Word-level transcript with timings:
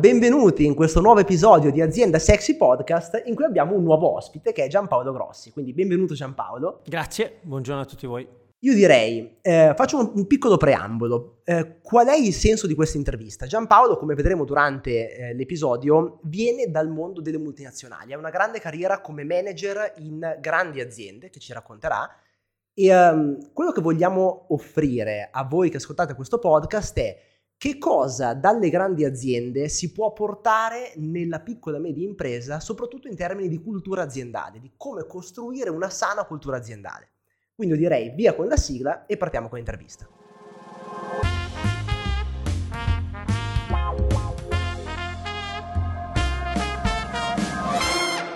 benvenuti 0.00 0.64
in 0.64 0.74
questo 0.74 1.02
nuovo 1.02 1.20
episodio 1.20 1.70
di 1.70 1.82
Azienda 1.82 2.18
Sexy 2.18 2.56
Podcast 2.56 3.22
in 3.26 3.34
cui 3.34 3.44
abbiamo 3.44 3.76
un 3.76 3.82
nuovo 3.82 4.14
ospite 4.14 4.50
che 4.50 4.64
è 4.64 4.66
Giampaolo 4.66 5.12
Grossi. 5.12 5.50
Quindi 5.50 5.74
benvenuto 5.74 6.14
Giampaolo. 6.14 6.80
Grazie, 6.86 7.40
buongiorno 7.42 7.82
a 7.82 7.84
tutti 7.84 8.06
voi. 8.06 8.26
Io 8.60 8.74
direi, 8.74 9.36
eh, 9.42 9.74
faccio 9.76 9.98
un, 9.98 10.12
un, 10.14 10.26
piccolo 10.26 10.56
preambolo. 10.56 11.42
Eh, 11.44 11.80
qual 11.82 12.06
è 12.06 12.16
il 12.16 12.32
senso 12.32 12.66
di 12.66 12.74
questa 12.74 12.96
intervista? 12.96 13.44
Giampaolo, 13.44 13.98
come 13.98 14.14
vedremo 14.14 14.46
durante 14.46 15.14
eh, 15.14 15.34
l'episodio, 15.34 16.20
viene 16.22 16.70
dal 16.70 16.88
mondo 16.88 17.20
delle 17.20 17.38
multinazionali, 17.38 18.14
ha 18.14 18.18
una 18.18 18.30
grande 18.30 18.58
carriera 18.58 19.02
come 19.02 19.24
manager 19.24 19.92
in 19.98 20.38
grandi 20.40 20.80
aziende 20.80 21.28
che 21.28 21.40
ci 21.40 21.52
racconterà 21.52 22.08
e 22.72 22.96
um, 22.96 23.52
quello 23.52 23.72
che 23.72 23.82
vogliamo 23.82 24.46
offrire 24.48 25.28
a 25.30 25.44
voi 25.44 25.68
che 25.68 25.76
ascoltate 25.76 26.14
questo 26.14 26.38
podcast 26.38 26.98
è 26.98 27.28
che 27.60 27.76
cosa 27.76 28.32
dalle 28.32 28.70
grandi 28.70 29.04
aziende 29.04 29.68
si 29.68 29.92
può 29.92 30.14
portare 30.14 30.94
nella 30.96 31.40
piccola 31.40 31.76
e 31.76 31.80
media 31.80 32.08
impresa, 32.08 32.58
soprattutto 32.58 33.06
in 33.06 33.14
termini 33.14 33.50
di 33.50 33.60
cultura 33.60 34.00
aziendale, 34.00 34.60
di 34.60 34.70
come 34.78 35.06
costruire 35.06 35.68
una 35.68 35.90
sana 35.90 36.24
cultura 36.24 36.56
aziendale. 36.56 37.10
Quindi 37.54 37.76
direi 37.76 38.14
via 38.14 38.34
con 38.34 38.46
la 38.46 38.56
sigla 38.56 39.04
e 39.04 39.18
partiamo 39.18 39.48
con 39.48 39.58
l'intervista. 39.58 40.08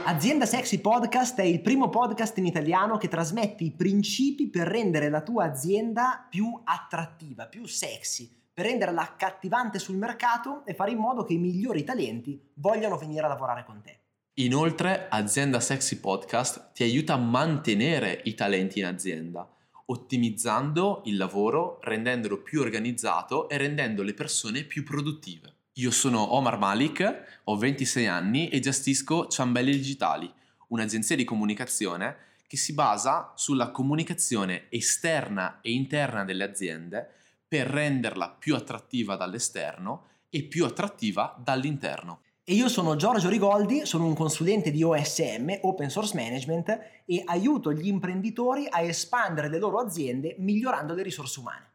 Azienda 0.04 0.44
Sexy 0.44 0.80
Podcast 0.80 1.38
è 1.38 1.44
il 1.44 1.62
primo 1.62 1.88
podcast 1.88 2.36
in 2.36 2.44
italiano 2.44 2.98
che 2.98 3.08
trasmette 3.08 3.64
i 3.64 3.70
principi 3.70 4.50
per 4.50 4.66
rendere 4.66 5.08
la 5.08 5.22
tua 5.22 5.44
azienda 5.44 6.26
più 6.28 6.60
attrattiva, 6.62 7.46
più 7.46 7.64
sexy 7.64 8.42
per 8.54 8.66
renderla 8.66 9.02
accattivante 9.02 9.80
sul 9.80 9.96
mercato 9.96 10.64
e 10.64 10.74
fare 10.74 10.92
in 10.92 10.98
modo 10.98 11.24
che 11.24 11.32
i 11.32 11.38
migliori 11.38 11.82
talenti 11.82 12.40
vogliano 12.54 12.96
venire 12.96 13.24
a 13.24 13.28
lavorare 13.28 13.64
con 13.64 13.82
te. 13.82 13.98
Inoltre, 14.34 15.08
Azienda 15.10 15.58
Sexy 15.58 15.98
Podcast 15.98 16.70
ti 16.72 16.84
aiuta 16.84 17.14
a 17.14 17.18
mantenere 17.18 18.20
i 18.24 18.34
talenti 18.34 18.78
in 18.78 18.86
azienda, 18.86 19.48
ottimizzando 19.86 21.02
il 21.06 21.16
lavoro, 21.16 21.80
rendendolo 21.82 22.42
più 22.42 22.60
organizzato 22.60 23.48
e 23.48 23.56
rendendo 23.56 24.04
le 24.04 24.14
persone 24.14 24.62
più 24.62 24.84
produttive. 24.84 25.52
Io 25.74 25.90
sono 25.90 26.34
Omar 26.34 26.56
Malik, 26.56 27.40
ho 27.42 27.56
26 27.56 28.06
anni 28.06 28.48
e 28.50 28.60
gestisco 28.60 29.26
Ciambelli 29.26 29.72
Digitali, 29.72 30.32
un'agenzia 30.68 31.16
di 31.16 31.24
comunicazione 31.24 32.16
che 32.46 32.56
si 32.56 32.72
basa 32.72 33.32
sulla 33.34 33.70
comunicazione 33.70 34.66
esterna 34.68 35.58
e 35.60 35.72
interna 35.72 36.24
delle 36.24 36.44
aziende 36.44 37.14
per 37.54 37.68
renderla 37.68 38.34
più 38.36 38.56
attrattiva 38.56 39.14
dall'esterno 39.14 40.06
e 40.28 40.42
più 40.42 40.64
attrattiva 40.64 41.40
dall'interno. 41.40 42.22
E 42.42 42.52
io 42.52 42.68
sono 42.68 42.96
Giorgio 42.96 43.28
Rigoldi, 43.28 43.86
sono 43.86 44.06
un 44.06 44.14
consulente 44.14 44.72
di 44.72 44.82
OSM, 44.82 45.58
Open 45.60 45.88
Source 45.88 46.16
Management, 46.16 46.80
e 47.04 47.22
aiuto 47.24 47.72
gli 47.72 47.86
imprenditori 47.86 48.66
a 48.68 48.80
espandere 48.80 49.48
le 49.48 49.60
loro 49.60 49.78
aziende 49.78 50.34
migliorando 50.36 50.94
le 50.94 51.04
risorse 51.04 51.38
umane. 51.38 51.70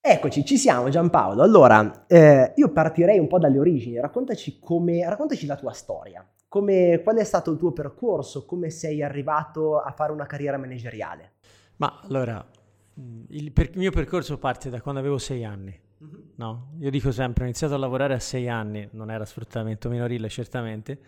Eccoci, 0.00 0.44
ci 0.44 0.58
siamo 0.58 0.88
Giampaolo. 0.88 1.40
Allora, 1.40 2.06
eh, 2.08 2.52
io 2.56 2.72
partirei 2.72 3.20
un 3.20 3.28
po' 3.28 3.38
dalle 3.38 3.60
origini, 3.60 4.00
raccontaci, 4.00 4.58
come, 4.58 5.08
raccontaci 5.08 5.46
la 5.46 5.54
tua 5.54 5.72
storia, 5.72 6.28
come, 6.48 7.00
qual 7.04 7.14
è 7.18 7.24
stato 7.24 7.52
il 7.52 7.58
tuo 7.58 7.70
percorso, 7.70 8.44
come 8.44 8.70
sei 8.70 9.04
arrivato 9.04 9.78
a 9.78 9.92
fare 9.92 10.10
una 10.10 10.26
carriera 10.26 10.58
manageriale. 10.58 11.34
Ma 11.76 12.00
allora, 12.02 12.44
il, 13.28 13.52
per, 13.52 13.70
il, 13.70 13.78
mio 13.78 13.90
percorso 13.90 14.38
parte 14.38 14.70
da 14.70 14.80
quando 14.80 15.00
avevo 15.00 15.18
sei 15.18 15.44
anni. 15.44 15.78
Mm-hmm. 16.02 16.20
No? 16.36 16.72
Io 16.80 16.90
dico 16.90 17.10
sempre, 17.12 17.44
ho 17.44 17.46
iniziato 17.46 17.74
a 17.74 17.78
lavorare 17.78 18.14
a 18.14 18.20
sei 18.20 18.48
anni, 18.48 18.88
non 18.92 19.10
era 19.10 19.24
sfruttamento 19.24 19.88
minorile 19.88 20.28
certamente, 20.28 20.98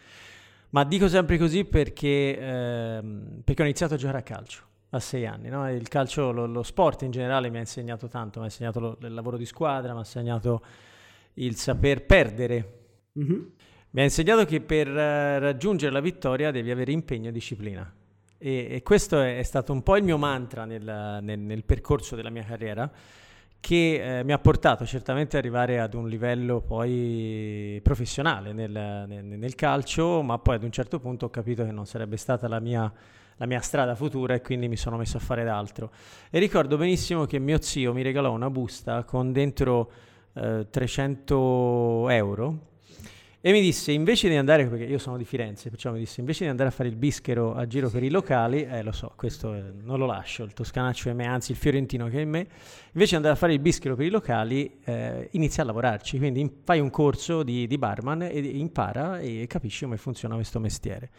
ma 0.70 0.84
dico 0.84 1.08
sempre 1.08 1.38
così 1.38 1.64
perché, 1.64 2.38
ehm, 2.38 3.40
perché 3.44 3.62
ho 3.62 3.64
iniziato 3.64 3.94
a 3.94 3.96
giocare 3.96 4.18
a 4.18 4.22
calcio 4.22 4.66
a 4.90 5.00
sei 5.00 5.26
anni. 5.26 5.48
No? 5.48 5.70
Il 5.70 5.88
calcio, 5.88 6.30
lo, 6.30 6.46
lo, 6.46 6.62
sport 6.62 7.02
in 7.02 7.10
generale 7.10 7.50
mi 7.50 7.56
ha 7.56 7.60
insegnato 7.60 8.08
tanto, 8.08 8.38
mi 8.38 8.46
ha 8.46 8.48
insegnato 8.48 8.80
lo, 8.80 8.98
il 9.00 9.12
lavoro 9.12 9.36
di 9.36 9.44
squadra, 9.44 9.92
mi 9.92 9.98
ha 9.98 10.00
insegnato 10.00 10.62
il 11.34 11.56
saper 11.56 12.04
perdere. 12.04 12.72
Mm-hmm. 13.18 13.40
Mi 13.90 14.00
ha 14.00 14.04
insegnato 14.04 14.44
che 14.44 14.60
per 14.60 14.88
uh, 14.88 15.38
raggiungere 15.38 15.92
la 15.92 16.00
vittoria 16.00 16.50
devi 16.50 16.70
avere 16.70 16.92
impegno 16.92 17.28
e 17.28 17.32
disciplina. 17.32 17.92
E, 18.38 18.68
e 18.70 18.82
questo 18.82 19.20
è, 19.20 19.42
stato 19.42 19.72
un 19.72 19.82
po' 19.82 19.96
il 19.96 20.04
mio 20.04 20.16
mantra 20.16 20.64
nel, 20.64 21.18
nel, 21.22 21.38
nel 21.38 21.64
percorso 21.64 22.14
della 22.14 22.30
mia 22.30 22.44
carriera 22.44 22.90
che 23.60 24.20
eh, 24.20 24.24
mi 24.24 24.32
ha 24.32 24.38
portato 24.38 24.86
certamente 24.86 25.36
ad 25.36 25.42
arrivare 25.42 25.80
ad 25.80 25.94
un 25.94 26.08
livello 26.08 26.60
poi 26.60 27.80
professionale 27.82 28.52
nel, 28.52 28.70
nel, 28.70 29.24
nel, 29.24 29.54
calcio, 29.54 30.22
ma 30.22 30.38
poi 30.38 30.54
ad 30.54 30.62
un 30.62 30.70
certo 30.70 31.00
punto 31.00 31.26
ho 31.26 31.30
capito 31.30 31.64
che 31.64 31.72
non 31.72 31.84
sarebbe 31.84 32.16
stata 32.16 32.46
la 32.46 32.60
mia, 32.60 32.90
la 33.36 33.46
mia 33.46 33.60
strada 33.60 33.94
futura 33.94 34.34
e 34.34 34.40
quindi 34.40 34.68
mi 34.68 34.76
sono 34.76 34.96
messo 34.96 35.16
a 35.16 35.20
fare 35.20 35.44
d'altro. 35.44 35.90
E 36.30 36.38
ricordo 36.38 36.76
benissimo 36.76 37.26
che 37.26 37.38
mio 37.38 37.60
zio 37.60 37.92
mi 37.92 38.02
regalò 38.02 38.32
una 38.32 38.48
busta 38.48 39.02
con 39.02 39.32
dentro 39.32 39.90
eh, 40.34 40.66
300 40.70 42.08
euro 42.10 42.58
e 43.40 43.52
mi 43.52 43.60
disse, 43.60 43.92
invece 43.92 44.28
di 44.28 44.34
andare, 44.34 44.66
perché 44.66 44.84
io 44.84 44.98
sono 44.98 45.16
di 45.16 45.24
Firenze, 45.24 45.70
perciò 45.70 45.92
mi 45.92 46.00
disse, 46.00 46.18
invece 46.18 46.42
di 46.42 46.50
andare 46.50 46.70
a 46.70 46.72
fare 46.72 46.88
il 46.88 46.96
bischero 46.96 47.54
a 47.54 47.68
giro 47.68 47.88
per 47.88 48.02
i 48.02 48.10
locali, 48.10 48.64
eh 48.64 48.82
lo 48.82 48.90
so, 48.90 49.12
questo 49.14 49.54
è, 49.54 49.62
non 49.80 50.00
lo 50.00 50.06
lascio, 50.06 50.42
il 50.42 50.52
toscanaccio 50.52 51.08
è 51.08 51.12
me, 51.12 51.24
anzi 51.24 51.52
il 51.52 51.56
fiorentino 51.56 52.08
che 52.08 52.18
è 52.18 52.22
in 52.22 52.30
me, 52.30 52.48
invece 52.92 53.10
di 53.10 53.14
andare 53.14 53.34
a 53.34 53.36
fare 53.36 53.52
il 53.52 53.60
bischero 53.60 53.94
per 53.94 54.06
i 54.06 54.10
locali, 54.10 54.78
eh, 54.82 55.28
inizia 55.32 55.62
a 55.62 55.66
lavorarci, 55.66 56.18
quindi 56.18 56.40
in, 56.40 56.50
fai 56.64 56.80
un 56.80 56.90
corso 56.90 57.44
di, 57.44 57.68
di 57.68 57.78
barman 57.78 58.22
e 58.22 58.40
impara 58.40 59.20
e 59.20 59.46
capisci 59.46 59.84
come 59.84 59.98
funziona 59.98 60.34
questo 60.34 60.58
mestiere. 60.58 61.10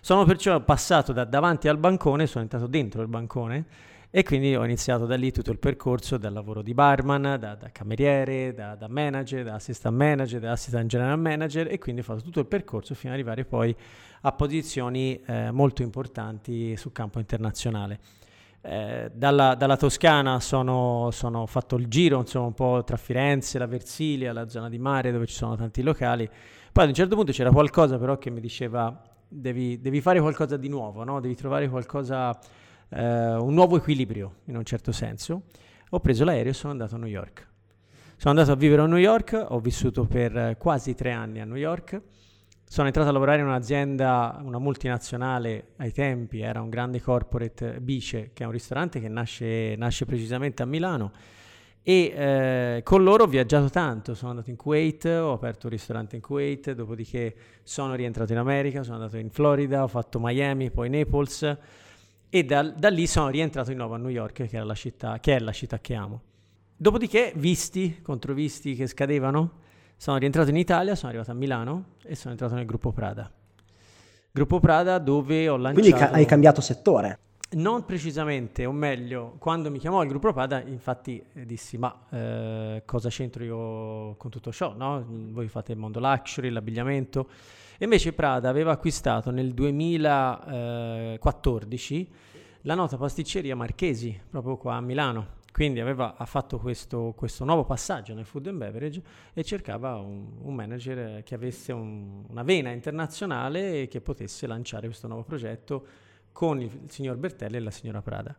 Sono 0.00 0.24
perciò 0.24 0.58
passato 0.64 1.12
da 1.12 1.24
davanti 1.24 1.68
al 1.68 1.78
bancone, 1.78 2.26
sono 2.26 2.42
entrato 2.42 2.66
dentro 2.66 3.00
il 3.02 3.08
bancone 3.08 3.66
e 4.12 4.24
quindi 4.24 4.56
ho 4.56 4.64
iniziato 4.64 5.06
da 5.06 5.14
lì 5.14 5.30
tutto 5.30 5.52
il 5.52 5.60
percorso 5.60 6.18
dal 6.18 6.32
lavoro 6.32 6.62
di 6.62 6.74
barman, 6.74 7.36
da, 7.38 7.54
da 7.54 7.70
cameriere, 7.70 8.52
da, 8.52 8.74
da, 8.74 8.88
manager, 8.88 9.44
da 9.44 9.54
assistant 9.54 9.94
manager, 9.94 10.40
da 10.40 10.50
assistant 10.50 10.86
general 10.86 11.18
manager 11.18 11.70
e 11.70 11.78
quindi 11.78 12.00
ho 12.00 12.04
fatto 12.04 12.22
tutto 12.22 12.40
il 12.40 12.46
percorso 12.46 12.94
fino 12.96 13.12
ad 13.12 13.18
arrivare 13.18 13.44
poi 13.44 13.74
a 14.22 14.32
posizioni 14.32 15.20
eh, 15.24 15.52
molto 15.52 15.82
importanti 15.82 16.76
sul 16.76 16.90
campo 16.90 17.20
internazionale. 17.20 18.00
Eh, 18.62 19.12
dalla, 19.14 19.54
dalla, 19.54 19.76
Toscana 19.76 20.40
sono, 20.40 21.10
sono, 21.12 21.46
fatto 21.46 21.76
il 21.76 21.86
giro 21.86 22.18
insomma 22.18 22.46
un 22.46 22.54
po' 22.54 22.82
tra 22.84 22.96
Firenze, 22.96 23.58
la 23.58 23.66
Versilia, 23.66 24.32
la 24.32 24.48
zona 24.48 24.68
di 24.68 24.78
mare 24.78 25.12
dove 25.12 25.26
ci 25.26 25.34
sono 25.34 25.54
tanti 25.54 25.82
locali. 25.82 26.28
Poi 26.72 26.82
ad 26.82 26.90
un 26.90 26.96
certo 26.96 27.14
punto 27.14 27.30
c'era 27.30 27.52
qualcosa 27.52 27.96
però 27.96 28.18
che 28.18 28.30
mi 28.30 28.40
diceva 28.40 29.00
devi, 29.28 29.80
devi 29.80 30.00
fare 30.00 30.20
qualcosa 30.20 30.56
di 30.56 30.68
nuovo, 30.68 31.04
no? 31.04 31.20
devi 31.20 31.36
trovare 31.36 31.68
qualcosa 31.68 32.36
eh, 32.90 33.34
un 33.34 33.54
nuovo 33.54 33.76
equilibrio 33.76 34.36
in 34.46 34.56
un 34.56 34.64
certo 34.64 34.92
senso, 34.92 35.42
ho 35.90 36.00
preso 36.00 36.24
l'aereo 36.24 36.50
e 36.50 36.54
sono 36.54 36.72
andato 36.72 36.94
a 36.94 36.98
New 36.98 37.08
York. 37.08 37.48
Sono 38.16 38.34
andato 38.34 38.52
a 38.52 38.56
vivere 38.56 38.82
a 38.82 38.86
New 38.86 38.98
York, 38.98 39.46
ho 39.48 39.60
vissuto 39.60 40.04
per 40.04 40.56
quasi 40.58 40.94
tre 40.94 41.10
anni 41.12 41.40
a 41.40 41.44
New 41.44 41.56
York, 41.56 42.00
sono 42.70 42.86
entrato 42.86 43.08
a 43.08 43.12
lavorare 43.12 43.40
in 43.40 43.46
un'azienda, 43.46 44.40
una 44.44 44.60
multinazionale 44.60 45.70
ai 45.78 45.90
tempi, 45.90 46.40
era 46.40 46.60
un 46.60 46.68
grande 46.68 47.00
corporate 47.00 47.80
Bice, 47.80 48.30
che 48.32 48.44
è 48.44 48.46
un 48.46 48.52
ristorante 48.52 49.00
che 49.00 49.08
nasce, 49.08 49.74
nasce 49.76 50.04
precisamente 50.04 50.62
a 50.62 50.66
Milano. 50.66 51.10
E 51.82 52.12
eh, 52.14 52.80
con 52.84 53.02
loro 53.02 53.24
ho 53.24 53.26
viaggiato 53.26 53.70
tanto, 53.70 54.14
sono 54.14 54.30
andato 54.30 54.50
in 54.50 54.56
Kuwait, 54.56 55.04
ho 55.06 55.32
aperto 55.32 55.66
un 55.66 55.72
ristorante 55.72 56.14
in 56.14 56.22
Kuwait, 56.22 56.70
dopodiché 56.70 57.34
sono 57.64 57.96
rientrato 57.96 58.30
in 58.30 58.38
America, 58.38 58.84
sono 58.84 58.98
andato 58.98 59.16
in 59.16 59.30
Florida, 59.30 59.82
ho 59.82 59.88
fatto 59.88 60.20
Miami, 60.20 60.70
poi 60.70 60.90
Naples 60.90 61.58
e 62.30 62.44
da, 62.44 62.62
da, 62.62 62.88
lì 62.88 63.08
sono 63.08 63.28
rientrato 63.28 63.70
di 63.70 63.76
nuovo 63.76 63.94
a 63.94 63.98
New 63.98 64.08
York, 64.08 64.46
che, 64.46 64.58
la 64.62 64.74
città, 64.74 65.18
che 65.18 65.36
è 65.36 65.40
la 65.40 65.52
città 65.52 65.80
che 65.80 65.94
amo. 65.94 66.22
Dopodiché, 66.76 67.32
visti, 67.36 68.00
controvisti 68.00 68.74
che 68.76 68.86
scadevano, 68.86 69.58
sono 69.96 70.16
rientrato 70.16 70.48
in 70.50 70.56
Italia, 70.56 70.94
sono 70.94 71.08
arrivato 71.08 71.32
a 71.32 71.34
Milano 71.34 71.84
e 72.04 72.14
sono 72.14 72.30
entrato 72.30 72.54
nel 72.54 72.64
gruppo 72.64 72.92
Prada. 72.92 73.30
Gruppo 74.30 74.60
Prada 74.60 74.98
dove 74.98 75.48
ho 75.48 75.56
lanciato... 75.56 75.80
Quindi 75.80 75.98
ca- 75.98 76.10
hai 76.12 76.24
cambiato 76.24 76.60
settore? 76.60 77.18
Non 77.52 77.84
precisamente, 77.84 78.64
o 78.64 78.70
meglio, 78.70 79.34
quando 79.38 79.68
mi 79.68 79.80
chiamò 79.80 80.00
il 80.02 80.08
gruppo 80.08 80.32
Prada, 80.32 80.62
infatti 80.62 81.20
eh, 81.32 81.44
dissi, 81.44 81.76
ma 81.78 82.06
eh, 82.10 82.82
cosa 82.86 83.08
c'entro 83.08 83.42
io 83.42 84.14
con 84.16 84.30
tutto 84.30 84.52
ciò, 84.52 84.72
no? 84.76 85.04
Voi 85.04 85.48
fate 85.48 85.72
il 85.72 85.78
mondo 85.78 85.98
luxury, 85.98 86.48
l'abbigliamento 86.48 87.28
invece 87.84 88.12
Prada 88.12 88.48
aveva 88.48 88.72
acquistato 88.72 89.30
nel 89.30 89.52
2014 89.52 92.12
la 92.62 92.74
nota 92.74 92.96
pasticceria 92.96 93.54
Marchesi, 93.56 94.18
proprio 94.28 94.56
qua 94.56 94.76
a 94.76 94.80
Milano. 94.80 95.38
Quindi 95.52 95.80
aveva, 95.80 96.16
ha 96.16 96.26
fatto 96.26 96.58
questo, 96.58 97.12
questo, 97.16 97.44
nuovo 97.44 97.64
passaggio 97.64 98.14
nel 98.14 98.24
food 98.24 98.46
and 98.46 98.58
beverage 98.58 99.02
e 99.32 99.42
cercava 99.42 99.96
un, 99.96 100.28
un 100.42 100.54
manager 100.54 101.24
che 101.24 101.34
avesse 101.34 101.72
un, 101.72 102.24
una 102.28 102.44
vena 102.44 102.70
internazionale 102.70 103.82
e 103.82 103.88
che 103.88 104.00
potesse 104.00 104.46
lanciare 104.46 104.86
questo 104.86 105.08
nuovo 105.08 105.24
progetto 105.24 105.84
con 106.32 106.60
il 106.60 106.70
signor 106.86 107.16
Bertelli 107.16 107.56
e 107.56 107.60
la 107.60 107.70
signora 107.70 108.00
Prada. 108.00 108.36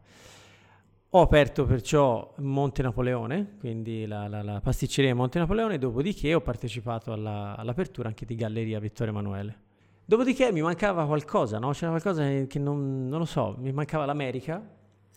Ho 1.14 1.20
aperto 1.20 1.66
perciò 1.66 2.34
Monte 2.38 2.82
Napoleone, 2.82 3.58
quindi 3.60 4.06
la, 4.06 4.30
la, 4.30 4.42
la 4.42 4.62
pasticceria 4.62 5.14
Monte 5.14 5.40
Napoleone, 5.40 5.78
dopodiché 5.78 6.34
ho 6.34 6.40
partecipato 6.40 7.12
alla, 7.12 7.54
all'apertura 7.58 8.08
anche 8.08 8.26
di 8.26 8.34
Galleria 8.34 8.80
Vittorio 8.80 9.12
Emanuele. 9.12 9.60
Dopodiché 10.06 10.54
mi 10.54 10.62
mancava 10.62 11.06
qualcosa, 11.06 11.60
no? 11.60 11.72
C'era 11.72 11.90
qualcosa 11.90 12.24
che 12.48 12.60
non, 12.60 13.10
non 13.10 13.20
lo 13.20 13.26
so, 13.26 13.58
mi 13.60 13.74
mancava 13.74 14.06
l'America. 14.06 14.66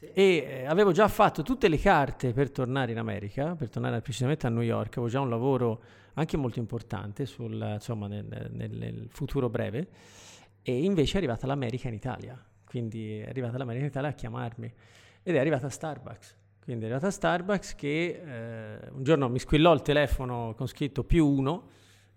E 0.00 0.12
eh, 0.12 0.64
avevo 0.64 0.90
già 0.90 1.06
fatto 1.06 1.44
tutte 1.44 1.68
le 1.68 1.78
carte 1.78 2.32
per 2.32 2.50
tornare 2.50 2.90
in 2.90 2.98
America, 2.98 3.54
per 3.54 3.70
tornare 3.70 4.00
precisamente 4.00 4.48
a 4.48 4.50
New 4.50 4.62
York, 4.62 4.96
avevo 4.96 5.06
già 5.06 5.20
un 5.20 5.30
lavoro 5.30 5.80
anche 6.14 6.36
molto 6.36 6.58
importante 6.58 7.24
sul, 7.24 7.52
insomma, 7.74 8.08
nel, 8.08 8.48
nel 8.50 9.06
futuro 9.10 9.48
breve. 9.48 9.86
E 10.60 10.76
invece 10.82 11.14
è 11.14 11.16
arrivata 11.18 11.46
l'America 11.46 11.86
in 11.86 11.94
Italia, 11.94 12.36
quindi 12.64 13.20
è 13.20 13.28
arrivata 13.28 13.58
l'America 13.58 13.84
in 13.84 13.90
Italia 13.90 14.08
a 14.08 14.14
chiamarmi 14.14 14.74
ed 15.24 15.34
è 15.34 15.38
arrivata 15.38 15.68
Starbucks. 15.68 16.36
Quindi 16.62 16.84
è 16.84 16.86
arrivata 16.86 17.10
Starbucks 17.10 17.74
che 17.74 18.22
eh, 18.24 18.90
un 18.92 19.02
giorno 19.02 19.28
mi 19.28 19.38
squillò 19.38 19.72
il 19.72 19.82
telefono 19.82 20.54
con 20.56 20.66
scritto 20.66 21.02
più 21.02 21.26
uno, 21.26 21.68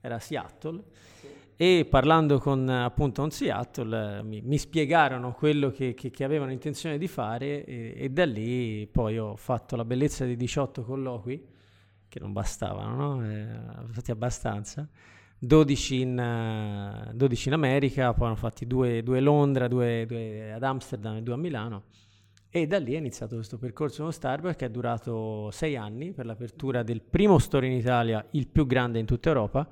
era 0.02 0.20
Seattle, 0.20 0.84
sì. 1.20 1.28
e 1.56 1.88
parlando 1.90 2.38
con 2.40 2.68
appunto 2.70 3.24
un 3.24 3.32
Seattle 3.32 4.22
mi, 4.24 4.42
mi, 4.42 4.58
spiegarono 4.58 5.34
quello 5.34 5.72
che, 5.72 5.94
che, 5.94 6.12
che, 6.12 6.24
avevano 6.24 6.52
intenzione 6.52 6.98
di 6.98 7.08
fare 7.08 7.66
e, 7.66 7.94
e, 7.98 8.10
da 8.10 8.26
lì 8.26 8.88
poi 8.88 9.18
ho 9.18 9.36
fatto 9.36 9.76
la 9.76 9.86
bellezza 9.86 10.26
di 10.26 10.36
18 10.36 10.84
colloqui, 10.84 11.48
che 12.10 12.20
non 12.20 12.34
bastavano, 12.34 13.16
no? 13.16 13.30
eh, 13.30 13.48
fatti 13.88 14.12
abbastanza. 14.12 14.88
12 15.40 16.02
in, 16.02 17.10
uh, 17.10 17.14
12 17.14 17.48
in, 17.48 17.54
America, 17.54 18.14
poi 18.14 18.28
hanno 18.28 18.36
fatti 18.36 18.66
due 18.66 19.04
a 19.06 19.20
Londra, 19.20 19.68
due, 19.68 20.06
due 20.08 20.52
ad 20.52 20.64
Amsterdam 20.64 21.18
e 21.18 21.22
due 21.22 21.34
a 21.36 21.38
Milano 21.38 21.84
e 22.50 22.66
da 22.66 22.80
lì 22.80 22.94
è 22.94 22.98
iniziato 22.98 23.36
questo 23.36 23.58
percorso 23.58 24.04
con 24.04 24.14
Starbucks 24.14 24.56
che 24.56 24.66
è 24.66 24.70
durato 24.70 25.50
sei 25.52 25.76
anni 25.76 26.12
per 26.12 26.26
l'apertura 26.26 26.82
del 26.82 27.02
primo 27.02 27.40
store 27.40 27.68
in 27.68 27.74
Italia, 27.74 28.26
il 28.32 28.48
più 28.48 28.66
grande 28.66 29.00
in 29.00 29.06
tutta 29.06 29.30
Europa. 29.30 29.68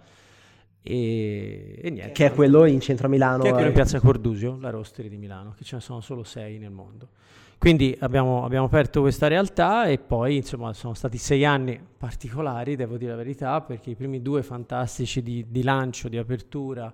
E, 0.81 1.79
e 1.81 1.89
niente. 1.89 2.11
Che 2.11 2.25
è 2.27 2.33
quello 2.33 2.65
in 2.65 2.79
centro 2.79 3.07
a 3.07 3.09
Milano. 3.09 3.41
Che 3.41 3.49
è 3.49 3.51
quello 3.53 3.67
in 3.67 3.73
piazza 3.73 3.99
Cordusio, 3.99 4.57
la 4.59 4.69
Roastery 4.69 5.09
di 5.09 5.17
Milano, 5.17 5.53
che 5.57 5.63
ce 5.63 5.77
ne 5.77 5.81
sono 5.81 6.01
solo 6.01 6.23
sei 6.23 6.59
nel 6.59 6.71
mondo. 6.71 7.09
Quindi 7.57 7.95
abbiamo, 8.01 8.43
abbiamo 8.43 8.65
aperto 8.65 9.01
questa 9.01 9.27
realtà 9.27 9.85
e 9.85 9.97
poi 9.97 10.35
insomma 10.35 10.73
sono 10.73 10.93
stati 10.93 11.17
sei 11.17 11.45
anni 11.45 11.79
particolari, 11.97 12.75
devo 12.75 12.97
dire 12.97 13.11
la 13.11 13.17
verità, 13.17 13.61
perché 13.61 13.91
i 13.91 13.95
primi 13.95 14.21
due 14.21 14.43
fantastici 14.43 15.23
di, 15.23 15.45
di 15.49 15.63
lancio, 15.63 16.09
di 16.09 16.17
apertura, 16.17 16.93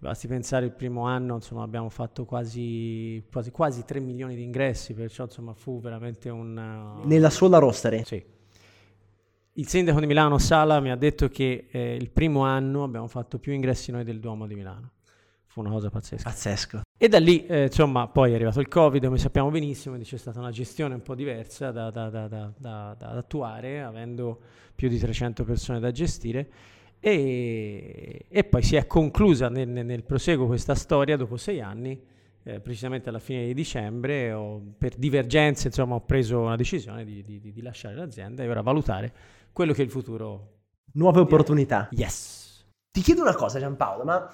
Basti 0.00 0.28
pensare 0.28 0.64
il 0.64 0.72
primo 0.72 1.04
anno, 1.04 1.34
insomma, 1.34 1.62
abbiamo 1.62 1.90
fatto 1.90 2.24
quasi, 2.24 3.22
quasi, 3.30 3.50
quasi 3.50 3.84
3 3.84 4.00
milioni 4.00 4.34
di 4.34 4.42
ingressi, 4.42 4.94
perciò 4.94 5.24
insomma, 5.24 5.52
fu 5.52 5.78
veramente 5.78 6.30
un... 6.30 7.02
Nella 7.04 7.28
sola 7.28 7.58
rostery? 7.58 8.02
Sì. 8.06 8.24
Il 9.52 9.68
sindaco 9.68 10.00
di 10.00 10.06
Milano 10.06 10.38
Sala 10.38 10.80
mi 10.80 10.90
ha 10.90 10.96
detto 10.96 11.28
che 11.28 11.66
eh, 11.70 11.96
il 11.96 12.08
primo 12.08 12.44
anno 12.44 12.82
abbiamo 12.82 13.08
fatto 13.08 13.38
più 13.38 13.52
ingressi 13.52 13.90
noi 13.90 14.04
del 14.04 14.20
Duomo 14.20 14.46
di 14.46 14.54
Milano. 14.54 14.92
Fu 15.44 15.60
una 15.60 15.68
cosa 15.68 15.90
pazzesca. 15.90 16.30
Pazzesco. 16.30 16.80
E 16.96 17.08
da 17.08 17.18
lì, 17.18 17.44
eh, 17.44 17.64
insomma, 17.64 18.08
poi 18.08 18.32
è 18.32 18.36
arrivato 18.36 18.60
il 18.60 18.68
Covid, 18.68 19.04
come 19.04 19.18
sappiamo 19.18 19.50
benissimo, 19.50 19.96
quindi 19.96 20.08
c'è 20.08 20.16
stata 20.16 20.38
una 20.38 20.50
gestione 20.50 20.94
un 20.94 21.02
po' 21.02 21.14
diversa 21.14 21.72
da, 21.72 21.90
da, 21.90 22.08
da, 22.08 22.52
da 22.56 22.96
attuare, 22.96 23.82
avendo 23.82 24.40
più 24.74 24.88
di 24.88 24.96
300 24.96 25.44
persone 25.44 25.78
da 25.78 25.90
gestire 25.90 26.48
e, 27.00 28.26
e 28.28 28.44
poi 28.44 28.62
si 28.62 28.76
è 28.76 28.86
conclusa 28.86 29.48
nel, 29.48 29.68
nel, 29.68 30.04
proseguo 30.04 30.46
questa 30.46 30.74
storia 30.74 31.16
dopo 31.16 31.38
sei 31.38 31.62
anni, 31.62 31.98
eh, 32.42 32.60
precisamente 32.60 33.08
alla 33.08 33.18
fine 33.18 33.46
di 33.46 33.54
dicembre, 33.54 34.32
ho, 34.32 34.60
per 34.76 34.96
divergenze 34.96 35.68
insomma, 35.68 35.94
ho 35.94 36.04
preso 36.04 36.40
una 36.40 36.56
decisione 36.56 37.04
di, 37.04 37.22
di, 37.24 37.40
di, 37.40 37.62
lasciare 37.62 37.94
l'azienda 37.94 38.42
e 38.42 38.48
ora 38.48 38.60
valutare 38.60 39.12
quello 39.50 39.72
che 39.72 39.80
è 39.80 39.84
il 39.84 39.90
futuro. 39.90 40.58
Nuove 40.92 41.20
opportunità. 41.20 41.88
Yes. 41.92 42.66
Ti 42.90 43.00
chiedo 43.00 43.22
una 43.22 43.34
cosa 43.34 43.58
Giampaolo, 43.58 44.04
ma 44.04 44.30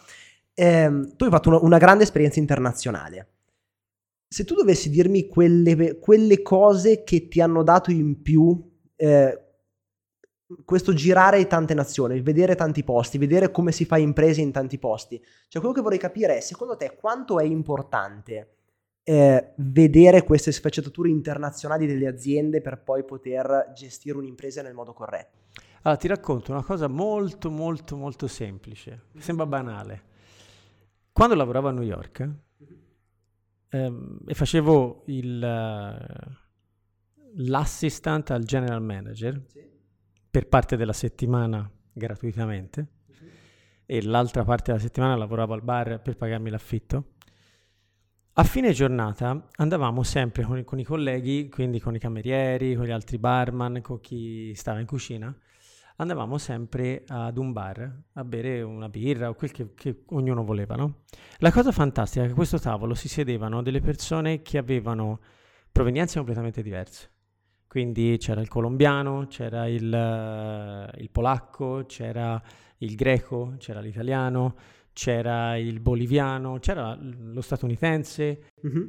ehm, 0.54 1.14
tu 1.16 1.24
hai 1.24 1.30
fatto 1.30 1.50
una, 1.50 1.58
una, 1.60 1.78
grande 1.78 2.02
esperienza 2.02 2.40
internazionale. 2.40 3.28
Se 4.26 4.44
tu 4.44 4.54
dovessi 4.54 4.90
dirmi 4.90 5.28
quelle, 5.28 5.98
quelle 5.98 6.42
cose 6.42 7.04
che 7.04 7.28
ti 7.28 7.40
hanno 7.40 7.62
dato 7.62 7.92
in 7.92 8.22
più 8.22 8.74
eh, 8.96 9.45
questo 10.64 10.92
girare 10.92 11.46
tante 11.46 11.74
nazioni, 11.74 12.20
vedere 12.20 12.54
tanti 12.54 12.84
posti, 12.84 13.18
vedere 13.18 13.50
come 13.50 13.72
si 13.72 13.84
fa 13.84 13.98
imprese 13.98 14.40
in 14.40 14.52
tanti 14.52 14.78
posti. 14.78 15.22
Cioè, 15.48 15.60
quello 15.60 15.74
che 15.74 15.82
vorrei 15.82 15.98
capire 15.98 16.36
è, 16.36 16.40
secondo 16.40 16.76
te, 16.76 16.96
quanto 16.98 17.40
è 17.40 17.44
importante 17.44 18.54
eh, 19.02 19.52
vedere 19.56 20.22
queste 20.22 20.52
sfaccettature 20.52 21.08
internazionali 21.08 21.86
delle 21.86 22.06
aziende 22.06 22.60
per 22.60 22.82
poi 22.82 23.04
poter 23.04 23.72
gestire 23.74 24.16
un'impresa 24.16 24.62
nel 24.62 24.74
modo 24.74 24.92
corretto? 24.92 25.44
Allora, 25.82 26.00
ti 26.00 26.08
racconto 26.08 26.52
una 26.52 26.64
cosa 26.64 26.88
molto, 26.88 27.50
molto, 27.50 27.96
molto 27.96 28.26
semplice, 28.26 29.06
sembra 29.18 29.46
banale. 29.46 30.02
Quando 31.12 31.34
lavoravo 31.34 31.68
a 31.68 31.72
New 31.72 31.82
York 31.82 32.30
ehm, 33.70 34.18
e 34.26 34.34
facevo 34.34 35.04
il, 35.06 35.42
uh, 35.42 36.32
l'assistant 37.36 38.30
al 38.30 38.42
general 38.42 38.82
manager, 38.82 39.40
sì 39.46 39.74
per 40.36 40.48
parte 40.48 40.76
della 40.76 40.92
settimana 40.92 41.66
gratuitamente 41.90 42.88
e 43.86 44.02
l'altra 44.02 44.44
parte 44.44 44.70
della 44.70 44.82
settimana 44.82 45.16
lavoravo 45.16 45.54
al 45.54 45.62
bar 45.62 46.02
per 46.02 46.14
pagarmi 46.14 46.50
l'affitto. 46.50 47.14
A 48.34 48.44
fine 48.44 48.72
giornata 48.72 49.48
andavamo 49.56 50.02
sempre 50.02 50.42
con, 50.42 50.62
con, 50.64 50.78
i 50.78 50.84
colleghi, 50.84 51.48
quindi 51.48 51.80
con 51.80 51.94
i 51.94 51.98
camerieri, 51.98 52.74
con 52.74 52.84
gli 52.84 52.90
altri 52.90 53.16
barman, 53.16 53.80
con 53.80 53.98
chi 54.02 54.52
stava 54.54 54.78
in 54.78 54.84
cucina, 54.84 55.34
andavamo 55.96 56.36
sempre 56.36 57.04
ad 57.06 57.38
un 57.38 57.52
bar 57.52 58.02
a 58.12 58.22
bere 58.22 58.60
una 58.60 58.90
birra 58.90 59.30
o 59.30 59.34
quel 59.34 59.52
che, 59.52 59.72
che 59.72 60.02
ognuno 60.08 60.44
voleva. 60.44 60.74
No? 60.74 61.04
La 61.38 61.50
cosa 61.50 61.72
fantastica 61.72 62.24
è 62.24 62.26
che 62.26 62.32
a 62.32 62.36
questo 62.36 62.58
tavolo 62.58 62.92
si 62.92 63.08
sedevano 63.08 63.62
delle 63.62 63.80
persone 63.80 64.42
che 64.42 64.58
avevano 64.58 65.18
provenienze 65.72 66.16
completamente 66.16 66.60
diverse. 66.60 67.14
Quindi 67.76 68.16
c'era 68.18 68.40
il 68.40 68.48
colombiano, 68.48 69.26
c'era 69.28 69.68
il, 69.68 69.84
uh, 69.84 70.98
il 70.98 71.10
polacco, 71.10 71.84
c'era 71.86 72.42
il 72.78 72.94
greco, 72.94 73.56
c'era 73.58 73.80
l'italiano, 73.80 74.54
c'era 74.94 75.58
il 75.58 75.78
boliviano, 75.80 76.58
c'era 76.58 76.98
lo 76.98 77.42
statunitense. 77.42 78.44
Mm-hmm. 78.66 78.88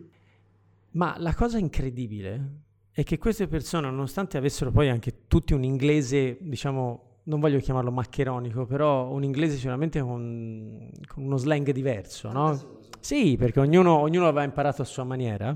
Ma 0.92 1.16
la 1.18 1.36
cosa 1.36 1.58
incredibile 1.58 2.62
è 2.90 3.04
che 3.04 3.18
queste 3.18 3.50
persone, 3.50 3.90
nonostante 3.90 4.38
avessero 4.38 4.72
poi 4.72 4.88
anche 4.88 5.28
tutti 5.28 5.54
un 5.54 5.66
inglese, 5.66 6.38
diciamo, 6.40 7.24
non 7.24 7.42
voglio 7.42 7.60
chiamarlo 7.60 7.92
maccheronico, 7.92 8.66
però 8.66 9.12
un 9.12 9.26
inglese 9.26 9.58
sicuramente 9.58 10.00
con, 10.00 10.90
con 11.08 11.26
uno 11.26 11.36
slang 11.36 11.70
diverso, 11.72 12.32
no? 12.32 12.78
Sì, 13.02 13.36
perché 13.38 13.60
ognuno, 13.60 13.98
ognuno 13.98 14.28
aveva 14.28 14.44
imparato 14.44 14.82
a 14.82 14.86
sua 14.86 15.04
maniera. 15.04 15.54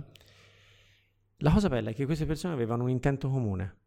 La 1.44 1.52
cosa 1.52 1.70
bella 1.70 1.90
è 1.90 1.94
che 1.94 2.06
queste 2.06 2.28
persone 2.28 2.54
avevano 2.54 2.84
un 2.84 2.90
intento 2.92 3.28
comune, 3.28 3.78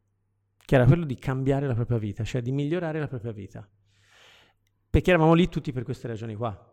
che 0.65 0.75
era 0.75 0.87
quello 0.87 1.05
di 1.05 1.15
cambiare 1.17 1.69
la 1.69 1.75
propria 1.75 1.99
vita, 1.99 2.25
cioè 2.25 2.43
di 2.43 2.51
migliorare 2.51 2.99
la 2.99 3.07
propria 3.07 3.31
vita. 3.31 3.69
Perché 4.91 5.11
eravamo 5.11 5.35
lì 5.35 5.49
tutti 5.49 5.73
per 5.73 5.85
queste 5.85 6.09
ragioni 6.09 6.35
qua. 6.35 6.73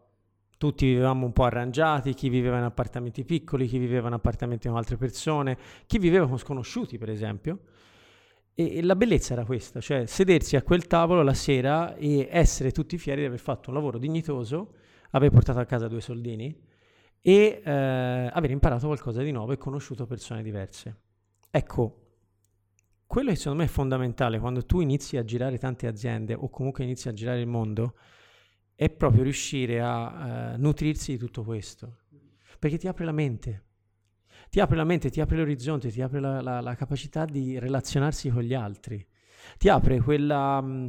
Tutti 0.58 0.88
vivevamo 0.88 1.26
un 1.26 1.34
po' 1.34 1.44
arrangiati, 1.44 2.16
chi 2.16 2.30
viveva 2.30 2.58
in 2.58 2.64
appartamenti 2.64 3.24
piccoli, 3.26 3.68
chi 3.68 3.78
viveva 3.78 4.08
in 4.08 4.14
appartamenti 4.14 4.68
con 4.68 4.78
altre 4.78 4.98
persone, 4.98 5.58
chi 5.86 6.00
viveva 6.00 6.28
con 6.28 6.40
sconosciuti, 6.40 6.98
per 6.98 7.12
esempio. 7.12 7.60
E, 8.56 8.82
la 8.82 8.96
bellezza 8.96 9.34
era 9.34 9.46
questa, 9.46 9.80
cioè 9.82 10.08
sedersi 10.08 10.56
a 10.56 10.64
quel 10.64 10.88
tavolo 10.88 11.22
la 11.22 11.36
sera 11.36 11.96
e 11.96 12.28
essere 12.32 12.72
tutti 12.72 12.98
fieri 12.98 13.22
di 13.22 13.28
aver 13.28 13.40
fatto 13.40 13.70
un 13.70 13.76
lavoro 13.76 14.00
dignitoso, 14.00 14.74
aver 15.12 15.30
portato 15.30 15.60
a 15.60 15.66
casa 15.66 15.88
due 15.88 16.02
soldini 16.02 16.70
e 17.22 17.62
eh, 17.64 17.72
aver 17.72 18.50
imparato 18.50 18.88
qualcosa 18.88 19.22
di 19.22 19.32
nuovo 19.32 19.52
e 19.52 19.58
conosciuto 19.58 20.06
persone 20.06 20.42
diverse. 20.42 21.02
Ecco, 21.52 21.98
quello 23.06 23.30
che 23.30 23.36
secondo 23.36 23.60
me 23.60 23.66
è 23.66 23.72
fondamentale 23.72 24.40
quando 24.40 24.66
tu 24.66 24.80
inizi 24.80 25.18
a 25.18 25.24
girare 25.24 25.58
tante 25.58 25.86
aziende 25.86 26.34
o 26.34 26.50
comunque 26.50 26.84
inizi 26.84 27.10
a 27.10 27.14
girare 27.14 27.42
il 27.42 27.48
mondo 27.48 27.96
è 28.74 28.90
proprio 28.90 29.24
riuscire 29.24 29.80
a 29.82 30.54
uh, 30.56 30.60
nutrirsi 30.60 31.12
di 31.12 31.18
tutto 31.20 31.44
questo, 31.44 31.98
perché 32.58 32.78
ti 32.78 32.88
apre 32.88 33.06
la 33.06 33.12
mente, 33.12 33.66
ti 34.50 34.60
apre 34.60 34.76
la 34.76 34.84
mente, 34.84 35.12
ti 35.12 35.22
apre 35.22 35.38
l'orizzonte, 35.38 35.92
ti 35.92 36.02
apre 36.02 36.20
la, 36.20 36.42
la, 36.42 36.62
la 36.62 36.76
capacità 36.76 37.26
di 37.26 37.60
relazionarsi 37.60 38.30
con 38.30 38.42
gli 38.42 38.56
altri, 38.56 39.06
ti 39.60 39.70
apre 39.70 40.00
quella, 40.00 40.60
mm, 40.62 40.88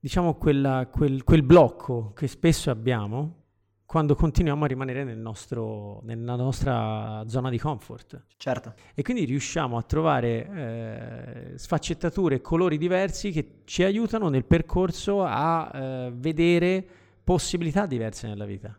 diciamo, 0.00 0.34
quella, 0.34 0.88
quel, 0.90 1.22
quel 1.22 1.44
blocco 1.44 2.12
che 2.12 2.26
spesso 2.26 2.70
abbiamo 2.70 3.43
quando 3.94 4.16
continuiamo 4.16 4.64
a 4.64 4.66
rimanere 4.66 5.04
nel 5.04 5.18
nostro, 5.18 6.00
nella 6.02 6.34
nostra 6.34 7.22
zona 7.28 7.48
di 7.48 7.60
comfort. 7.60 8.24
Certo. 8.36 8.74
E 8.92 9.02
quindi 9.02 9.24
riusciamo 9.24 9.76
a 9.76 9.82
trovare 9.82 11.52
eh, 11.52 11.58
sfaccettature 11.58 12.34
e 12.34 12.40
colori 12.40 12.76
diversi 12.76 13.30
che 13.30 13.60
ci 13.62 13.84
aiutano 13.84 14.28
nel 14.28 14.46
percorso 14.46 15.22
a 15.22 15.70
eh, 15.72 16.12
vedere 16.12 16.84
possibilità 17.22 17.86
diverse 17.86 18.26
nella 18.26 18.46
vita. 18.46 18.76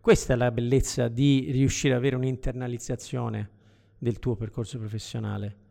Questa 0.00 0.32
è 0.32 0.36
la 0.36 0.50
bellezza 0.50 1.06
di 1.06 1.52
riuscire 1.52 1.94
ad 1.94 2.00
avere 2.00 2.16
un'internalizzazione 2.16 3.50
del 3.96 4.18
tuo 4.18 4.34
percorso 4.34 4.76
professionale. 4.76 5.67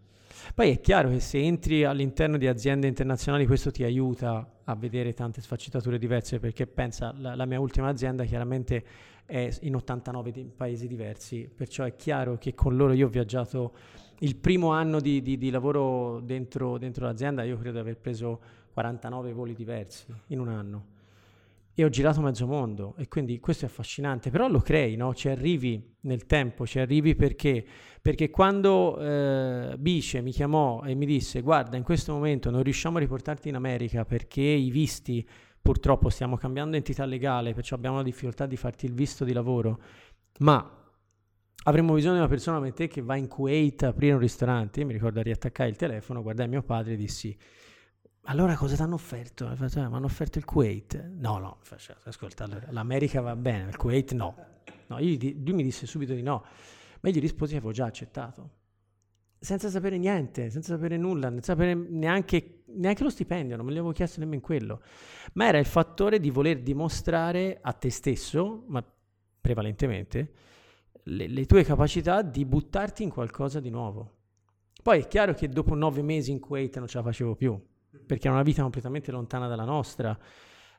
Poi 0.54 0.72
è 0.72 0.82
chiaro 0.82 1.10
che 1.10 1.20
se 1.20 1.40
entri 1.40 1.84
all'interno 1.84 2.38
di 2.38 2.48
aziende 2.48 2.88
internazionali 2.88 3.46
questo 3.46 3.72
ti 3.72 3.84
aiuta 3.84 4.60
a 4.64 4.76
vedere 4.76 5.14
tante 5.14 5.42
sfaccettature 5.42 5.98
diverse 5.98 6.40
perché 6.40 6.68
pensa, 6.68 7.14
la, 7.18 7.36
la 7.36 7.46
mia 7.46 7.60
ultima 7.60 7.88
azienda 7.88 8.24
chiaramente 8.26 8.84
è 9.26 9.50
in 9.62 9.76
89 9.76 10.32
di 10.32 10.52
paesi 10.56 10.88
diversi, 10.88 11.50
perciò 11.54 11.84
è 11.84 11.96
chiaro 11.96 12.38
che 12.38 12.54
con 12.54 12.76
loro 12.76 12.94
io 12.94 13.08
ho 13.08 13.10
viaggiato 13.10 13.74
il 14.20 14.36
primo 14.36 14.72
anno 14.72 15.00
di, 15.00 15.22
di, 15.22 15.38
di 15.38 15.50
lavoro 15.50 16.20
dentro, 16.22 16.78
dentro 16.78 17.06
l'azienda, 17.06 17.44
io 17.44 17.58
credo 17.58 17.74
di 17.74 17.80
aver 17.80 17.98
preso 17.98 18.40
49 18.74 19.34
voli 19.34 19.54
diversi 19.54 20.06
in 20.28 20.40
un 20.40 20.48
anno 20.48 20.96
e 21.80 21.86
ho 21.86 21.90
girato 21.90 22.22
mezzo 22.22 22.48
mondo 22.48 22.96
e 22.98 23.08
quindi 23.08 23.40
questo 23.40 23.66
è 23.66 23.68
affascinante, 23.68 24.32
però 24.32 24.48
lo 24.48 24.62
crei, 24.62 24.96
no? 24.96 25.14
ci 25.14 25.30
arrivi 25.30 25.98
nel 26.02 26.26
tempo, 26.26 26.66
ci 26.66 26.80
arrivi 26.80 27.16
perché? 27.16 27.64
Perché 28.02 28.32
quando 28.32 28.98
eh, 29.00 29.76
Bice 29.78 30.22
mi 30.22 30.32
chiamò 30.32 30.82
e 30.84 30.96
mi 30.96 31.06
disse 31.06 31.42
guarda 31.42 31.78
in 31.78 31.84
questo 31.84 32.14
momento 32.14 32.50
non 32.50 32.64
riusciamo 32.64 32.98
a 32.98 33.00
riportarti 33.00 33.50
in 33.50 33.54
America 33.54 34.06
perché 34.06 34.42
i 34.42 34.72
visti 34.72 35.24
purtroppo 35.62 36.10
stiamo 36.10 36.36
cambiando 36.36 36.78
entità 36.78 37.06
legale, 37.06 37.54
perciò 37.54 37.76
abbiamo 37.76 37.98
la 37.98 38.04
difficoltà 38.04 38.48
di 38.48 38.58
farti 38.58 38.88
il 38.88 38.94
visto 38.94 39.24
di 39.24 39.34
lavoro, 39.34 39.80
ma 40.40 40.84
avremmo 41.66 41.94
bisogno 41.94 42.14
di 42.14 42.20
una 42.22 42.28
persona 42.28 42.58
come 42.58 42.74
te 42.74 42.88
che 42.88 43.04
va 43.04 43.16
in 43.18 43.28
Kuwait 43.28 43.84
a 43.84 43.90
aprire 43.90 44.14
un 44.14 44.20
ristorante, 44.20 44.80
io 44.80 44.88
mi 44.88 44.94
ricordo 44.94 45.22
riattaccai 45.22 45.70
il 45.70 45.76
telefono, 45.76 46.24
guardai 46.24 46.48
mio 46.48 46.64
padre 46.64 46.94
e 46.94 46.96
dissi 46.96 47.38
allora 48.30 48.56
cosa 48.56 48.76
ti 48.76 48.82
hanno 48.82 48.96
offerto? 48.96 49.48
Mi 49.48 49.68
eh, 49.68 49.80
hanno 49.80 50.06
offerto 50.06 50.38
il 50.38 50.46
Kuwait. 50.46 51.12
No, 51.18 51.38
no, 51.38 51.58
ascolta, 52.04 52.44
allora, 52.44 52.68
l'America 52.72 53.22
va 53.22 53.36
bene, 53.36 53.70
il 53.70 53.78
Kuwait 53.78 54.12
no. 54.14 54.36
no 54.88 55.00
lui, 55.00 55.44
lui, 55.44 55.54
mi 55.54 55.64
disse 55.64 55.86
subito 55.86 56.14
di 56.14 56.22
no, 56.22 56.44
ma 57.00 57.10
io 57.10 57.16
gli 57.16 57.22
risposi 57.22 57.52
che 57.52 57.58
avevo 57.58 57.72
già 57.72 57.86
accettato. 57.86 58.50
Senza 59.40 59.70
sapere 59.70 59.98
niente, 59.98 60.50
senza 60.50 60.74
sapere 60.74 60.98
nulla, 60.98 61.30
senza 61.30 61.54
sapere 61.54 61.74
neanche, 61.74 62.64
neanche 62.66 63.04
lo 63.04 63.10
stipendio, 63.10 63.56
non 63.56 63.66
me 63.66 63.72
l'avevo 63.72 63.94
chiesto 63.94 64.20
nemmeno 64.20 64.42
quello. 64.42 64.82
Ma 65.34 65.48
era 65.48 65.60
il 65.60 65.66
fattore 65.66 66.20
di 66.20 66.30
voler 66.30 66.62
dimostrare 66.62 67.60
a 67.62 67.72
te 67.72 67.90
stesso, 67.90 68.64
ma 68.68 68.84
prevalentemente, 69.40 70.32
le, 71.04 71.28
le 71.28 71.46
tue 71.46 71.64
capacità 71.64 72.24
di 72.24 72.44
buttarti 72.44 73.04
in 73.04 73.10
qualcosa 73.10 73.62
di 73.62 73.70
nuovo. 73.70 74.16
Poi 74.84 75.02
è 75.02 75.08
chiaro 75.08 75.34
che 75.34 75.48
dopo 75.48 75.76
nove 75.76 76.02
mesi 76.02 76.32
in 76.32 76.40
Kuwait 76.40 76.78
non 76.78 76.88
ce 76.88 76.98
la 76.98 77.04
facevo 77.04 77.36
più, 77.36 77.60
perché 77.98 78.28
è 78.28 78.32
una 78.32 78.44
vita 78.44 78.62
completamente 78.62 79.12
lontana 79.12 79.48
dalla 79.48 79.66
nostra, 79.66 80.18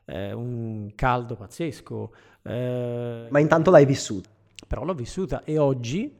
eh, 0.05 0.33
un 0.33 0.91
caldo 0.95 1.35
pazzesco. 1.35 2.13
Eh, 2.41 3.27
Ma 3.29 3.39
intanto 3.39 3.71
l'hai 3.71 3.85
vissuta. 3.85 4.29
Però 4.67 4.83
l'ho 4.83 4.93
vissuta 4.93 5.43
e 5.43 5.57
oggi, 5.57 6.13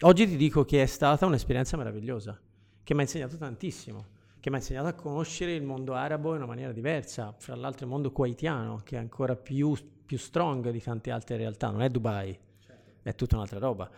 oggi 0.00 0.26
ti 0.26 0.36
dico 0.36 0.64
che 0.64 0.82
è 0.82 0.86
stata 0.86 1.26
un'esperienza 1.26 1.76
meravigliosa, 1.76 2.38
che 2.82 2.94
mi 2.94 3.00
ha 3.00 3.02
insegnato 3.02 3.36
tantissimo, 3.36 4.06
che 4.38 4.50
mi 4.50 4.56
ha 4.56 4.58
insegnato 4.58 4.88
a 4.88 4.92
conoscere 4.92 5.54
il 5.54 5.62
mondo 5.62 5.94
arabo 5.94 6.30
in 6.30 6.36
una 6.36 6.46
maniera 6.46 6.72
diversa, 6.72 7.34
fra 7.36 7.54
l'altro 7.54 7.86
il 7.86 7.90
mondo 7.90 8.12
kuwaitiano, 8.12 8.82
che 8.84 8.96
è 8.96 8.98
ancora 8.98 9.34
più, 9.34 9.74
più 10.04 10.18
strong 10.18 10.70
di 10.70 10.82
tante 10.82 11.10
altre 11.10 11.36
realtà, 11.36 11.70
non 11.70 11.82
è 11.82 11.88
Dubai, 11.88 12.38
certo. 12.64 12.90
è 13.02 13.14
tutta 13.14 13.36
un'altra 13.36 13.58
roba. 13.58 13.90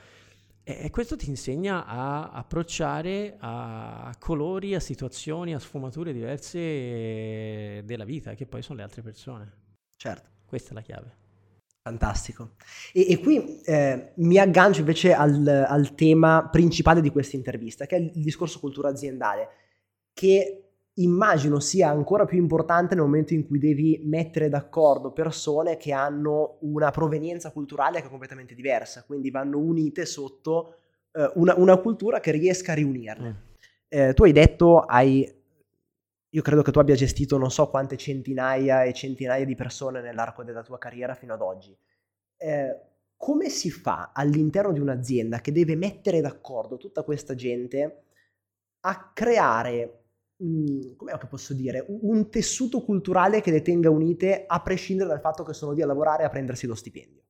E 0.68 0.90
questo 0.90 1.14
ti 1.14 1.28
insegna 1.28 1.87
a 1.87 2.30
approcciare 2.32 3.37
a 3.38 4.12
colori, 4.18 4.75
a 4.75 4.80
situazioni, 4.80 5.54
a 5.54 5.61
sfumature 5.61 6.12
diverse 6.12 7.85
della 7.85 8.02
vita, 8.02 8.35
che 8.35 8.46
poi 8.46 8.62
sono 8.62 8.78
le 8.78 8.82
altre 8.82 9.00
persone. 9.00 9.52
Certo. 9.96 10.28
Questa 10.44 10.73
è 10.73 10.75
la 10.75 10.80
chiave. 10.80 11.14
Fantastico. 11.82 12.56
E, 12.92 13.12
e 13.12 13.20
qui 13.20 13.61
eh, 13.61 14.11
mi 14.16 14.38
aggancio 14.38 14.80
invece 14.80 15.14
al, 15.14 15.46
al, 15.46 15.94
tema 15.94 16.49
principale 16.50 17.00
di 17.00 17.11
questa 17.11 17.37
intervista, 17.37 17.87
che 17.87 17.94
è 17.94 18.00
il 18.00 18.23
discorso 18.25 18.58
cultura 18.58 18.88
aziendale, 18.88 19.49
che 20.12 20.65
immagino 20.98 21.60
sia 21.60 21.90
ancora 21.90 22.24
più 22.24 22.38
importante 22.38 22.94
nel 22.94 23.04
momento 23.04 23.34
in 23.34 23.46
cui 23.46 23.58
devi 23.58 24.00
mettere 24.04 24.48
d'accordo 24.48 25.12
persone 25.12 25.76
che 25.76 25.92
hanno 25.92 26.58
una 26.60 26.90
provenienza 26.90 27.50
culturale 27.52 28.00
che 28.00 28.06
è 28.06 28.10
completamente 28.10 28.54
diversa, 28.54 29.04
quindi 29.04 29.30
vanno 29.30 29.58
unite 29.58 30.06
sotto 30.06 30.76
eh, 31.12 31.30
una, 31.34 31.54
una, 31.56 31.76
cultura 31.76 32.20
che 32.20 32.30
riesca 32.30 32.72
a 32.72 32.76
riunirle. 32.76 33.28
Mm. 33.28 33.34
Eh, 33.88 34.14
tu 34.14 34.24
hai 34.24 34.32
detto, 34.32 34.80
hai, 34.80 35.30
io 36.30 36.42
credo 36.42 36.62
che 36.62 36.72
tu 36.72 36.78
abbia 36.78 36.94
gestito 36.94 37.36
non 37.36 37.50
so 37.50 37.68
quante 37.68 37.96
centinaia 37.96 38.82
e 38.84 38.92
centinaia 38.92 39.44
di 39.44 39.54
persone 39.54 40.00
nell'arco 40.00 40.44
della 40.44 40.62
tua 40.62 40.78
carriera 40.78 41.14
fino 41.14 41.34
ad 41.34 41.42
oggi. 41.42 41.76
Eh, 42.38 42.80
come 43.16 43.48
si 43.48 43.70
fa 43.70 44.12
all'interno 44.14 44.72
di 44.72 44.80
un'azienda 44.80 45.40
che 45.40 45.52
deve 45.52 45.74
mettere 45.74 46.20
d'accordo 46.20 46.76
tutta 46.76 47.02
questa 47.02 47.34
gente 47.34 48.02
a 48.80 49.10
creare 49.12 50.05
come 50.36 51.18
posso 51.28 51.54
dire, 51.54 51.84
un 51.88 52.28
tessuto 52.28 52.82
culturale 52.82 53.40
che 53.40 53.50
le 53.50 53.62
tenga 53.62 53.90
unite 53.90 54.44
a 54.46 54.60
prescindere 54.60 55.08
dal 55.08 55.20
fatto 55.20 55.42
che 55.42 55.54
sono 55.54 55.72
lì 55.72 55.80
a 55.80 55.86
lavorare 55.86 56.22
e 56.22 56.26
a 56.26 56.28
prendersi 56.28 56.66
lo 56.66 56.74
stipendio. 56.74 57.22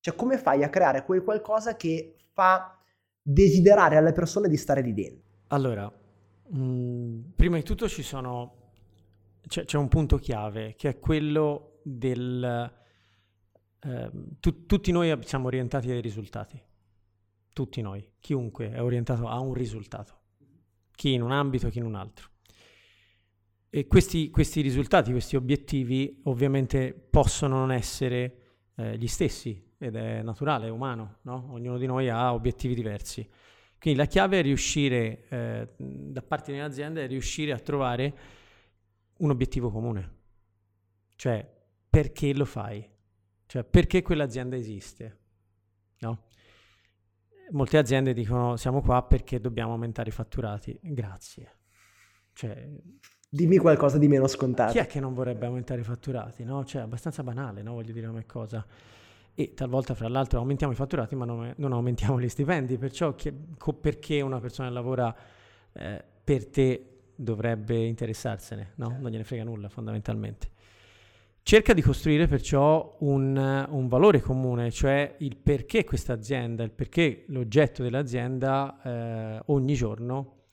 Cioè 0.00 0.14
come 0.14 0.38
fai 0.38 0.64
a 0.64 0.68
creare 0.68 1.04
quel 1.04 1.22
qualcosa 1.22 1.76
che 1.76 2.16
fa 2.32 2.78
desiderare 3.22 3.96
alle 3.96 4.12
persone 4.12 4.48
di 4.48 4.56
stare 4.56 4.82
lì 4.82 4.92
dentro? 4.92 5.24
Allora, 5.48 5.90
mh, 6.48 6.58
mhmm, 6.58 7.32
prima 7.36 7.56
di 7.56 7.62
tutto 7.62 7.88
ci 7.88 8.02
sono, 8.02 8.72
c'è, 9.46 9.64
c'è, 9.64 9.78
un 9.78 9.88
punto 9.88 10.16
chiave 10.16 10.74
che 10.76 10.88
è 10.90 10.98
quello 10.98 11.78
del... 11.82 12.72
Eh, 13.78 14.10
tu, 14.40 14.66
tutti 14.66 14.90
noi 14.90 15.16
siamo 15.22 15.46
orientati 15.46 15.90
ai 15.90 16.00
risultati, 16.00 16.60
tutti 17.52 17.80
noi, 17.80 18.04
chiunque 18.18 18.72
è 18.72 18.82
orientato 18.82 19.28
a 19.28 19.38
un 19.38 19.54
risultato 19.54 20.15
chi 20.96 21.12
in 21.12 21.22
un 21.22 21.30
ambito, 21.30 21.68
chi 21.68 21.78
in 21.78 21.84
un 21.84 21.94
altro. 21.94 22.30
E 23.70 23.86
questi, 23.86 24.30
questi 24.30 24.62
risultati, 24.62 25.12
questi 25.12 25.36
obiettivi 25.36 26.20
ovviamente 26.24 26.92
possono 26.92 27.58
non 27.58 27.70
essere 27.70 28.38
eh, 28.74 28.96
gli 28.98 29.06
stessi 29.06 29.74
ed 29.78 29.94
è 29.94 30.22
naturale, 30.22 30.66
è 30.66 30.70
umano, 30.70 31.18
no? 31.22 31.52
ognuno 31.52 31.78
di 31.78 31.86
noi 31.86 32.08
ha 32.08 32.32
obiettivi 32.32 32.74
diversi. 32.74 33.28
Quindi 33.78 34.00
la 34.00 34.06
chiave 34.06 34.38
è 34.38 34.42
riuscire, 34.42 35.26
eh, 35.28 35.68
da 35.76 36.22
parte 36.22 36.50
di 36.50 36.58
un'azienda, 36.58 37.02
è 37.02 37.06
riuscire 37.06 37.52
a 37.52 37.58
trovare 37.58 38.18
un 39.18 39.30
obiettivo 39.30 39.70
comune. 39.70 40.14
Cioè, 41.14 41.46
perché 41.88 42.34
lo 42.34 42.46
fai? 42.46 42.88
Cioè, 43.46 43.62
perché 43.64 44.02
quell'azienda 44.02 44.56
esiste? 44.56 45.18
No? 45.98 46.24
Molte 47.50 47.78
aziende 47.78 48.12
dicono 48.12 48.56
siamo 48.56 48.80
qua 48.82 49.02
perché 49.02 49.40
dobbiamo 49.40 49.72
aumentare 49.72 50.08
i 50.08 50.12
fatturati. 50.12 50.78
Grazie. 50.82 51.54
Cioè, 52.32 52.68
Dimmi 53.28 53.58
qualcosa 53.58 53.98
di 53.98 54.08
meno 54.08 54.26
scontato. 54.28 54.72
Chi 54.72 54.78
è 54.78 54.86
che 54.86 55.00
non 55.00 55.12
vorrebbe 55.12 55.46
aumentare 55.46 55.80
i 55.80 55.84
fatturati? 55.84 56.44
No? 56.44 56.64
Cioè, 56.64 56.80
è 56.80 56.84
abbastanza 56.84 57.22
banale, 57.22 57.62
no? 57.62 57.74
Voglio 57.74 57.92
dire 57.92 58.06
come 58.06 58.24
cosa. 58.24 58.64
E 59.34 59.52
talvolta, 59.52 59.94
fra 59.94 60.08
l'altro, 60.08 60.38
aumentiamo 60.38 60.72
i 60.72 60.76
fatturati, 60.76 61.14
ma 61.16 61.24
non, 61.24 61.52
non 61.56 61.72
aumentiamo 61.72 62.20
gli 62.20 62.28
stipendi. 62.28 62.78
Perciò, 62.78 63.14
che, 63.14 63.34
co, 63.58 63.74
perché 63.74 64.20
una 64.20 64.40
persona 64.40 64.68
che 64.68 64.74
lavora 64.74 65.14
eh, 65.72 66.04
per 66.24 66.46
te 66.48 67.00
dovrebbe 67.14 67.76
interessarsene? 67.84 68.72
No? 68.76 68.96
Non 69.00 69.10
gliene 69.10 69.24
frega 69.24 69.44
nulla, 69.44 69.68
fondamentalmente. 69.68 70.50
Cerca 71.48 71.74
di 71.74 71.80
costruire 71.80 72.26
perciò 72.26 72.96
un, 73.02 73.36
un, 73.70 73.86
valore 73.86 74.20
comune, 74.20 74.72
cioè 74.72 75.14
il 75.18 75.36
perché 75.36 75.84
questa 75.84 76.12
azienda, 76.12 76.64
il 76.64 76.72
perché 76.72 77.22
l'oggetto 77.28 77.84
dell'azienda 77.84 78.82
eh, 78.82 79.42
ogni 79.46 79.74
giorno 79.74 80.46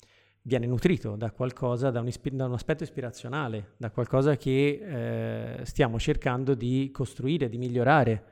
viene 0.44 0.68
nutrito 0.68 1.16
da 1.16 1.32
qualcosa, 1.32 1.90
da 1.90 2.00
un, 2.00 2.12
da 2.34 2.46
un 2.46 2.54
aspetto 2.54 2.84
ispirazionale, 2.84 3.72
da 3.78 3.90
qualcosa 3.90 4.38
che 4.38 5.58
eh, 5.58 5.66
stiamo 5.66 5.98
cercando 5.98 6.54
di 6.54 6.92
costruire, 6.94 7.50
di 7.50 7.58
migliorare, 7.58 8.26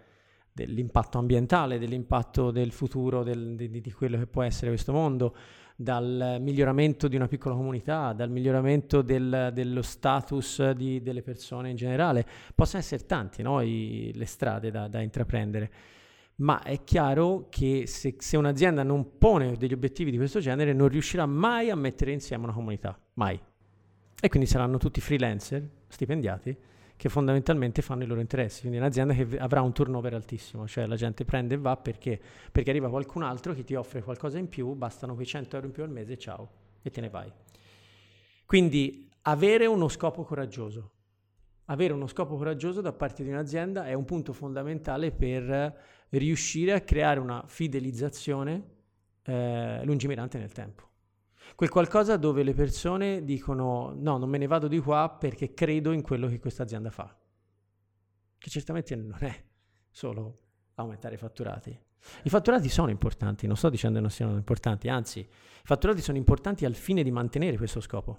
dell'impatto 0.53 1.17
ambientale, 1.17 1.79
dell'impatto 1.79 2.51
del 2.51 2.71
futuro, 2.71 3.23
del, 3.23 3.55
di, 3.55 3.81
di 3.81 3.91
quello 3.91 4.19
che 4.19 4.27
può 4.27 4.43
essere 4.43 4.69
questo 4.69 4.93
mondo, 4.93 5.35
dal 5.75 6.37
miglioramento 6.39 7.07
di 7.07 7.15
una 7.15 7.27
piccola 7.27 7.55
comunità, 7.55 8.13
dal 8.13 8.29
miglioramento 8.29 9.01
del, 9.01 9.51
dello 9.53 9.81
status 9.81 10.71
di, 10.71 11.01
delle 11.01 11.21
persone 11.21 11.69
in 11.69 11.75
generale. 11.75 12.25
Possono 12.53 12.81
essere 12.81 13.05
tanti 13.05 13.41
no? 13.41 13.59
Le 13.59 14.25
strade 14.25 14.71
da, 14.71 14.87
da, 14.87 15.01
intraprendere, 15.01 15.71
ma 16.37 16.61
è 16.61 16.83
chiaro 16.83 17.47
che 17.49 17.83
se, 17.87 18.15
se, 18.17 18.37
un'azienda 18.37 18.83
non 18.83 19.17
pone 19.17 19.57
degli 19.57 19.73
obiettivi 19.73 20.11
di 20.11 20.17
questo 20.17 20.39
genere 20.39 20.73
non 20.73 20.87
riuscirà 20.87 21.25
mai 21.25 21.69
a 21.69 21.75
mettere 21.75 22.11
insieme 22.11 22.43
una 22.43 22.53
comunità, 22.53 22.97
mai. 23.13 23.39
E 24.23 24.29
quindi 24.29 24.47
saranno 24.47 24.77
tutti 24.77 25.01
freelancer, 25.01 25.67
stipendiati, 25.87 26.55
che 27.01 27.09
fondamentalmente 27.09 27.81
fanno 27.81 28.03
i 28.03 28.05
loro 28.05 28.19
interessi. 28.19 28.59
Quindi 28.59 28.77
un'azienda 28.77 29.15
che 29.15 29.39
avrà 29.39 29.63
un 29.63 29.73
turnover 29.73 30.13
altissimo, 30.13 30.67
cioè 30.67 30.85
la 30.85 30.95
gente 30.95 31.25
prende 31.25 31.55
e 31.55 31.57
va 31.57 31.75
perché? 31.75 32.21
Perché 32.51 32.69
arriva 32.69 32.91
qualcun 32.91 33.23
altro 33.23 33.55
che 33.55 33.63
ti 33.63 33.73
offre 33.73 34.03
qualcosa 34.03 34.37
in 34.37 34.47
più, 34.47 34.75
bastano 34.75 35.15
quei 35.15 35.25
100 35.25 35.55
euro 35.55 35.67
in 35.67 35.73
più 35.73 35.81
al 35.81 35.89
mese, 35.89 36.15
ciao, 36.19 36.47
e 36.79 36.91
te 36.91 37.01
ne 37.01 37.09
vai. 37.09 37.33
Quindi 38.45 39.09
avere 39.23 39.65
uno 39.65 39.87
scopo 39.87 40.21
coraggioso. 40.21 40.91
Avere 41.65 41.93
uno 41.93 42.05
scopo 42.05 42.37
coraggioso 42.37 42.81
da 42.81 42.93
parte 42.93 43.23
di 43.23 43.29
un'azienda 43.29 43.87
è 43.87 43.93
un 43.93 44.05
punto 44.05 44.31
fondamentale 44.31 45.09
per 45.11 45.75
riuscire 46.09 46.73
a 46.73 46.81
creare 46.81 47.19
una 47.19 47.43
fidelizzazione 47.47 48.63
eh, 49.23 49.83
lungimirante 49.85 50.37
nel 50.37 50.51
tempo. 50.51 50.90
Quel 51.55 51.69
qualcosa 51.69 52.17
dove 52.17 52.43
le 52.43 52.53
persone 52.53 53.23
dicono 53.23 53.93
no, 53.95 54.17
non 54.17 54.29
me 54.29 54.37
ne 54.37 54.47
vado 54.47 54.67
di 54.67 54.79
qua 54.79 55.15
perché 55.19 55.53
credo 55.53 55.91
in 55.91 56.01
quello 56.01 56.27
che 56.27 56.39
questa 56.39 56.63
azienda 56.63 56.89
fa. 56.89 57.15
Che 58.37 58.49
certamente 58.49 58.95
non 58.95 59.17
è 59.19 59.43
solo 59.89 60.39
aumentare 60.75 61.15
i 61.15 61.17
fatturati. 61.17 61.79
I 62.23 62.29
fatturati 62.29 62.69
sono 62.69 62.89
importanti, 62.89 63.45
non 63.45 63.55
sto 63.55 63.69
dicendo 63.69 63.97
che 63.97 64.01
non 64.01 64.09
siano 64.09 64.35
importanti, 64.35 64.89
anzi, 64.89 65.19
i 65.19 65.27
fatturati 65.63 66.01
sono 66.01 66.17
importanti 66.17 66.65
al 66.65 66.73
fine 66.73 67.03
di 67.03 67.11
mantenere 67.11 67.57
questo 67.57 67.79
scopo. 67.79 68.17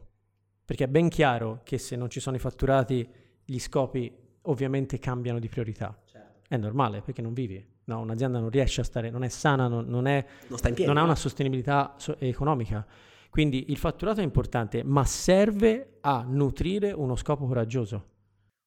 Perché 0.64 0.84
è 0.84 0.88
ben 0.88 1.08
chiaro 1.08 1.60
che 1.64 1.78
se 1.78 1.96
non 1.96 2.08
ci 2.08 2.20
sono 2.20 2.36
i 2.36 2.38
fatturati, 2.38 3.08
gli 3.44 3.58
scopi 3.58 4.14
ovviamente 4.42 4.98
cambiano 4.98 5.38
di 5.38 5.48
priorità. 5.48 5.98
Certo. 6.04 6.40
È 6.48 6.56
normale 6.56 7.02
perché 7.02 7.22
non 7.22 7.32
vivi. 7.32 7.70
No, 7.84 8.00
un'azienda 8.00 8.38
non 8.38 8.48
riesce 8.48 8.80
a 8.80 8.84
stare, 8.84 9.10
non 9.10 9.24
è 9.24 9.28
sana, 9.28 9.66
non, 9.66 9.86
non, 9.86 10.06
è, 10.06 10.24
non, 10.46 10.60
piedi, 10.60 10.84
non 10.84 10.96
ha 10.96 11.02
una 11.02 11.16
sostenibilità 11.16 11.94
so- 11.96 12.16
economica. 12.18 12.86
Quindi 13.32 13.70
il 13.70 13.78
fatturato 13.78 14.20
è 14.20 14.24
importante, 14.24 14.84
ma 14.84 15.06
serve 15.06 15.96
a 16.02 16.22
nutrire 16.28 16.92
uno 16.92 17.16
scopo 17.16 17.46
coraggioso. 17.46 18.08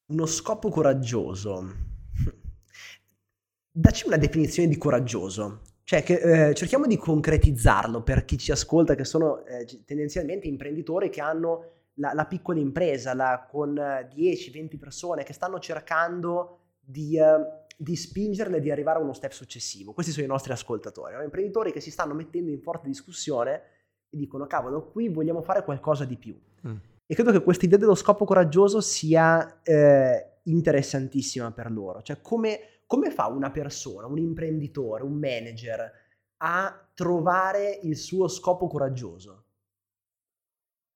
Uno 0.07 0.25
scopo 0.25 0.69
coraggioso. 0.69 1.71
Dacci 3.69 4.07
una 4.07 4.17
definizione 4.17 4.67
di 4.67 4.75
coraggioso. 4.75 5.61
Cioè, 5.83 6.01
che, 6.01 6.47
eh, 6.47 6.55
cerchiamo 6.55 6.87
di 6.87 6.97
concretizzarlo 6.97 8.01
per 8.01 8.25
chi 8.25 8.39
ci 8.39 8.51
ascolta, 8.51 8.95
che 8.95 9.03
sono 9.05 9.45
eh, 9.45 9.67
tendenzialmente 9.85 10.47
imprenditori 10.47 11.11
che 11.11 11.21
hanno 11.21 11.65
la, 11.97 12.13
la 12.15 12.25
piccola 12.25 12.57
impresa 12.57 13.13
la, 13.13 13.45
con 13.47 13.75
10-20 13.75 14.79
persone 14.79 15.23
che 15.23 15.33
stanno 15.33 15.59
cercando 15.59 16.61
di, 16.79 17.19
uh, 17.19 17.65
di 17.77 17.95
spingerle 17.95 18.59
di 18.59 18.71
arrivare 18.71 18.97
a 18.97 19.03
uno 19.03 19.13
step 19.13 19.31
successivo. 19.31 19.93
Questi 19.93 20.11
sono 20.11 20.25
i 20.25 20.29
nostri 20.29 20.53
ascoltatori, 20.53 21.13
no? 21.13 21.21
imprenditori 21.21 21.71
che 21.71 21.81
si 21.81 21.91
stanno 21.91 22.15
mettendo 22.15 22.49
in 22.49 22.61
forte 22.63 22.87
discussione 22.87 23.73
e 24.15 24.17
dicono 24.17 24.47
cavolo, 24.47 24.89
qui 24.89 25.09
vogliamo 25.09 25.41
fare 25.41 25.63
qualcosa 25.63 26.05
di 26.05 26.15
più. 26.15 26.39
Mm. 26.67 26.75
E 27.05 27.13
credo 27.13 27.31
che 27.31 27.43
questa 27.43 27.65
idea 27.65 27.77
dello 27.77 27.95
scopo 27.95 28.25
coraggioso 28.25 28.81
sia 28.81 29.61
eh, 29.61 30.39
interessantissima 30.43 31.51
per 31.51 31.71
loro. 31.71 32.01
Cioè 32.01 32.21
come, 32.21 32.59
come 32.87 33.11
fa 33.11 33.27
una 33.27 33.51
persona, 33.51 34.07
un 34.07 34.17
imprenditore, 34.17 35.03
un 35.03 35.13
manager 35.13 35.91
a 36.37 36.89
trovare 36.93 37.79
il 37.83 37.97
suo 37.97 38.27
scopo 38.27 38.67
coraggioso? 38.67 39.41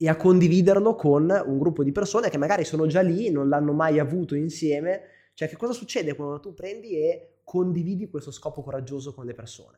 e 0.02 0.08
a 0.08 0.16
condividerlo 0.16 0.96
con 0.96 1.30
un 1.30 1.60
gruppo 1.60 1.84
di 1.84 1.92
persone 1.92 2.30
che 2.30 2.38
magari 2.38 2.64
sono 2.64 2.88
già 2.88 3.02
lì, 3.02 3.30
non 3.30 3.50
l'hanno 3.50 3.74
mai 3.74 4.00
avuto 4.00 4.34
insieme. 4.34 5.02
Cioè, 5.34 5.50
che 5.50 5.58
cosa 5.58 5.74
succede 5.74 6.16
quando 6.16 6.40
tu 6.40 6.54
prendi 6.54 6.96
e 6.96 7.42
condividi 7.44 8.08
questo 8.08 8.32
scopo 8.32 8.64
coraggioso 8.64 9.14
con 9.14 9.26
le 9.26 9.34
persone? 9.34 9.78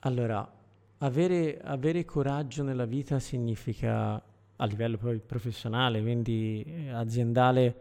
Allora, 0.00 0.57
avere, 0.98 1.60
avere 1.62 2.04
coraggio 2.04 2.62
nella 2.62 2.86
vita 2.86 3.18
significa, 3.18 4.14
a 4.56 4.64
livello 4.64 4.96
poi 4.96 5.20
professionale, 5.20 6.00
quindi 6.00 6.64
eh, 6.66 6.90
aziendale, 6.90 7.76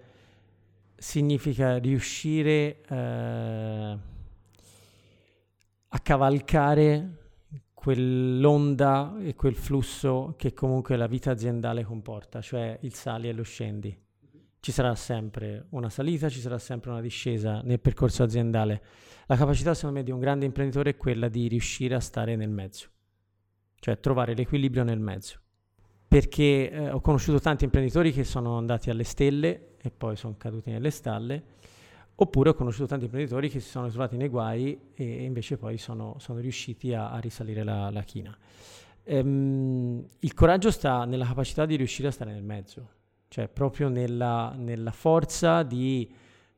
significa 0.95 1.77
riuscire 1.77 2.81
eh, 2.87 3.97
a 5.89 5.99
cavalcare 5.99 7.17
quell'onda 7.73 9.15
e 9.21 9.35
quel 9.35 9.55
flusso 9.55 10.33
che 10.35 10.53
comunque 10.53 10.97
la 10.97 11.07
vita 11.07 11.31
aziendale 11.31 11.83
comporta, 11.83 12.41
cioè 12.41 12.77
il 12.81 12.93
sali 12.93 13.29
e 13.29 13.33
lo 13.33 13.43
scendi. 13.43 13.97
Ci 14.59 14.71
sarà 14.71 14.95
sempre 14.95 15.67
una 15.69 15.89
salita, 15.89 16.27
ci 16.27 16.41
sarà 16.41 16.57
sempre 16.57 16.89
una 16.89 16.99
discesa 16.99 17.61
nel 17.61 17.79
percorso 17.79 18.23
aziendale. 18.23 18.81
La 19.27 19.37
capacità, 19.37 19.73
secondo 19.73 19.99
me, 19.99 20.03
di 20.03 20.11
un 20.11 20.19
grande 20.19 20.45
imprenditore 20.45 20.89
è 20.89 20.97
quella 20.97 21.29
di 21.29 21.47
riuscire 21.47 21.95
a 21.95 21.99
stare 21.99 22.35
nel 22.35 22.49
mezzo, 22.49 22.89
cioè 23.79 23.99
trovare 23.99 24.33
l'equilibrio 24.33 24.83
nel 24.83 24.99
mezzo. 24.99 25.39
Perché 26.07 26.71
eh, 26.71 26.89
ho 26.89 27.01
conosciuto 27.01 27.39
tanti 27.39 27.65
imprenditori 27.65 28.11
che 28.11 28.23
sono 28.23 28.57
andati 28.57 28.89
alle 28.89 29.03
stelle 29.03 29.75
e 29.81 29.91
poi 29.91 30.15
sono 30.15 30.35
caduti 30.37 30.71
nelle 30.71 30.89
stalle 30.89 31.55
Oppure 32.19 32.49
ho 32.49 32.53
conosciuto 32.55 32.87
tanti 32.87 33.05
imprenditori 33.05 33.47
che 33.47 33.59
si 33.59 33.69
sono 33.69 33.89
trovati 33.89 34.17
nei 34.17 34.27
guai 34.27 34.75
e 34.95 35.23
invece 35.23 35.57
poi 35.57 35.77
sono, 35.77 36.15
sono 36.17 36.39
riusciti 36.39 36.91
a, 36.91 37.11
a, 37.11 37.19
risalire 37.19 37.63
la, 37.63 37.91
la 37.91 38.01
china. 38.01 38.35
Ehm, 39.03 40.03
il 40.19 40.33
coraggio 40.33 40.71
sta 40.71 41.05
nella 41.05 41.27
capacità 41.27 41.67
di 41.67 41.75
riuscire 41.75 42.07
a 42.07 42.11
stare 42.11 42.31
nel 42.31 42.41
mezzo, 42.41 42.89
cioè 43.27 43.47
proprio 43.47 43.87
nella, 43.87 44.55
nella 44.57 44.89
forza 44.89 45.61
di 45.61 46.11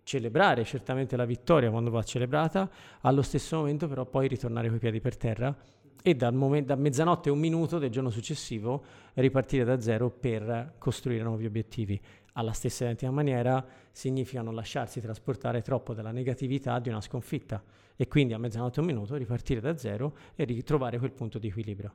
celebrare 0.03 0.63
certamente 0.63 1.17
la 1.17 1.25
vittoria 1.25 1.69
quando 1.69 1.89
va 1.89 2.03
celebrata, 2.03 2.69
allo 3.01 3.21
stesso 3.21 3.57
momento 3.57 3.89
però 3.89 4.05
poi 4.05 4.29
ritornare 4.29 4.69
coi 4.69 4.79
piedi 4.79 5.01
per 5.01 5.17
terra 5.17 5.53
e 6.01 6.15
dal 6.15 6.33
momen- 6.33 6.65
da 6.65 6.75
mezzanotte 6.75 7.29
e 7.29 7.31
un 7.31 7.39
minuto 7.39 7.77
del 7.77 7.89
giorno 7.89 8.09
successivo 8.09 8.83
ripartire 9.15 9.63
da 9.63 9.79
zero 9.81 10.09
per 10.09 10.75
costruire 10.77 11.23
nuovi 11.23 11.45
obiettivi 11.45 11.99
alla 12.33 12.53
stessa 12.53 12.85
identica 12.85 13.11
maniera 13.11 13.65
significa 13.91 14.41
non 14.41 14.55
lasciarsi 14.55 15.01
trasportare 15.01 15.61
troppo 15.61 15.93
dalla 15.93 16.11
negatività 16.11 16.79
di 16.79 16.89
una 16.89 17.01
sconfitta 17.01 17.61
e 17.95 18.07
quindi 18.07 18.33
a 18.33 18.37
mezzanotte 18.37 18.79
e 18.79 18.81
un 18.81 18.87
minuto 18.87 19.15
ripartire 19.15 19.59
da 19.59 19.77
zero 19.77 20.15
e 20.35 20.45
ritrovare 20.45 20.97
quel 20.99 21.11
punto 21.11 21.37
di 21.37 21.47
equilibrio. 21.47 21.93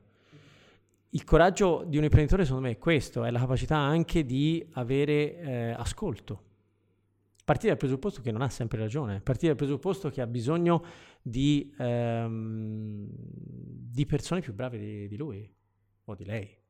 Il 1.11 1.25
coraggio 1.25 1.85
di 1.87 1.97
un 1.97 2.03
imprenditore 2.03 2.45
secondo 2.45 2.67
me 2.67 2.75
è 2.75 2.79
questo, 2.79 3.25
è 3.25 3.31
la 3.31 3.39
capacità 3.39 3.77
anche 3.77 4.27
di 4.27 4.67
avere 4.73 5.39
eh, 5.39 5.71
ascolto. 5.71 6.43
Partire 7.45 7.69
dal 7.69 7.79
presupposto 7.79 8.21
che 8.21 8.33
non 8.33 8.43
ha 8.43 8.49
sempre 8.49 8.79
ragione, 8.79 9.21
partire 9.21 9.49
dal 9.55 9.57
presupposto 9.57 10.11
che 10.11 10.21
ha 10.21 10.27
bisogno 10.27 10.85
di, 11.27 11.75
ehm, 11.79 13.09
di 13.09 14.05
persone 14.05 14.43
più 14.43 14.53
brave 14.53 14.79
di, 14.79 15.09
di 15.09 15.17
lui 15.17 15.51
o 16.05 16.15
di 16.15 16.25
lei. 16.27 16.63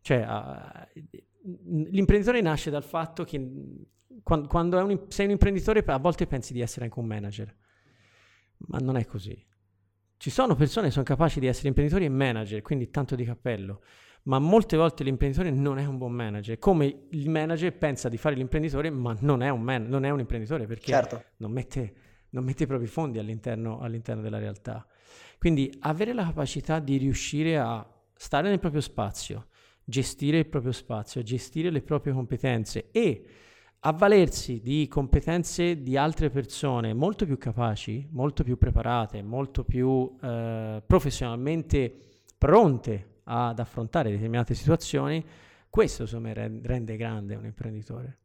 Cioè, 0.00 0.24
uh, 0.26 1.02
l'imprenditore 1.90 2.40
nasce 2.40 2.70
dal 2.70 2.82
fatto 2.82 3.24
che 3.24 3.38
quando, 4.22 4.48
quando 4.48 4.82
un, 4.82 5.04
sei 5.08 5.26
un 5.26 5.32
imprenditore 5.32 5.82
a 5.84 5.98
volte 5.98 6.26
pensi 6.26 6.54
di 6.54 6.62
essere 6.62 6.86
anche 6.86 6.98
un 6.98 7.04
manager, 7.04 7.54
ma 8.68 8.78
non 8.78 8.96
è 8.96 9.04
così. 9.04 9.46
Ci 10.16 10.30
sono 10.30 10.54
persone 10.54 10.86
che 10.86 10.92
sono 10.92 11.04
capaci 11.04 11.38
di 11.38 11.46
essere 11.46 11.68
imprenditori 11.68 12.06
e 12.06 12.08
manager, 12.08 12.62
quindi 12.62 12.88
tanto 12.88 13.14
di 13.14 13.24
cappello, 13.24 13.82
ma 14.22 14.38
molte 14.38 14.78
volte 14.78 15.04
l'imprenditore 15.04 15.50
non 15.50 15.78
è 15.78 15.84
un 15.84 15.98
buon 15.98 16.12
manager, 16.12 16.58
come 16.58 17.08
il 17.10 17.28
manager 17.28 17.76
pensa 17.76 18.08
di 18.08 18.16
fare 18.16 18.34
l'imprenditore, 18.34 18.88
ma 18.88 19.14
non 19.20 19.42
è 19.42 19.50
un, 19.50 19.60
man- 19.60 19.86
non 19.86 20.06
è 20.06 20.10
un 20.10 20.20
imprenditore 20.20 20.66
perché 20.66 20.86
certo. 20.86 21.24
non, 21.36 21.52
mette, 21.52 21.94
non, 22.30 22.44
mette, 22.44 22.64
i 22.64 22.66
propri 22.66 22.86
fondi 22.86 23.18
all'interno, 23.18 23.80
all'interno 23.80 24.22
della 24.22 24.38
realtà. 24.38 24.86
Quindi 25.38 25.72
avere 25.80 26.12
la 26.12 26.24
capacità 26.24 26.78
di 26.78 26.96
riuscire 26.96 27.58
a 27.58 27.86
stare 28.14 28.48
nel 28.48 28.58
proprio 28.58 28.80
spazio, 28.80 29.46
gestire 29.84 30.38
il 30.38 30.48
proprio 30.48 30.72
spazio, 30.72 31.22
gestire 31.22 31.70
le 31.70 31.82
proprie 31.82 32.12
competenze 32.12 32.90
e 32.90 33.24
avvalersi 33.80 34.60
di 34.60 34.88
competenze 34.88 35.82
di 35.82 35.96
altre 35.96 36.30
persone 36.30 36.94
molto 36.94 37.24
più 37.24 37.38
capaci, 37.38 38.08
molto 38.10 38.42
più 38.42 38.58
preparate, 38.58 39.22
molto 39.22 39.64
più 39.64 40.16
eh, 40.20 40.82
professionalmente 40.84 41.96
pronte 42.36 43.20
ad 43.24 43.58
affrontare 43.58 44.10
determinate 44.10 44.54
situazioni, 44.54 45.24
questo 45.68 46.02
insomma 46.02 46.32
rende 46.32 46.96
grande 46.96 47.34
un 47.36 47.44
imprenditore. 47.44 48.18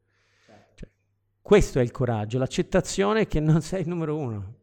Questo 1.44 1.80
è 1.80 1.82
il 1.82 1.92
coraggio, 1.92 2.38
l'accettazione 2.38 3.28
che 3.28 3.42
non 3.42 3.62
sei 3.62 3.82
il 3.82 3.90
numero 3.90 4.18
uno, 4.18 4.54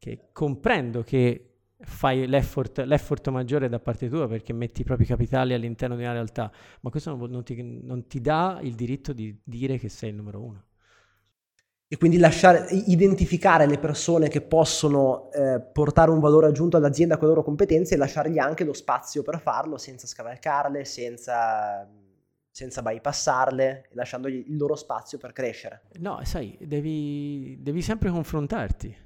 che 0.00 0.30
comprendo 0.32 1.04
che 1.04 1.58
fai 1.78 2.26
l'effort, 2.26 2.80
l'effort, 2.80 3.28
maggiore 3.28 3.68
da 3.68 3.78
parte 3.78 4.08
tua 4.08 4.26
perché 4.26 4.52
metti 4.52 4.80
i 4.80 4.84
propri 4.84 5.06
capitali 5.06 5.54
all'interno 5.54 5.94
di 5.94 6.02
una 6.02 6.10
realtà, 6.10 6.50
ma 6.80 6.90
questo 6.90 7.14
non, 7.14 7.30
non, 7.30 7.44
ti, 7.44 7.62
non 7.62 8.04
ti, 8.08 8.20
dà 8.20 8.58
il 8.62 8.74
diritto 8.74 9.12
di 9.12 9.40
dire 9.44 9.78
che 9.78 9.88
sei 9.88 10.10
il 10.10 10.16
numero 10.16 10.42
uno. 10.42 10.64
E 11.86 11.96
quindi 11.98 12.18
lasciare, 12.18 12.66
identificare 12.72 13.68
le 13.68 13.78
persone 13.78 14.28
che 14.28 14.40
possono 14.40 15.30
eh, 15.30 15.60
portare 15.60 16.10
un 16.10 16.18
valore 16.18 16.48
aggiunto 16.48 16.76
all'azienda 16.76 17.16
con 17.16 17.28
le 17.28 17.34
loro 17.34 17.44
competenze 17.44 17.94
e 17.94 17.96
lasciargli 17.96 18.38
anche 18.38 18.64
lo 18.64 18.72
spazio 18.72 19.22
per 19.22 19.40
farlo 19.40 19.78
senza 19.78 20.08
scavalcarle, 20.08 20.84
senza, 20.84 21.88
senza 22.54 22.82
bypassarle, 22.82 23.88
lasciandogli 23.94 24.44
il 24.46 24.56
loro 24.56 24.76
spazio 24.76 25.18
per 25.18 25.32
crescere. 25.32 25.82
No, 25.98 26.20
sai, 26.22 26.56
devi, 26.60 27.58
devi 27.60 27.82
sempre 27.82 28.10
confrontarti 28.10 28.96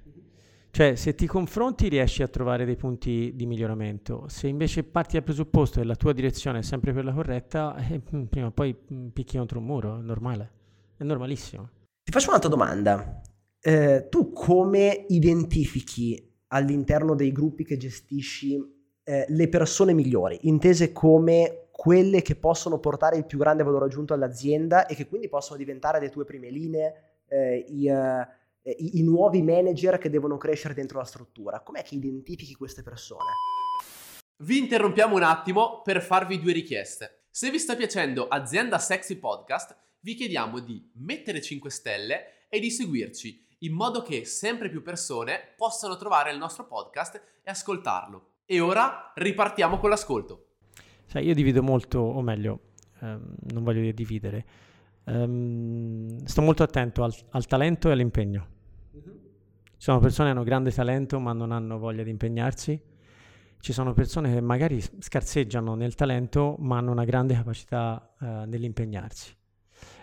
cioè, 0.70 0.94
se 0.94 1.14
ti 1.14 1.26
confronti 1.26 1.88
riesci 1.88 2.22
a 2.22 2.28
trovare 2.28 2.64
dei 2.64 2.76
punti 2.76 3.32
di 3.34 3.46
miglioramento. 3.46 4.26
Se 4.28 4.46
invece 4.46 4.84
parti 4.84 5.14
dal 5.14 5.24
presupposto 5.24 5.80
che 5.80 5.87
la 5.87 5.96
tua 5.96 6.12
direzione 6.12 6.61
è 6.61 6.62
sempre 6.62 6.92
quella 6.92 7.12
corretta, 7.12 7.74
eh, 7.76 8.00
mm, 8.14 8.24
prima 8.24 8.46
o 8.46 8.50
poi 8.52 8.76
mm, 8.92 9.08
picchi 9.08 9.38
contro 9.38 9.58
un 9.58 9.64
muro, 9.64 9.98
è 9.98 10.02
normale. 10.02 10.52
È 10.96 11.02
normalissimo. 11.02 11.68
Ti 12.04 12.12
faccio 12.12 12.28
un'altra 12.28 12.48
domanda. 12.48 13.20
Eh, 13.61 14.06
tu 14.08 14.30
come 14.32 15.06
identifichi 15.08 16.32
all'interno 16.48 17.16
dei 17.16 17.32
gruppi 17.32 17.64
che 17.64 17.76
gestisci 17.76 18.56
eh, 19.02 19.24
le 19.26 19.48
persone 19.48 19.94
migliori, 19.94 20.38
intese 20.42 20.92
come 20.92 21.67
quelle 21.78 22.22
che 22.22 22.34
possono 22.34 22.80
portare 22.80 23.18
il 23.18 23.24
più 23.24 23.38
grande 23.38 23.62
valore 23.62 23.84
aggiunto 23.84 24.12
all'azienda 24.12 24.86
e 24.86 24.96
che 24.96 25.06
quindi 25.06 25.28
possono 25.28 25.56
diventare 25.56 26.00
le 26.00 26.10
tue 26.10 26.24
prime 26.24 26.50
linee, 26.50 27.20
eh, 27.28 27.64
i, 27.68 27.86
eh, 27.86 28.26
i, 28.64 28.98
i 28.98 29.02
nuovi 29.04 29.42
manager 29.42 29.96
che 29.96 30.10
devono 30.10 30.38
crescere 30.38 30.74
dentro 30.74 30.98
la 30.98 31.04
struttura? 31.04 31.60
Com'è 31.60 31.84
che 31.84 31.94
identifichi 31.94 32.56
queste 32.56 32.82
persone? 32.82 33.30
Vi 34.38 34.58
interrompiamo 34.58 35.14
un 35.14 35.22
attimo 35.22 35.82
per 35.82 36.02
farvi 36.02 36.40
due 36.40 36.52
richieste. 36.52 37.26
Se 37.30 37.48
vi 37.48 37.60
sta 37.60 37.76
piacendo 37.76 38.26
Azienda 38.26 38.80
Sexy 38.80 39.14
Podcast, 39.14 39.76
vi 40.00 40.16
chiediamo 40.16 40.58
di 40.58 40.90
mettere 40.94 41.40
5 41.40 41.70
stelle 41.70 42.48
e 42.48 42.58
di 42.58 42.72
seguirci 42.72 43.46
in 43.58 43.72
modo 43.72 44.02
che 44.02 44.24
sempre 44.24 44.68
più 44.68 44.82
persone 44.82 45.54
possano 45.56 45.96
trovare 45.96 46.32
il 46.32 46.38
nostro 46.38 46.66
podcast 46.66 47.22
e 47.40 47.48
ascoltarlo. 47.48 48.30
E 48.46 48.58
ora 48.58 49.12
ripartiamo 49.14 49.78
con 49.78 49.90
l'ascolto. 49.90 50.47
Sai, 51.08 51.24
io 51.24 51.34
divido 51.34 51.62
molto, 51.62 52.00
o 52.00 52.20
meglio, 52.20 52.60
ehm, 53.00 53.34
non 53.52 53.64
voglio 53.64 53.80
dire 53.80 53.94
dividere, 53.94 54.44
ehm, 55.04 56.22
sto 56.24 56.42
molto 56.42 56.62
attento 56.62 57.02
al, 57.02 57.14
al 57.30 57.46
talento 57.46 57.88
e 57.88 57.92
all'impegno. 57.92 58.46
Ci 58.92 59.84
sono 59.84 60.00
persone 60.00 60.28
che 60.28 60.34
hanno 60.36 60.44
grande 60.44 60.70
talento 60.70 61.18
ma 61.18 61.32
non 61.32 61.50
hanno 61.50 61.78
voglia 61.78 62.02
di 62.02 62.10
impegnarsi. 62.10 62.78
Ci 63.58 63.72
sono 63.72 63.94
persone 63.94 64.34
che 64.34 64.42
magari 64.42 64.82
scarseggiano 64.82 65.74
nel 65.74 65.94
talento 65.94 66.56
ma 66.58 66.76
hanno 66.76 66.90
una 66.90 67.04
grande 67.04 67.32
capacità 67.32 68.14
eh, 68.20 68.44
nell'impegnarsi. 68.44 69.34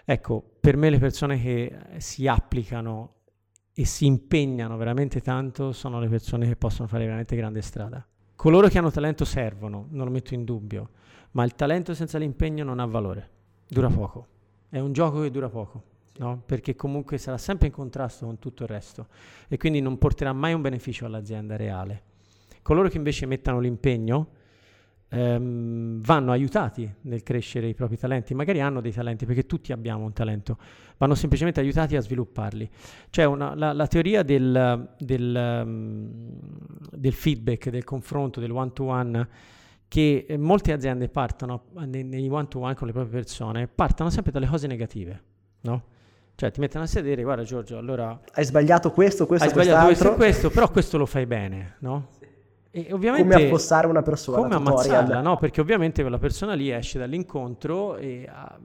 Ecco, 0.05 0.43
per 0.59 0.75
me 0.75 0.89
le 0.89 0.97
persone 0.97 1.39
che 1.39 1.77
si 1.97 2.25
applicano 2.25 3.13
e 3.73 3.85
si 3.85 4.07
impegnano 4.07 4.75
veramente 4.75 5.21
tanto 5.21 5.71
sono 5.71 5.99
le 5.99 6.07
persone 6.07 6.47
che 6.47 6.55
possono 6.55 6.87
fare 6.87 7.05
veramente 7.05 7.35
grande 7.35 7.61
strada. 7.61 8.03
Coloro 8.35 8.67
che 8.67 8.77
hanno 8.77 8.91
talento 8.91 9.25
servono, 9.25 9.87
non 9.89 10.05
lo 10.05 10.11
metto 10.11 10.33
in 10.33 10.43
dubbio, 10.43 10.89
ma 11.31 11.43
il 11.43 11.55
talento 11.55 11.93
senza 11.93 12.17
l'impegno 12.17 12.63
non 12.63 12.79
ha 12.79 12.85
valore, 12.85 13.29
dura 13.67 13.89
poco. 13.89 14.27
È 14.69 14.79
un 14.79 14.91
gioco 14.93 15.21
che 15.21 15.31
dura 15.31 15.49
poco, 15.49 15.83
no? 16.17 16.41
perché 16.45 16.75
comunque 16.75 17.17
sarà 17.17 17.37
sempre 17.37 17.67
in 17.67 17.73
contrasto 17.73 18.25
con 18.25 18.37
tutto 18.39 18.63
il 18.63 18.69
resto 18.69 19.07
e 19.47 19.57
quindi 19.57 19.79
non 19.79 19.97
porterà 19.97 20.33
mai 20.33 20.53
un 20.53 20.61
beneficio 20.61 21.05
all'azienda 21.05 21.55
reale. 21.55 22.03
Coloro 22.61 22.89
che 22.89 22.97
invece 22.97 23.25
mettano 23.25 23.59
l'impegno, 23.59 24.27
ehm, 25.09 26.01
vanno 26.01 26.31
aiutati 26.31 26.91
nel 27.01 27.23
crescere 27.23 27.67
i 27.67 27.73
propri 27.73 27.97
talenti, 27.97 28.33
magari 28.33 28.61
hanno 28.61 28.81
dei 28.81 28.91
talenti 28.91 29.25
perché 29.25 29.45
tutti 29.45 29.71
abbiamo 29.71 30.05
un 30.05 30.13
talento, 30.13 30.57
vanno 30.97 31.15
semplicemente 31.15 31.59
aiutati 31.59 31.95
a 31.95 32.01
svilupparli. 32.01 32.69
C'è 33.09 33.23
una, 33.25 33.55
la, 33.55 33.73
la, 33.73 33.87
teoria 33.87 34.23
del, 34.23 34.93
del, 34.97 35.63
um, 35.65 36.09
del, 36.91 37.13
feedback, 37.13 37.69
del 37.69 37.83
confronto, 37.83 38.39
del 38.39 38.51
one-to-one, 38.51 39.27
che 39.87 40.35
molte 40.37 40.73
aziende 40.73 41.07
partono 41.09 41.65
nei, 41.85 42.03
nei 42.03 42.27
one-to-one 42.27 42.73
con 42.73 42.87
le 42.87 42.93
proprie 42.93 43.13
persone, 43.13 43.67
partono 43.67 44.09
sempre 44.09 44.31
dalle 44.31 44.47
cose 44.47 44.67
negative, 44.67 45.23
no? 45.61 45.93
Cioè 46.37 46.51
ti 46.51 46.59
mettono 46.59 46.83
a 46.83 46.87
sedere, 46.87 47.23
guarda 47.23 47.43
Giorgio, 47.43 47.77
allora... 47.77 48.19
Hai 48.33 48.43
sbagliato 48.43 48.91
questo, 48.91 49.25
questo, 49.25 49.45
Hai 49.45 49.53
sbagliato 49.53 49.85
questo 49.85 50.11
e 50.11 50.15
questo, 50.15 50.49
però 50.49 50.69
questo 50.69 50.97
lo 50.97 51.05
fai 51.05 51.25
bene, 51.25 51.75
no? 51.79 52.09
E 52.77 52.91
ovviamente, 52.91 53.31
come 53.31 53.45
affossare 53.45 53.87
una 53.87 54.01
persona. 54.01 54.37
Come 54.37 54.55
ammazzarla, 54.55 55.21
no? 55.21 55.37
Perché 55.37 55.61
ovviamente 55.61 56.01
quella 56.01 56.17
persona 56.17 56.55
lì 56.55 56.69
esce 56.69 56.99
dall'incontro 56.99 57.95
e 57.95 58.27
ha, 58.29 58.59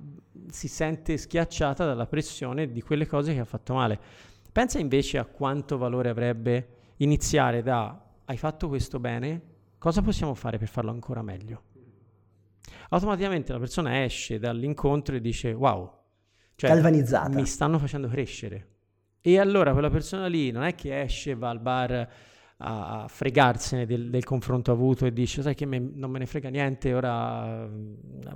si 0.49 0.67
sente 0.67 1.17
schiacciata 1.17 1.85
dalla 1.85 2.07
pressione 2.07 2.73
di 2.73 2.83
quelle 2.83 3.07
cose 3.07 3.33
che 3.33 3.39
ha 3.39 3.45
fatto 3.45 3.75
male. 3.75 4.01
Pensa 4.51 4.81
invece 4.81 5.19
a 5.19 5.25
quanto 5.27 5.79
valore 5.79 6.09
avrebbe 6.09 6.69
iniziare 6.97 7.63
da 7.63 8.05
hai 8.25 8.37
fatto 8.37 8.67
questo 8.67 8.99
bene, 8.99 9.43
cosa 9.79 10.03
possiamo 10.03 10.35
fare 10.35 10.59
per 10.59 10.67
farlo 10.67 10.91
ancora 10.91 11.23
meglio? 11.23 11.63
Automaticamente 12.89 13.53
la 13.53 13.61
persona 13.61 14.03
esce 14.03 14.41
dall'incontro 14.41 15.15
e 15.15 15.21
dice 15.21 15.53
wow, 15.53 15.89
cioè, 16.57 16.71
galvanizzata. 16.71 17.29
Mi 17.29 17.47
stanno 17.47 17.79
facendo 17.79 18.09
crescere. 18.09 18.67
E 19.21 19.39
allora 19.39 19.71
quella 19.71 19.91
persona 19.91 20.27
lì 20.27 20.51
non 20.51 20.65
è 20.65 20.75
che 20.75 21.01
esce, 21.01 21.37
va 21.37 21.51
al 21.51 21.61
bar 21.61 22.09
a, 22.63 23.07
fregarsene 23.09 23.87
del, 23.87 24.11
del, 24.11 24.25
confronto 24.25 24.73
avuto 24.73 25.07
e 25.07 25.13
dice 25.13 25.43
sai 25.43 25.55
che 25.55 25.67
me, 25.67 25.79
non 25.79 26.11
me 26.11 26.19
ne 26.19 26.27
frega 26.27 26.49
niente, 26.49 26.93
ora 26.95 27.69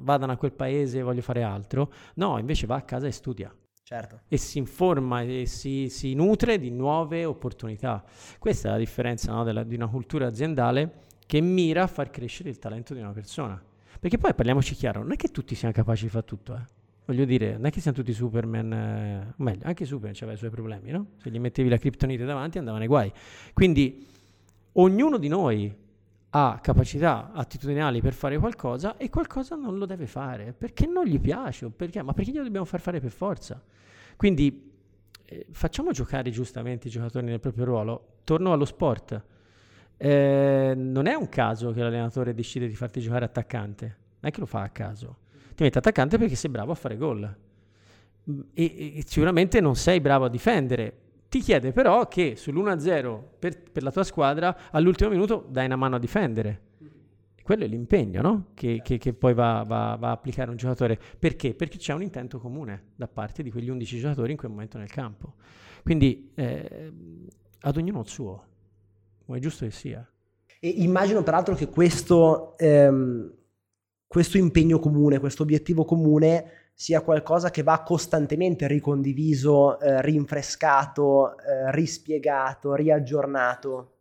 vadano 0.01 0.33
a 0.33 0.37
quel 0.37 0.53
paese 0.53 0.99
e 0.99 1.03
voglio 1.03 1.23
fare 1.23 1.43
altro. 1.43 1.93
No, 2.15 2.39
invece 2.39 2.67
va 2.67 2.77
a 2.77 2.83
casa 2.83 3.07
e 3.07 3.13
studia. 3.13 3.55
Certo. 3.83 4.21
E 4.29 4.39
si 4.39 4.57
informa 4.59 5.21
e 5.23 5.45
si, 5.45 5.91
si, 5.91 6.15
nutre 6.15 6.59
di 6.59 6.71
nuove 6.71 7.27
opportunità. 7.27 8.03
Questa 8.39 8.69
è 8.69 8.71
la 8.71 8.79
differenza 8.79 9.31
no, 9.33 9.45
della, 9.45 9.63
di 9.63 9.75
una 9.75 9.89
cultura 9.89 10.27
aziendale 10.27 11.01
che 11.27 11.41
mira 11.43 11.83
a 11.83 11.87
far 11.87 12.09
crescere 12.11 12.49
il 12.49 12.59
talento 12.59 12.95
di 12.95 13.01
una 13.01 13.13
persona. 13.13 13.63
Perché 14.01 14.17
poi 14.17 14.35
parliamoci 14.35 14.75
chiaro, 14.75 15.01
non 15.01 15.13
è 15.13 15.17
che 15.17 15.29
tutti 15.29 15.55
siano 15.55 15.75
capaci 15.75 16.05
di 16.05 16.11
fare 16.11 16.25
tutto, 16.25 16.55
eh. 16.55 16.83
Voglio 17.07 17.25
dire, 17.25 17.53
non 17.53 17.67
è 17.67 17.71
che 17.71 17.81
siamo 17.81 17.97
tutti 17.97 18.13
Superman, 18.13 18.73
eh, 18.73 19.35
meglio, 19.37 19.67
anche 19.67 19.85
Superman 19.85 20.17
aveva 20.17 20.33
i 20.33 20.39
suoi 20.39 20.51
problemi, 20.51 20.91
no? 20.91 21.07
Se 21.19 21.31
gli 21.31 21.39
mettevi 21.39 21.69
la 21.69 21.77
criptonite 21.77 22.25
davanti 22.25 22.59
andava 22.59 22.79
nei 22.79 22.87
guai. 22.87 23.13
Quindi 23.53 24.07
Ognuno 24.77 25.19
di 25.19 25.29
noi 25.29 25.73
ha 26.31 26.59
capacità 26.61 27.31
attitudinali 27.33 28.01
per 28.01 28.13
fare 28.13 28.39
qualcosa 28.39 28.97
e 28.97 29.09
qualcosa 29.09 29.55
non 29.55 29.79
lo 29.79 29.87
deve 29.87 30.09
fare 30.09 30.53
perché 30.53 30.87
non 30.87 31.05
gli 31.05 31.21
piace, 31.21 31.71
perché, 31.71 32.03
ma 32.03 32.13
perché 32.13 32.33
glielo 32.33 32.43
dobbiamo 32.43 32.67
far 32.67 32.81
fare 32.81 32.99
per 32.99 33.13
forza? 33.13 33.63
Quindi 34.17 34.73
eh, 35.27 35.47
facciamo 35.53 35.93
giocare 35.93 36.31
giustamente 36.31 36.89
i 36.89 36.91
giocatori 36.91 37.27
nel 37.27 37.39
proprio 37.39 37.65
ruolo. 37.65 38.15
Torno 38.25 38.53
allo 38.53 38.65
sport. 38.65 39.23
Eh, 39.97 40.73
non 40.77 41.07
è 41.07 41.15
un 41.15 41.29
caso 41.29 41.71
che 41.71 41.81
l'allenatore 41.81 42.35
decide 42.35 42.67
di 42.67 42.75
farti 42.75 43.01
giocare 43.01 43.25
attaccante, 43.27 43.85
non 43.87 44.31
è 44.31 44.31
che 44.33 44.41
lo 44.41 44.47
fa 44.47 44.63
a 44.63 44.71
caso. 44.71 45.19
Ti 45.55 45.63
mette 45.63 45.79
attaccante 45.79 46.19
perché 46.19 46.35
sei 46.35 46.51
bravo 46.51 46.73
a 46.73 46.75
fare 46.75 46.97
gol. 46.97 47.37
Mm, 48.31 48.41
e, 48.55 48.97
e 48.97 49.05
sicuramente 49.07 49.61
non 49.61 49.77
sei 49.77 50.01
bravo 50.01 50.25
a 50.25 50.29
difendere, 50.29 50.99
ti 51.35 51.41
chiede 51.41 51.73
però 51.73 52.07
che 52.07 52.37
sull'1-0 52.37 53.21
per, 53.41 53.61
per, 53.73 53.83
la 53.83 53.91
tua 53.91 54.05
squadra 54.05 54.71
all'ultimo 54.71 55.11
minuto 55.11 55.45
dai 55.49 55.67
una 55.67 55.75
mano 55.75 55.97
a 55.97 55.99
difendere. 55.99 56.61
Quello 57.43 57.65
è 57.65 57.67
l'impegno 57.67 58.23
no? 58.23 58.47
che, 58.55 58.81
che, 58.85 58.99
che, 58.99 59.13
poi 59.13 59.35
va, 59.35 59.65
va, 59.67 59.97
va, 59.99 60.11
a 60.11 60.13
applicare 60.13 60.51
un 60.51 60.57
giocatore. 60.57 60.97
Perché? 61.19 61.53
Perché 61.55 61.77
c'è 61.77 61.93
un 61.93 62.03
intento 62.03 62.39
comune 62.39 62.93
da 62.95 63.09
parte 63.09 63.43
di 63.43 63.51
quegli 63.51 63.69
11 63.69 63.99
giocatori 63.99 64.31
in 64.31 64.39
quel 64.39 64.53
momento 64.53 64.79
nel 64.79 64.91
campo. 64.91 65.35
Quindi 65.83 66.31
eh, 66.37 66.93
ad 67.61 67.77
ognuno 67.77 68.01
il 68.01 68.09
suo, 68.09 68.45
come 69.27 69.39
è 69.39 69.41
giusto 69.41 69.65
che 69.65 69.73
sia. 69.73 70.09
E 70.61 70.69
immagino 70.69 71.25
peraltro 71.25 71.57
che 71.57 71.69
questo, 71.69 72.57
ehm, 72.59 73.31
questo 74.07 74.39
impegno 74.39 74.79
comune, 74.79 75.19
questo 75.19 75.43
obiettivo 75.43 75.85
comune 75.85 76.65
sia 76.75 77.03
qualcosa 77.03 77.51
che 77.51 77.63
va 77.63 77.83
costantemente 77.83 78.67
ricondiviso, 78.67 79.79
eh, 79.79 80.03
rinfrescato, 80.03 81.39
eh, 81.39 81.71
rispiegato, 81.71 82.75
riaggiornato. 82.75 83.93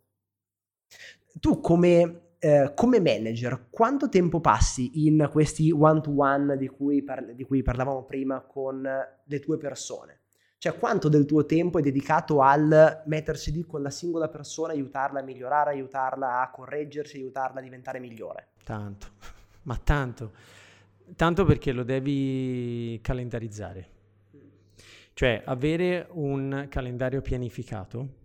Tu 1.40 1.60
come, 1.60 2.22
eh, 2.40 2.72
come, 2.76 3.00
manager, 3.00 3.68
quanto 3.70 4.10
tempo 4.10 4.40
passi 4.40 5.06
in 5.06 5.30
questi 5.32 5.72
one-to-one 5.72 6.58
di 6.58 6.68
cui, 6.68 7.04
par- 7.04 7.34
di 7.34 7.44
cui 7.44 7.62
parlavamo 7.62 8.04
prima 8.04 8.42
con 8.42 8.82
le 9.24 9.40
tue 9.40 9.58
persone? 9.58 10.20
Cioè, 10.58 10.78
quanto 10.78 11.10
del 11.10 11.26
tuo 11.26 11.46
tempo 11.46 11.78
è 11.78 11.82
dedicato 11.82 12.42
al 12.42 13.04
mettersi 13.06 13.52
lì 13.52 13.66
con 13.66 13.82
la 13.82 13.90
singola 13.90 14.30
persona, 14.30 14.72
aiutarla 14.72 15.20
a 15.20 15.24
migliorare, 15.24 15.72
aiutarla 15.72 16.42
a 16.42 16.50
correggersi, 16.50 17.18
aiutarla 17.18 17.60
a 17.60 17.64
diventare 17.64 18.00
migliore? 18.00 18.52
Tanto, 18.64 19.08
ma 19.64 19.78
tanto. 19.78 20.32
Tanto 21.16 21.46
perché 21.46 21.72
lo 21.72 21.84
devi 21.84 23.00
calendarizzare. 23.02 23.90
Cioè 25.14 25.44
avere 25.46 26.08
un 26.12 26.68
calendario 26.70 27.22
pianificato 27.22 28.22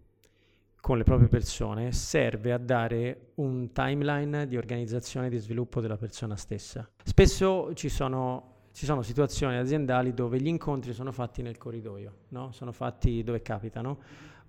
con 0.80 0.96
le 0.96 1.04
proprie 1.04 1.28
persone 1.28 1.92
serve 1.92 2.52
a 2.52 2.58
dare 2.58 3.32
un 3.36 3.72
timeline 3.72 4.46
di 4.46 4.56
organizzazione 4.56 5.26
e 5.26 5.30
di 5.30 5.38
sviluppo 5.38 5.80
della 5.80 5.96
persona 5.96 6.36
stessa. 6.36 6.88
Spesso 7.04 7.74
ci 7.74 7.88
sono, 7.88 8.68
ci 8.72 8.86
sono 8.86 9.02
situazioni 9.02 9.56
aziendali 9.56 10.14
dove 10.14 10.40
gli 10.40 10.46
incontri 10.46 10.92
sono 10.92 11.12
fatti 11.12 11.42
nel 11.42 11.58
corridoio, 11.58 12.14
no? 12.28 12.52
sono 12.52 12.72
fatti 12.72 13.22
dove 13.22 13.42
capitano, 13.42 13.98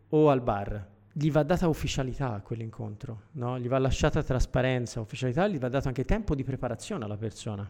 o 0.10 0.30
al 0.30 0.42
bar. 0.42 0.88
Gli 1.12 1.32
va 1.32 1.44
data 1.44 1.68
ufficialità 1.68 2.34
a 2.34 2.42
quell'incontro, 2.42 3.24
no? 3.34 3.60
gli 3.60 3.68
va 3.68 3.80
lasciata 3.80 4.22
trasparenza, 4.24 5.00
ufficialità, 5.00 5.48
gli 5.48 5.58
va 5.58 5.68
dato 5.68 5.88
anche 5.88 6.06
tempo 6.06 6.36
di 6.36 6.44
preparazione 6.44 7.04
alla 7.04 7.18
persona. 7.18 7.70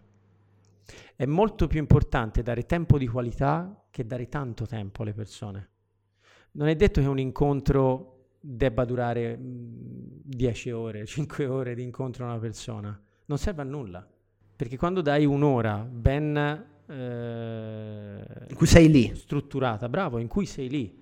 È 1.16 1.26
molto 1.26 1.68
più 1.68 1.80
importante 1.80 2.42
dare 2.42 2.66
tempo 2.66 2.98
di 2.98 3.08
qualità 3.08 3.86
che 3.90 4.06
dare 4.06 4.28
tanto 4.28 4.66
tempo 4.66 5.04
alle 5.04 5.14
persone. 5.14 5.70
Non 6.52 6.68
è 6.68 6.76
detto 6.76 7.02
che 7.02 7.08
un 7.08 7.20
incontro 7.20 8.16
debba 8.40 8.86
durare 8.86 9.38
10 9.40 10.72
ore, 10.72 11.06
5 11.06 11.46
ore 11.46 11.76
di 11.76 11.84
incontro 11.84 12.26
a 12.26 12.30
una 12.30 12.40
persona. 12.40 13.00
Non 13.26 13.38
serve 13.38 13.62
a 13.62 13.66
nulla. 13.66 14.08
Perché 14.56 14.78
quando 14.78 15.02
dai 15.02 15.26
un'ora 15.26 15.78
ben 15.90 16.36
eh, 16.90 18.24
in 18.50 18.56
cui 18.56 18.68
sei 18.68 18.90
lì, 18.90 19.16
strutturata, 19.16 19.88
bravo, 19.88 20.18
in 20.18 20.28
cui 20.28 20.46
sei 20.46 20.70
lì, 20.70 20.99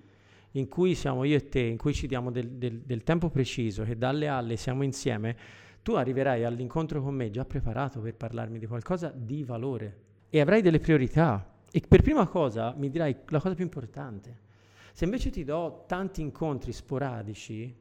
in 0.58 0.68
cui 0.68 0.94
siamo 0.94 1.24
io 1.24 1.36
e 1.36 1.48
te, 1.48 1.60
in 1.60 1.76
cui 1.76 1.94
ci 1.94 2.06
diamo 2.06 2.30
del, 2.30 2.50
del, 2.50 2.80
del 2.80 3.02
tempo 3.02 3.30
preciso, 3.30 3.84
che 3.84 3.96
dalle 3.96 4.28
alle 4.28 4.56
siamo 4.56 4.82
insieme, 4.82 5.36
tu 5.82 5.94
arriverai 5.94 6.44
all'incontro 6.44 7.02
con 7.02 7.14
me 7.14 7.30
già 7.30 7.44
preparato 7.44 8.00
per 8.00 8.14
parlarmi 8.14 8.58
di 8.58 8.66
qualcosa 8.66 9.12
di 9.14 9.44
valore 9.44 10.06
e 10.28 10.40
avrai 10.40 10.60
delle 10.60 10.80
priorità. 10.80 11.54
E 11.70 11.82
per 11.86 12.02
prima 12.02 12.26
cosa 12.26 12.74
mi 12.76 12.90
dirai 12.90 13.16
la 13.26 13.40
cosa 13.40 13.54
più 13.54 13.64
importante. 13.64 14.46
Se 14.92 15.04
invece 15.04 15.30
ti 15.30 15.44
do 15.44 15.84
tanti 15.86 16.20
incontri 16.20 16.72
sporadici, 16.72 17.74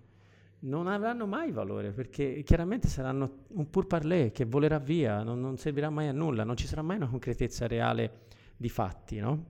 non 0.59 0.87
avranno 0.87 1.25
mai 1.25 1.51
valore 1.51 1.91
perché 1.91 2.41
chiaramente 2.43 2.87
saranno 2.87 3.43
un 3.49 3.69
pur 3.69 3.87
parler 3.87 4.31
che 4.31 4.45
volerà 4.45 4.79
via, 4.79 5.23
non, 5.23 5.39
non 5.39 5.57
servirà 5.57 5.89
mai 5.89 6.07
a 6.07 6.11
nulla, 6.11 6.43
non 6.43 6.55
ci 6.55 6.67
sarà 6.67 6.81
mai 6.81 6.97
una 6.97 7.07
concretezza 7.07 7.67
reale 7.67 8.25
di 8.55 8.69
fatti, 8.69 9.19
no? 9.19 9.45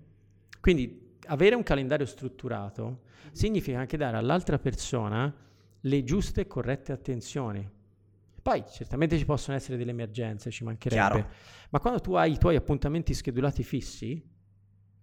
Quindi 0.60 1.07
avere 1.28 1.56
un 1.56 1.64
calendario 1.64 2.06
strutturato 2.06 3.02
significa 3.32 3.80
anche 3.80 3.98
dare 3.98 4.18
all'altra 4.18 4.58
persona 4.58 5.34
le 5.80 6.04
giuste 6.04 6.42
e 6.42 6.48
corrette 6.48 6.92
attenzioni. 6.92 7.70
Poi 8.42 8.64
certamente 8.70 9.18
ci 9.18 9.26
possono 9.26 9.58
essere 9.58 9.78
delle 9.78 9.92
emergenze, 9.92 10.50
ci 10.52 10.64
mancherebbe, 10.64 11.02
Chiaro. 11.02 11.30
ma 11.70 11.80
quando 11.80 12.00
tu 12.00 12.14
hai 12.14 12.32
i 12.32 12.38
tuoi 12.38 12.56
appuntamenti 12.56 13.14
schedulati 13.14 13.62
fissi, 13.62 14.24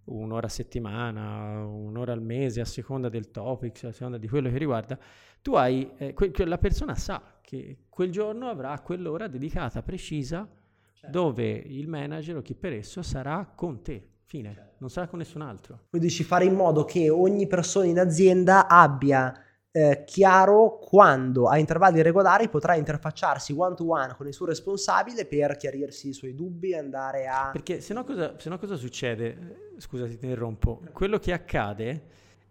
un'ora 0.05 0.47
a 0.47 0.49
settimana, 0.49 1.65
un'ora 1.65 2.13
al 2.13 2.21
mese, 2.21 2.61
a 2.61 2.65
seconda 2.65 3.07
del 3.09 3.29
topic, 3.31 3.83
a 3.83 3.91
seconda 3.91 4.17
di 4.17 4.27
quello 4.27 4.49
che 4.49 4.57
riguarda, 4.57 4.97
tu 5.41 5.53
hai, 5.53 5.91
eh, 5.97 6.13
que- 6.13 6.31
la 6.45 6.57
persona 6.57 6.95
sa 6.95 7.37
che 7.41 7.85
quel 7.87 8.09
giorno 8.09 8.49
avrà 8.49 8.79
quell'ora 8.81 9.27
dedicata 9.27 9.83
precisa 9.83 10.47
dove 11.07 11.47
il 11.51 11.87
manager 11.87 12.37
o 12.37 12.41
chi 12.41 12.55
per 12.55 12.73
esso 12.73 13.03
sarà 13.03 13.45
con 13.55 13.83
te. 13.83 14.09
Fine, 14.27 14.73
non 14.79 14.89
sarà 14.89 15.07
con 15.07 15.19
nessun 15.19 15.41
altro. 15.41 15.81
Quindi 15.89 16.07
dici 16.07 16.23
fare 16.23 16.45
in 16.45 16.55
modo 16.55 16.83
che 16.83 17.09
ogni 17.09 17.47
persona 17.47 17.85
in 17.85 17.99
azienda 17.99 18.67
abbia 18.67 19.33
eh, 19.71 20.03
chiaro 20.05 20.79
quando 20.79 21.47
a 21.47 21.57
intervalli 21.57 22.01
regolari 22.01 22.49
potrà 22.49 22.75
interfacciarsi 22.75 23.53
one 23.55 23.75
to 23.75 23.89
one 23.89 24.15
con 24.15 24.25
il 24.25 24.33
suo 24.33 24.45
responsabile 24.45 25.25
per 25.25 25.57
chiarirsi 25.57 26.09
i 26.09 26.13
suoi 26.13 26.33
dubbi 26.33 26.71
e 26.71 26.77
andare 26.77 27.27
a... 27.27 27.49
Perché 27.51 27.81
se 27.81 27.93
no 27.93 28.03
cosa, 28.03 28.35
se 28.39 28.49
no 28.49 28.57
cosa 28.57 28.75
succede? 28.75 29.73
Scusa, 29.77 30.05
ti 30.05 30.13
interrompo. 30.13 30.81
Quello 30.91 31.19
che 31.19 31.33
accade 31.33 32.03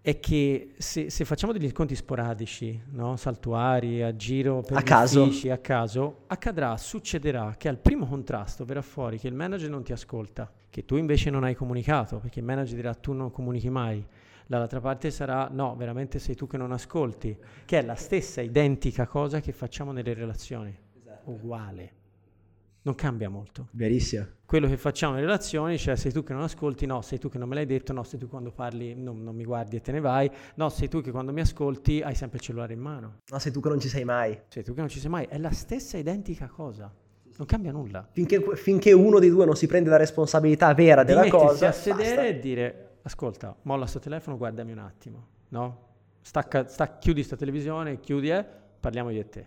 è 0.03 0.21
che 0.21 0.75
se, 0.77 1.09
se 1.09 1.25
facciamo 1.25 1.53
degli 1.55 1.65
incontri 1.65 1.97
sporadici, 1.97 2.79
no? 2.91 3.17
saltuari, 3.17 4.03
a 4.03 4.15
giro, 4.15 4.61
per 4.61 4.77
A 4.77 4.83
caso. 4.83 5.23
uffici, 5.23 5.49
a 5.49 5.57
caso, 5.57 6.25
accadrà, 6.27 6.77
succederà 6.77 7.55
che 7.57 7.69
al 7.69 7.79
primo 7.79 8.07
contrasto 8.07 8.67
verrà 8.67 8.83
fuori 8.83 9.19
che 9.19 9.29
il 9.29 9.35
manager 9.35 9.71
non 9.71 9.83
ti 9.83 9.93
ascolta, 9.93 10.53
che 10.75 10.85
tu 10.85 10.97
invece 10.97 11.31
non 11.31 11.45
hai 11.45 11.55
comunicato, 11.55 12.19
perché 12.19 12.41
il 12.41 12.45
manager 12.45 12.75
dirà 12.75 12.95
tu 12.95 13.13
non 13.13 13.31
comunichi 13.31 13.71
mai. 13.71 14.05
Dall'altra 14.45 14.81
parte 14.81 15.13
sarà 15.13 15.47
no, 15.49 15.77
veramente 15.77 16.19
sei 16.19 16.35
tu 16.35 16.49
che 16.49 16.57
non 16.57 16.73
ascolti, 16.73 17.39
che 17.65 17.79
è 17.79 17.83
la 17.83 17.95
stessa 17.95 18.41
identica 18.41 19.07
cosa 19.07 19.39
che 19.39 19.53
facciamo 19.53 19.93
nelle 19.93 20.15
relazioni. 20.15 20.77
Uguale. 21.27 21.93
Non 22.83 22.97
cambia 22.97 23.31
molto 23.31 23.69
Verissimo. 23.71 24.27
quello 24.45 24.67
che 24.67 24.77
facciamo 24.77 25.13
nelle 25.15 25.27
relazioni, 25.27 25.79
cioè 25.79 25.95
sei 25.95 26.11
tu 26.13 26.25
che 26.25 26.33
non 26.33 26.43
ascolti, 26.43 26.87
no, 26.87 27.03
sei 27.03 27.21
tu 27.21 27.29
che 27.29 27.39
non 27.39 27.49
me 27.49 27.55
l'hai 27.55 27.67
detto, 27.67 27.93
no, 27.93 28.03
sei 28.03 28.19
tu 28.19 28.27
quando 28.29 28.51
parli 28.51 28.97
non, 28.97 29.23
non 29.23 29.37
mi 29.37 29.45
guardi 29.45 29.77
e 29.77 29.81
te 29.81 29.93
ne 29.93 30.01
vai, 30.01 30.29
no, 30.57 30.69
sei 30.71 30.89
tu 30.89 31.01
che 31.03 31.13
quando 31.13 31.33
mi 31.33 31.41
ascolti 31.41 32.03
hai 32.03 32.17
sempre 32.17 32.39
il 32.39 32.43
cellulare 32.45 32.73
in 32.75 32.81
mano, 32.81 33.21
No, 33.31 33.39
sei 33.39 33.53
tu 33.53 33.61
che 33.61 33.69
non 33.69 33.79
ci 33.79 33.89
sei 33.89 34.05
mai. 34.05 34.37
sei 34.49 34.65
tu 34.65 34.75
che 34.75 34.81
non 34.81 34.89
ci 34.89 34.99
sei 34.99 35.09
mai, 35.09 35.25
è 35.27 35.39
la 35.39 35.53
stessa 35.53 35.97
identica 35.99 36.49
cosa, 36.49 36.93
non 37.37 37.47
cambia 37.47 37.73
nulla. 37.73 38.07
Finché, 38.13 38.41
finché 38.57 38.93
uno 38.93 39.19
dei 39.19 39.31
due 39.31 39.45
non 39.45 39.57
si 39.57 39.67
prende 39.67 39.91
la 39.91 39.97
responsabilità 39.97 40.73
vera 40.75 41.03
Di 41.03 41.09
della 41.09 41.23
mettersi 41.23 41.47
cosa... 41.47 41.69
a 41.69 41.73
sedere 41.73 42.15
basta. 42.15 42.27
e 42.27 42.39
dire, 42.39 42.91
ascolta, 43.03 43.57
molla 43.63 43.87
sto 43.87 43.99
telefono, 43.99 44.37
guardami 44.37 44.73
un 44.73 44.79
attimo, 44.79 45.27
no? 45.49 45.83
Stacca, 46.21 46.67
sta- 46.69 46.99
chiudi 46.99 47.23
sta 47.23 47.37
televisione, 47.37 48.01
chiudi, 48.01 48.31
eh, 48.31 48.45
parliamo 48.81 49.11
e 49.11 49.29
te. 49.29 49.47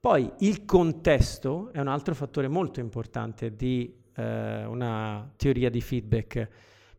Poi 0.00 0.30
il 0.38 0.64
contesto 0.64 1.70
è 1.72 1.80
un 1.80 1.88
altro 1.88 2.14
fattore 2.14 2.48
molto 2.48 2.80
importante 2.80 3.54
di 3.54 3.94
eh, 4.14 4.64
una 4.64 5.30
teoria 5.36 5.70
di 5.70 5.80
feedback, 5.80 6.48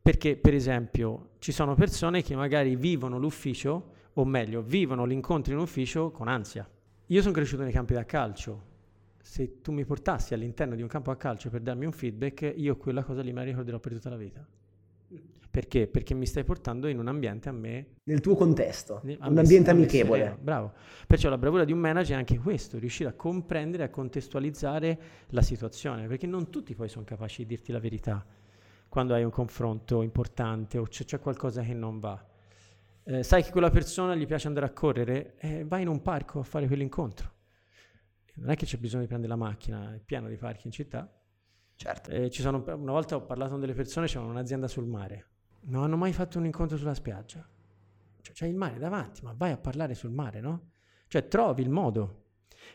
perché 0.01 0.37
per 0.37 0.53
esempio 0.53 1.31
ci 1.39 1.51
sono 1.51 1.75
persone 1.75 2.21
che 2.21 2.35
magari 2.35 2.75
vivono 2.75 3.17
l'ufficio, 3.17 3.91
o 4.13 4.25
meglio, 4.25 4.61
vivono 4.61 5.05
l'incontro 5.05 5.53
in 5.53 5.59
ufficio 5.59 6.11
con 6.11 6.27
ansia. 6.27 6.67
Io 7.07 7.21
sono 7.21 7.33
cresciuto 7.33 7.63
nei 7.63 7.71
campi 7.71 7.93
da 7.93 8.05
calcio, 8.05 8.67
se 9.29 9.61
tu 9.61 9.71
mi 9.71 9.85
portassi 9.85 10.33
all'interno 10.33 10.73
di 10.73 10.81
un 10.81 10.87
campo 10.87 11.11
a 11.11 11.15
calcio 11.15 11.51
per 11.51 11.61
darmi 11.61 11.85
un 11.85 11.91
feedback, 11.91 12.51
io 12.55 12.77
quella 12.77 13.03
cosa 13.03 13.21
lì 13.21 13.31
me 13.31 13.41
la 13.41 13.45
ricorderò 13.45 13.77
per 13.77 13.93
tutta 13.93 14.09
la 14.09 14.17
vita. 14.17 14.43
Perché? 15.51 15.85
Perché 15.85 16.15
mi 16.15 16.25
stai 16.25 16.43
portando 16.43 16.87
in 16.87 16.97
un 16.97 17.07
ambiente 17.07 17.47
a 17.47 17.51
me 17.51 17.85
Nel 18.05 18.21
tuo 18.21 18.35
contesto, 18.35 19.01
un 19.03 19.37
ambiente 19.37 19.69
amichevole. 19.69 20.19
sereno, 20.19 20.37
bravo. 20.41 20.73
Perciò 21.05 21.29
la 21.29 21.37
bravura 21.37 21.63
di 21.63 21.71
un 21.71 21.77
manager 21.77 22.15
è 22.15 22.17
anche 22.17 22.39
questo, 22.39 22.79
riuscire 22.79 23.07
a 23.07 23.13
comprendere 23.13 23.83
a 23.83 23.89
contestualizzare 23.89 24.99
la 25.27 25.43
situazione, 25.43 26.07
perché 26.07 26.25
non 26.25 26.49
tutti 26.49 26.73
poi 26.73 26.89
sono 26.89 27.05
capaci 27.05 27.43
di 27.43 27.49
dirti 27.49 27.71
la 27.71 27.79
verità 27.79 28.25
quando 28.87 29.13
hai 29.13 29.23
un 29.23 29.29
confronto 29.29 30.01
importante 30.01 30.79
o 30.79 30.85
c'è, 30.85 31.05
c'è 31.05 31.19
qualcosa 31.19 31.61
che 31.61 31.75
non 31.75 31.99
va. 31.99 32.19
Eh, 33.03 33.21
sai 33.21 33.43
che 33.43 33.51
quella 33.51 33.69
persona 33.69 34.15
gli 34.15 34.25
piace 34.25 34.47
andare 34.47 34.65
a 34.65 34.71
correre, 34.71 35.35
eh, 35.37 35.63
vai 35.65 35.83
in 35.83 35.87
un 35.87 36.01
parco 36.01 36.39
a 36.39 36.43
fare 36.43 36.65
quell'incontro. 36.65 37.37
Non 38.39 38.51
è 38.51 38.55
che 38.55 38.65
c'è 38.65 38.77
bisogno 38.77 39.01
di 39.03 39.07
prendere 39.07 39.31
la 39.31 39.37
macchina, 39.37 39.93
è 39.93 39.99
pieno 39.99 40.27
di 40.27 40.37
parchi 40.37 40.67
in 40.67 40.71
città. 40.71 41.11
Certo. 41.75 42.09
Eh, 42.09 42.29
ci 42.29 42.41
sono, 42.41 42.63
una 42.65 42.91
volta 42.91 43.15
ho 43.15 43.25
parlato 43.25 43.51
con 43.51 43.59
delle 43.59 43.73
persone, 43.73 44.07
c'erano 44.07 44.29
un'azienda 44.29 44.67
sul 44.67 44.85
mare, 44.85 45.27
non 45.61 45.83
hanno 45.83 45.97
mai 45.97 46.13
fatto 46.13 46.37
un 46.37 46.45
incontro 46.45 46.77
sulla 46.77 46.93
spiaggia. 46.93 47.47
Cioè, 48.21 48.33
c'è 48.33 48.47
il 48.47 48.55
mare 48.55 48.77
davanti, 48.77 49.23
ma 49.23 49.33
vai 49.35 49.51
a 49.51 49.57
parlare 49.57 49.93
sul 49.93 50.11
mare, 50.11 50.41
no? 50.41 50.71
Cioè, 51.07 51.27
trovi 51.27 51.61
il 51.61 51.69
modo. 51.69 52.25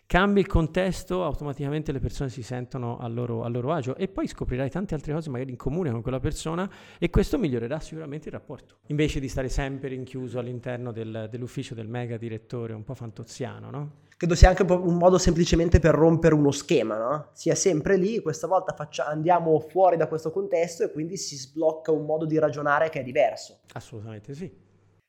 Cambi 0.07 0.41
il 0.41 0.47
contesto, 0.47 1.25
automaticamente 1.25 1.93
le 1.93 1.99
persone 1.99 2.31
si 2.31 2.43
sentono 2.43 2.99
a 2.99 3.07
loro, 3.09 3.43
a 3.43 3.49
loro 3.49 3.73
agio 3.73 3.97
e 3.97 4.09
poi 4.09 4.27
scoprirai 4.27 4.71
tante 4.71 4.95
altre 4.95 5.13
cose 5.13 5.31
magari 5.31 5.51
in 5.51 5.57
comune 5.57 5.91
con 5.91 6.03
quella 6.03 6.21
persona 6.21 6.71
e 6.99 7.11
questo 7.11 7.39
migliorerà 7.39 7.79
sicuramente 7.81 8.29
il 8.29 8.35
rapporto. 8.35 8.79
Invece 8.89 9.21
di 9.21 9.29
stare 9.29 9.49
sempre 9.49 9.89
rinchiuso 9.89 10.39
all'interno 10.39 10.93
del- 10.93 11.29
dell'ufficio 11.31 11.75
del 11.75 11.89
mega 11.89 12.17
direttore, 12.17 12.73
un 12.73 12.83
po' 12.83 12.95
fantoziano, 12.95 13.71
no? 13.71 14.03
Credo 14.17 14.35
sia 14.35 14.49
anche 14.49 14.63
un, 14.63 14.97
modo 14.97 15.19
semplicemente 15.19 15.81
per 15.81 15.95
rompere 15.95 16.35
uno 16.35 16.51
schema, 16.53 16.97
no? 16.97 17.29
Sia 17.33 17.55
sempre 17.55 17.97
lì, 17.97 18.21
questa 18.23 18.47
volta 18.47 18.73
faccia- 18.75 19.07
andiamo 19.07 19.59
fuori 19.59 19.97
da 19.97 20.07
questo 20.07 20.31
contesto 20.31 20.85
e 20.85 20.93
quindi 20.93 21.17
si 21.17 21.37
sblocca 21.37 21.91
un 21.91 22.05
modo 22.07 22.25
di 22.25 22.39
ragionare 22.39 22.91
che 22.91 23.01
è 23.01 23.03
diverso. 23.03 23.61
Assolutamente 23.73 24.35
sì. 24.35 24.51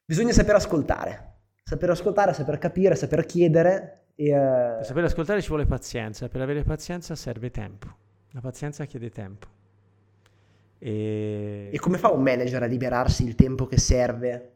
Bisogna 0.05 0.31
saper 0.33 0.55
ascoltare, 0.55 1.33
saper 1.63 1.89
ascoltare, 1.91 2.33
saper 2.33 2.57
capire, 2.57 2.95
saper 2.95 3.25
chiedere 3.25 4.07
e... 4.15 4.29
eh, 4.29 4.75
Per 4.77 4.85
sapere 4.85 5.05
ascoltare 5.05 5.41
ci 5.41 5.49
vuole 5.49 5.65
pazienza, 5.65 6.27
per 6.27 6.41
avere 6.41 6.63
pazienza 6.63 7.15
serve 7.15 7.51
tempo. 7.51 7.87
La 8.31 8.41
pazienza 8.41 8.85
chiede 8.85 9.09
tempo. 9.09 9.47
E, 10.77 11.69
E 11.71 11.79
come 11.79 11.97
fa 11.97 12.09
un 12.11 12.21
manager 12.21 12.63
a 12.63 12.65
liberarsi 12.65 13.23
il 13.25 13.35
tempo 13.35 13.65
che 13.65 13.77
serve 13.77 14.51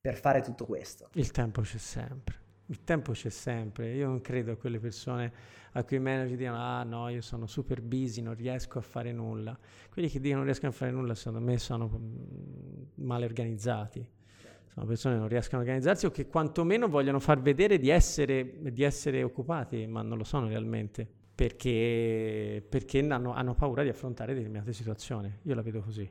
per 0.00 0.16
fare 0.16 0.40
tutto 0.42 0.66
questo? 0.66 1.08
il 1.14 1.30
tempo 1.30 1.62
c'è 1.62 1.78
sempre. 1.78 2.40
Il 2.72 2.84
tempo 2.84 3.12
c'è 3.12 3.28
sempre. 3.28 3.92
Io 3.92 4.06
non 4.06 4.22
credo 4.22 4.52
a 4.52 4.56
quelle 4.56 4.78
persone 4.78 5.30
a 5.72 5.84
cui 5.84 5.96
i 5.98 6.00
manager 6.00 6.38
dicono 6.38 6.56
ah 6.56 6.82
no, 6.84 7.10
io 7.10 7.20
sono 7.20 7.46
super 7.46 7.82
busy, 7.82 8.22
non 8.22 8.34
riesco 8.34 8.78
a 8.78 8.80
fare 8.80 9.12
nulla. 9.12 9.56
Quelli 9.90 10.08
che 10.08 10.20
dicono 10.20 10.36
non 10.38 10.46
riesco 10.46 10.66
a 10.66 10.70
fare 10.70 10.90
nulla, 10.90 11.14
secondo 11.14 11.44
me 11.44 11.58
sono 11.58 11.86
mm, 11.86 13.04
male 13.04 13.26
organizzati. 13.26 14.08
Sono 14.72 14.86
persone 14.86 15.14
che 15.14 15.20
non 15.20 15.28
riescono 15.28 15.60
a 15.60 15.64
organizzarsi 15.64 16.06
o 16.06 16.10
che 16.10 16.26
quantomeno 16.28 16.88
vogliono 16.88 17.20
far 17.20 17.42
vedere 17.42 17.78
di 17.78 17.90
essere, 17.90 18.54
di 18.72 18.82
essere 18.82 19.22
occupati, 19.22 19.86
ma 19.86 20.00
non 20.00 20.16
lo 20.16 20.24
sono 20.24 20.48
realmente. 20.48 21.06
Perché, 21.34 22.64
perché 22.66 23.06
hanno, 23.06 23.34
hanno 23.34 23.54
paura 23.54 23.82
di 23.82 23.90
affrontare 23.90 24.32
determinate 24.32 24.72
situazioni. 24.72 25.30
Io 25.42 25.54
la 25.54 25.60
vedo 25.60 25.82
così. 25.82 26.10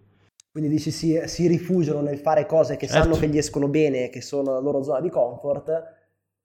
Quindi 0.51 0.69
dici 0.69 0.91
si, 0.91 1.19
si 1.25 1.47
rifugiano 1.47 2.01
nel 2.01 2.19
fare 2.19 2.45
cose 2.45 2.77
che 2.77 2.85
Certo. 2.85 3.01
sanno 3.01 3.17
che 3.17 3.29
gli 3.29 3.37
escono 3.37 3.67
bene, 3.67 4.09
che 4.09 4.21
sono 4.21 4.51
la 4.51 4.59
loro 4.59 4.83
zona 4.83 4.99
di 4.99 5.09
comfort, 5.09 5.99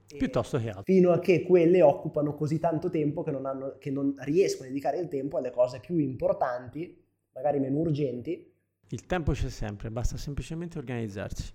Piuttosto 0.06 0.58
che 0.58 0.68
altro. 0.68 0.82
fino 0.84 1.10
a 1.12 1.18
che 1.18 1.42
quelle 1.42 1.82
occupano 1.82 2.34
così 2.34 2.58
tanto 2.58 2.90
tempo 2.90 3.22
che 3.22 3.30
non, 3.30 3.44
hanno- 3.46 3.76
che 3.78 3.90
non 3.90 4.14
riescono 4.18 4.66
a 4.66 4.68
dedicare 4.68 4.98
il 4.98 5.08
tempo 5.08 5.36
alle 5.38 5.50
cose 5.50 5.80
più 5.80 5.98
importanti, 5.98 7.02
magari 7.34 7.58
meno 7.58 7.78
urgenti. 7.78 8.52
Il 8.90 9.06
tempo 9.06 9.32
c'è 9.32 9.48
sempre, 9.50 9.90
basta 9.90 10.16
semplicemente 10.16 10.78
organizzarsi. 10.78 11.52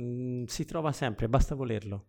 Mm, 0.00 0.44
si 0.44 0.64
trova 0.64 0.90
sempre, 0.92 1.28
basta 1.28 1.54
volerlo. 1.54 2.04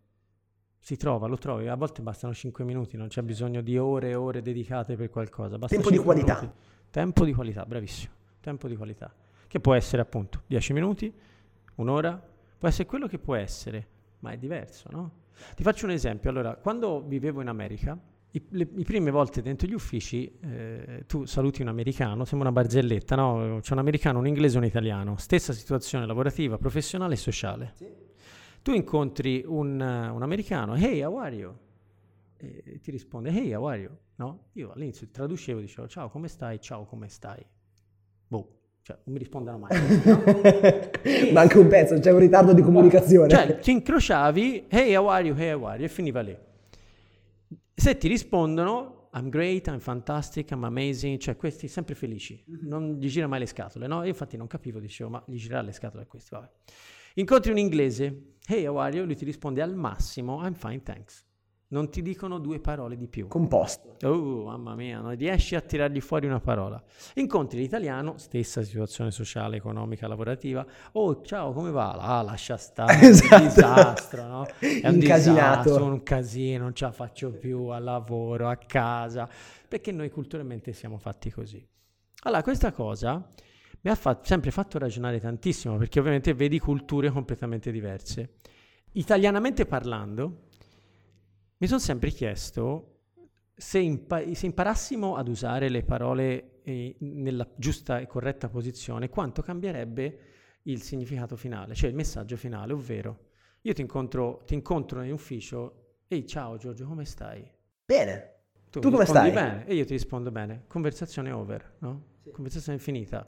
Si 0.78 0.96
trova, 0.96 1.26
lo 1.28 1.38
trovi. 1.38 1.68
A 1.68 1.76
volte 1.76 2.02
bastano 2.02 2.34
5 2.34 2.64
minuti, 2.64 2.96
non 2.96 3.08
c'è 3.08 3.22
bisogno 3.22 3.60
di 3.62 3.78
ore 3.78 4.10
e 4.10 4.14
ore 4.14 4.42
dedicate 4.42 4.96
per 4.96 5.08
qualcosa. 5.08 5.56
Basta 5.56 5.74
Tempo 5.76 5.90
di 5.90 5.96
5 5.96 6.12
qualità. 6.14 6.40
minuti. 6.40 6.58
Tempo 6.90 7.24
di 7.24 7.32
qualità, 7.32 7.64
bravissimo. 7.64 8.12
Tempo 8.40 8.68
di 8.68 8.76
qualità. 8.76 9.14
Che 9.46 9.60
può 9.60 9.72
essere 9.74 10.02
appunto 10.02 10.42
10 10.46 10.72
minuti, 10.72 11.12
un'ora, 11.76 12.20
può 12.58 12.68
essere 12.68 12.86
quello 12.86 13.06
che 13.06 13.18
può 13.18 13.34
essere, 13.34 13.86
ma 14.18 14.32
è 14.32 14.36
diverso, 14.36 14.88
no? 14.90 15.10
Ti 15.54 15.62
faccio 15.62 15.86
un 15.86 15.92
esempio. 15.92 16.30
Allora, 16.30 16.56
quando 16.56 17.02
vivevo 17.02 17.40
in 17.40 17.48
America, 17.48 17.98
i, 18.30 18.44
le, 18.50 18.68
i 18.76 18.84
prime 18.84 19.10
volte 19.10 19.42
dentro 19.42 19.68
gli 19.68 19.74
uffici, 19.74 20.38
eh, 20.40 21.04
tu 21.06 21.24
saluti 21.24 21.62
un 21.62 21.68
americano, 21.68 22.24
sembra 22.24 22.48
una 22.48 22.60
barzelletta, 22.60 23.14
no? 23.14 23.58
C'è 23.60 23.72
un 23.72 23.78
americano, 23.78 24.18
un 24.18 24.26
inglese 24.26 24.56
e 24.56 24.58
un 24.58 24.64
italiano, 24.64 25.16
stessa 25.16 25.52
situazione 25.52 26.04
lavorativa, 26.06 26.58
professionale 26.58 27.14
e 27.14 27.16
sociale. 27.16 27.74
Tu 28.62 28.72
incontri 28.72 29.44
un, 29.46 29.80
un 29.80 30.22
americano, 30.22 30.74
hey, 30.74 31.02
how 31.02 31.16
are 31.18 31.36
you? 31.36 31.54
E 32.36 32.80
ti 32.80 32.90
risponde, 32.90 33.30
hey, 33.30 33.52
how 33.54 33.64
are 33.66 33.80
you? 33.80 33.90
No? 34.16 34.46
Io 34.54 34.72
all'inizio 34.72 35.08
traducevo, 35.10 35.60
dicevo, 35.60 35.86
ciao, 35.86 36.08
come 36.08 36.28
stai? 36.28 36.60
Ciao, 36.60 36.84
come 36.84 37.08
stai? 37.08 37.44
Boh, 38.26 38.63
Cioè, 38.86 38.98
non 39.04 39.14
mi 39.14 39.18
rispondono 39.18 39.56
mai. 39.58 39.70
No? 40.04 41.32
Manca 41.32 41.58
un 41.58 41.68
pezzo, 41.68 41.98
c'è 41.98 42.12
un 42.12 42.18
ritardo 42.18 42.52
di 42.52 42.60
comunicazione. 42.60 43.28
Cioè, 43.30 43.58
ti 43.58 43.70
incrociavi, 43.70 44.66
hey, 44.68 44.94
how 44.94 45.06
are 45.06 45.26
you, 45.26 45.34
hey, 45.36 45.52
how 45.52 45.64
are 45.64 45.76
you, 45.78 45.84
e 45.86 45.88
finiva 45.88 46.20
lì. 46.20 46.36
Se 47.74 47.96
ti 47.96 48.08
rispondono, 48.08 49.08
I'm 49.14 49.28
great, 49.30 49.66
I'm 49.68 49.78
fantastic, 49.78 50.50
I'm 50.50 50.64
amazing, 50.64 51.18
cioè 51.18 51.36
questi 51.36 51.66
sempre 51.68 51.94
felici, 51.94 52.42
Mhm. 52.46 52.68
non 52.68 52.96
gli 53.00 53.08
gira 53.08 53.26
mai 53.26 53.38
le 53.40 53.46
scatole, 53.46 53.86
no? 53.86 54.02
Io 54.02 54.08
infatti 54.08 54.36
non 54.36 54.46
capivo, 54.46 54.78
dicevo, 54.80 55.10
ma 55.10 55.22
gli 55.26 55.36
girerà 55.36 55.62
le 55.62 55.72
scatole 55.72 56.02
a 56.02 56.06
questi, 56.06 56.28
vabbè. 56.32 56.48
Incontri 57.14 57.50
un 57.52 57.58
inglese, 57.58 58.34
hey, 58.46 58.66
how 58.66 58.76
are 58.76 58.94
you, 58.96 59.04
lui 59.06 59.16
ti 59.16 59.24
risponde 59.24 59.62
al 59.62 59.74
massimo, 59.74 60.44
I'm 60.44 60.54
fine, 60.54 60.82
thanks. 60.82 61.23
Non 61.74 61.90
ti 61.90 62.02
dicono 62.02 62.38
due 62.38 62.60
parole 62.60 62.96
di 62.96 63.08
più. 63.08 63.26
Composto. 63.26 63.96
Oh, 64.06 64.44
mamma 64.44 64.76
mia, 64.76 65.00
non 65.00 65.16
riesci 65.16 65.56
a 65.56 65.60
tirargli 65.60 66.00
fuori 66.00 66.24
una 66.24 66.38
parola. 66.38 66.80
Incontri 67.14 67.58
l'italiano, 67.58 68.16
stessa 68.16 68.62
situazione 68.62 69.10
sociale, 69.10 69.56
economica, 69.56 70.06
lavorativa. 70.06 70.64
Oh, 70.92 71.20
ciao, 71.22 71.52
come 71.52 71.72
va? 71.72 71.90
Ah, 71.94 72.22
lascia 72.22 72.56
stare, 72.56 73.00
è 73.00 73.06
Esatto. 73.06 73.34
un 73.42 73.48
disastro, 73.48 74.26
no? 74.28 74.46
È 74.60 74.86
un 74.86 74.94
Incasinato. 74.94 75.62
disastro, 75.62 75.84
un 75.86 76.02
casino, 76.04 76.62
non 76.62 76.74
ce 76.76 76.84
la 76.84 76.92
faccio 76.92 77.32
più 77.32 77.64
al 77.66 77.82
lavoro, 77.82 78.48
a 78.48 78.54
casa, 78.54 79.28
perché 79.66 79.90
noi 79.90 80.10
culturalmente 80.10 80.72
siamo 80.72 80.96
fatti 80.96 81.32
così. 81.32 81.66
Allora, 82.22 82.44
questa 82.44 82.70
cosa 82.70 83.32
mi 83.80 83.90
ha 83.90 83.96
fa- 83.96 84.20
sempre 84.22 84.52
fatto 84.52 84.78
ragionare 84.78 85.18
tantissimo, 85.18 85.76
perché 85.76 85.98
ovviamente 85.98 86.34
vedi 86.34 86.60
culture 86.60 87.10
completamente 87.10 87.72
diverse. 87.72 88.34
Italianamente 88.92 89.66
parlando, 89.66 90.42
mi 91.64 91.70
sono 91.70 91.80
sempre 91.80 92.10
chiesto 92.10 92.98
se, 93.54 93.78
impa- 93.78 94.34
se 94.34 94.44
imparassimo 94.44 95.16
ad 95.16 95.28
usare 95.28 95.70
le 95.70 95.82
parole 95.82 96.60
eh, 96.62 96.94
nella 96.98 97.48
giusta 97.56 98.00
e 98.00 98.06
corretta 98.06 98.50
posizione, 98.50 99.08
quanto 99.08 99.40
cambierebbe 99.40 100.18
il 100.64 100.82
significato 100.82 101.36
finale, 101.36 101.74
cioè 101.74 101.88
il 101.88 101.96
messaggio 101.96 102.36
finale, 102.36 102.74
ovvero 102.74 103.30
io 103.62 103.72
ti 103.72 103.80
incontro, 103.80 104.42
ti 104.44 104.52
incontro 104.52 105.00
in 105.00 105.12
ufficio, 105.12 106.00
ehi 106.06 106.26
ciao 106.26 106.58
Giorgio, 106.58 106.84
come 106.84 107.06
stai? 107.06 107.50
Bene. 107.86 108.32
Tu 108.68 108.80
mi 108.80 108.90
come 108.90 109.06
stai? 109.06 109.30
bene 109.30 109.66
e 109.66 109.74
io 109.74 109.86
ti 109.86 109.94
rispondo 109.94 110.30
bene. 110.30 110.64
Conversazione 110.66 111.30
over, 111.30 111.76
no? 111.78 112.18
Conversazione 112.30 112.78
finita. 112.78 113.26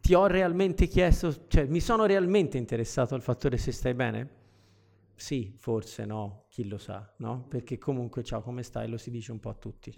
Ti 0.00 0.14
ho 0.14 0.26
realmente 0.26 0.88
chiesto, 0.88 1.46
cioè 1.46 1.66
mi 1.66 1.78
sono 1.78 2.06
realmente 2.06 2.58
interessato 2.58 3.14
al 3.14 3.22
fattore 3.22 3.56
se 3.56 3.70
stai 3.70 3.94
bene? 3.94 4.37
Sì, 5.18 5.52
forse 5.58 6.04
no, 6.04 6.44
chi 6.48 6.68
lo 6.68 6.78
sa, 6.78 7.12
no? 7.18 7.44
Perché 7.48 7.76
comunque 7.76 8.22
ciao, 8.22 8.40
come 8.40 8.62
stai? 8.62 8.88
Lo 8.88 8.96
si 8.96 9.10
dice 9.10 9.32
un 9.32 9.40
po' 9.40 9.48
a 9.50 9.54
tutti. 9.54 9.92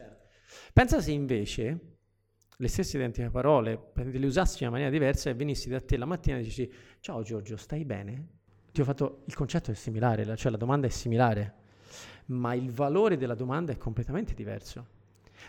Pensa 0.72 1.00
se 1.02 1.10
invece 1.12 1.96
le 2.56 2.68
stesse 2.68 2.96
identiche 2.96 3.28
parole 3.28 3.90
le 3.94 4.26
usassi 4.26 4.62
in 4.62 4.68
una 4.68 4.78
maniera 4.78 4.90
diversa 4.90 5.28
e 5.28 5.34
venissi 5.34 5.68
da 5.68 5.78
te 5.80 5.98
la 5.98 6.06
mattina 6.06 6.38
e 6.38 6.42
dici 6.42 6.72
ciao 7.00 7.22
Giorgio, 7.22 7.58
stai 7.58 7.84
bene? 7.84 8.28
Ti 8.72 8.80
ho 8.80 8.84
fatto, 8.84 9.22
il 9.26 9.34
concetto 9.34 9.70
è 9.70 9.74
similare, 9.74 10.24
la- 10.24 10.36
cioè 10.36 10.50
la 10.50 10.56
domanda 10.56 10.86
è 10.86 10.90
similare, 10.90 11.54
ma 12.26 12.54
il 12.54 12.70
valore 12.70 13.18
della 13.18 13.34
domanda 13.34 13.72
è 13.72 13.76
completamente 13.76 14.32
diverso. 14.32 14.86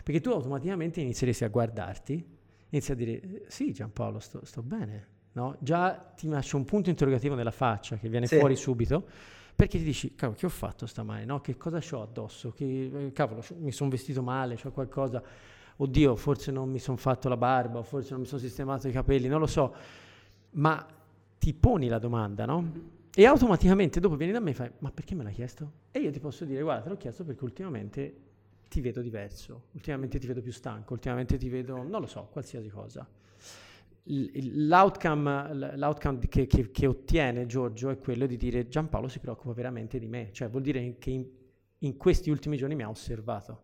Perché 0.04 0.20
tu 0.20 0.30
automaticamente 0.30 1.00
inizieresti 1.00 1.44
a 1.44 1.48
guardarti, 1.48 2.26
inizi 2.68 2.92
a 2.92 2.94
dire 2.94 3.20
"Eh, 3.20 3.44
sì 3.48 3.72
Giampaolo, 3.72 4.18
sto, 4.18 4.44
sto 4.44 4.62
bene, 4.62 5.08
no? 5.32 5.56
Già 5.60 5.94
ti 6.14 6.28
lascio 6.28 6.58
un 6.58 6.66
punto 6.66 6.90
interrogativo 6.90 7.34
nella 7.34 7.50
faccia 7.50 7.96
che 7.96 8.10
viene 8.10 8.26
Sì. 8.26 8.36
fuori 8.36 8.54
subito, 8.54 9.06
perché 9.54 9.78
ti 9.78 9.84
dici, 9.84 10.14
cavolo, 10.14 10.38
che 10.38 10.46
ho 10.46 10.50
fatto 10.50 10.86
stamane, 10.86 11.24
no? 11.24 11.40
Che 11.40 11.56
cosa 11.56 11.80
ho 11.92 12.02
addosso? 12.02 12.52
Che, 12.52 13.06
eh, 13.06 13.12
cavolo, 13.12 13.42
mi 13.58 13.72
sono 13.72 13.90
vestito 13.90 14.22
male, 14.22 14.56
c'ho 14.56 14.70
qualcosa, 14.72 15.22
oddio, 15.76 16.16
forse 16.16 16.50
non 16.50 16.70
mi 16.70 16.78
sono 16.78 16.96
fatto 16.96 17.28
la 17.28 17.36
barba, 17.36 17.82
forse 17.82 18.10
non 18.12 18.20
mi 18.20 18.26
sono 18.26 18.40
sistemato 18.40 18.88
i 18.88 18.92
capelli, 18.92 19.28
non 19.28 19.40
lo 19.40 19.46
so, 19.46 19.74
ma 20.52 20.84
ti 21.38 21.54
poni 21.54 21.88
la 21.88 21.98
domanda, 21.98 22.44
no? 22.44 23.00
E 23.14 23.26
automaticamente 23.26 24.00
dopo 24.00 24.16
vieni 24.16 24.32
da 24.32 24.40
me 24.40 24.50
e 24.50 24.54
fai, 24.54 24.70
ma 24.78 24.90
perché 24.90 25.14
me 25.14 25.22
l'hai 25.22 25.34
chiesto? 25.34 25.72
E 25.90 26.00
io 26.00 26.10
ti 26.10 26.18
posso 26.18 26.44
dire, 26.44 26.62
guarda, 26.62 26.84
te 26.84 26.88
l'ho 26.88 26.96
chiesto 26.96 27.24
perché 27.24 27.44
ultimamente 27.44 28.16
ti 28.68 28.80
vedo 28.80 29.02
diverso, 29.02 29.64
ultimamente 29.72 30.18
ti 30.18 30.26
vedo 30.26 30.40
più 30.40 30.52
stanco, 30.52 30.94
ultimamente 30.94 31.36
ti 31.36 31.50
vedo, 31.50 31.82
non 31.82 32.00
lo 32.00 32.06
so, 32.06 32.28
qualsiasi 32.32 32.70
cosa. 32.70 33.06
L'outcome, 34.04 35.74
l'outcome 35.76 36.18
che, 36.28 36.46
che- 36.46 36.70
che 36.72 36.86
ottiene 36.86 37.46
Giorgio 37.46 37.90
è 37.90 37.98
quello 37.98 38.26
di 38.26 38.36
dire 38.36 38.66
Giampaolo 38.68 39.06
si 39.08 39.20
preoccupa 39.20 39.52
veramente 39.54 39.98
di 40.00 40.08
me, 40.08 40.30
cioè 40.32 40.48
vuol 40.48 40.62
dire 40.62 40.96
che 40.98 41.10
in, 41.10 41.24
in 41.78 41.96
questi 41.96 42.28
ultimi 42.30 42.56
giorni 42.56 42.74
mi 42.74 42.82
ha 42.82 42.88
osservato, 42.88 43.62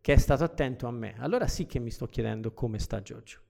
che 0.00 0.12
è 0.12 0.16
stato 0.16 0.42
attento 0.42 0.86
a 0.88 0.90
me. 0.90 1.14
Allora 1.18 1.46
sì 1.46 1.66
che 1.66 1.78
mi 1.78 1.90
sto 1.90 2.06
chiedendo 2.06 2.52
come 2.52 2.78
sta 2.80 3.00
Giorgio. 3.00 3.40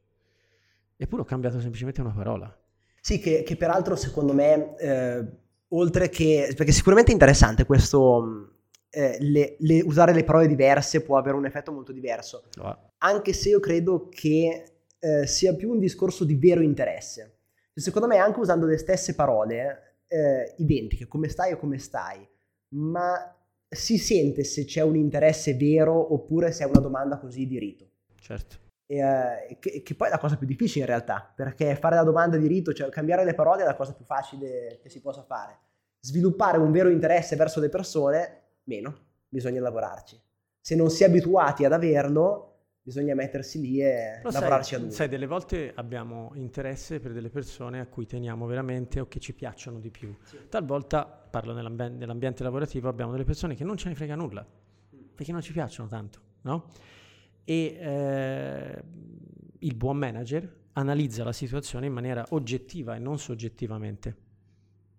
Eppure 0.96 1.22
ho 1.22 1.25
cambiato 1.25 1.59
semplicemente 1.61 2.01
una 2.03 2.12
parola. 2.12 2.55
Sì, 3.01 3.18
che, 3.18 3.42
che 3.42 3.57
peraltro 3.57 3.96
secondo 3.96 4.33
me, 4.35 4.77
eh, 4.79 5.27
oltre 5.68 6.09
che... 6.11 6.53
perché 6.57 6.72
sicuramente 6.72 7.11
è 7.11 7.14
interessante 7.14 7.64
questo... 7.64 8.59
eh, 8.90 9.16
le- 9.20 9.57
le- 9.59 9.83
usare 9.83 10.12
le 10.12 10.25
parole 10.25 10.46
diverse 10.46 11.03
può 11.03 11.16
avere 11.16 11.37
un 11.37 11.46
effetto 11.46 11.72
molto 11.72 11.92
diverso, 11.92 12.44
ha. 12.61 12.79
anche 12.99 13.33
se 13.33 13.51
io 13.51 13.61
credo 13.61 14.09
che 14.11 14.76
eh, 15.07 15.27
sia 15.27 15.55
più 15.55 15.71
un 15.71 15.79
discorso 15.79 16.25
di 16.25 16.35
vero 16.35 16.61
interesse. 16.61 17.38
Secondo 17.73 18.09
me 18.09 18.16
anche 18.16 18.40
usando 18.40 18.66
le 18.66 18.77
stesse 18.77 19.14
parole, 19.14 20.01
eh, 20.09 20.55
identiche, 20.59 21.07
come 21.07 21.29
stai 21.29 21.53
o 21.53 21.59
come 21.59 21.79
stai, 21.79 22.27
ma 22.71 23.33
si 23.69 23.99
sente 23.99 24.42
se 24.42 24.64
c'è 24.64 24.81
un 24.81 24.97
interesse 24.97 25.55
vero 25.55 26.12
oppure 26.12 26.51
se 26.51 26.64
è 26.64 26.66
una 26.66 26.81
domanda 26.81 27.19
così 27.19 27.47
di 27.47 27.59
rito. 27.59 27.88
Certo. 28.19 28.57
E, 28.87 28.99
eh, 28.99 29.59
che, 29.61 29.83
che 29.83 29.95
poi 29.95 30.09
è 30.09 30.11
la 30.11 30.19
cosa 30.19 30.37
più 30.37 30.47
difficile 30.47 30.81
in 30.81 30.90
realtà, 30.90 31.33
perché 31.35 31.77
fare 31.77 31.95
la 31.95 32.03
domanda 32.03 32.37
di 32.37 32.49
rito, 32.49 32.73
cioè 32.73 32.88
cambiare 32.88 33.25
le 33.25 33.35
parole 33.35 33.62
è 33.62 33.66
la 33.66 33.77
cosa 33.77 33.92
più 33.92 34.05
facile 34.05 34.81
che 34.83 34.88
si 34.88 35.01
possa 35.01 35.23
fare. 35.23 35.59
Sviluppare 36.01 36.59
un 36.59 36.73
vero 36.73 36.88
interesse 36.88 37.37
verso 37.37 37.61
le 37.61 37.69
persone, 37.69 38.42
meno, 38.64 38.99
bisogna 39.29 39.61
lavorarci. 39.61 40.21
Se 40.61 40.75
non 40.75 40.90
si 40.90 41.05
è 41.05 41.07
abituati 41.07 41.64
ad 41.64 41.73
averlo, 41.73 42.56
bisogna 42.87 43.16
mettersi 43.16 43.61
lì 43.61 43.83
e 43.83 44.20
Però 44.22 44.31
lavorarci 44.31 44.68
sai, 44.70 44.79
a 44.79 44.83
duro. 44.83 44.94
sai, 44.94 45.09
delle 45.09 45.27
volte 45.27 45.72
abbiamo 45.75 46.31
interesse 46.35 47.01
per 47.01 47.12
delle 47.12 47.31
persone 47.31 47.81
a 47.81 47.87
cui 47.87 48.07
teniamo 48.07 48.46
veramente 48.46 49.01
o 49.01 49.09
che 49.09 49.18
ci 49.18 49.35
piacciono 49.35 49.81
di 49.81 49.90
più. 49.90 50.14
Talvolta, 50.49 51.05
parlo 51.05 51.53
nell'ambi- 51.53 51.90
nell'ambiente 51.90 52.44
lavorativo, 52.44 52.88
abbiamo 52.88 53.11
delle 53.11 53.25
persone 53.25 53.57
che 53.57 53.64
non 53.64 53.77
ce 53.77 53.88
ne 53.88 53.96
frega 53.96 54.14
nulla, 54.14 54.46
perché 55.16 55.33
non 55.33 55.40
ci 55.40 55.51
piacciono 55.53 55.88
tanto, 55.88 56.20
no? 56.42 56.66
E 57.42 57.77
eh, 57.77 58.83
il 59.59 59.75
buon 59.75 59.96
manager 59.96 60.55
analizza 60.75 61.25
la 61.25 61.33
situazione 61.33 61.87
in 61.87 61.92
maniera 61.92 62.25
oggettiva 62.31 62.94
e 62.94 63.01
non 63.01 63.18
soggettivamente. 63.18 64.16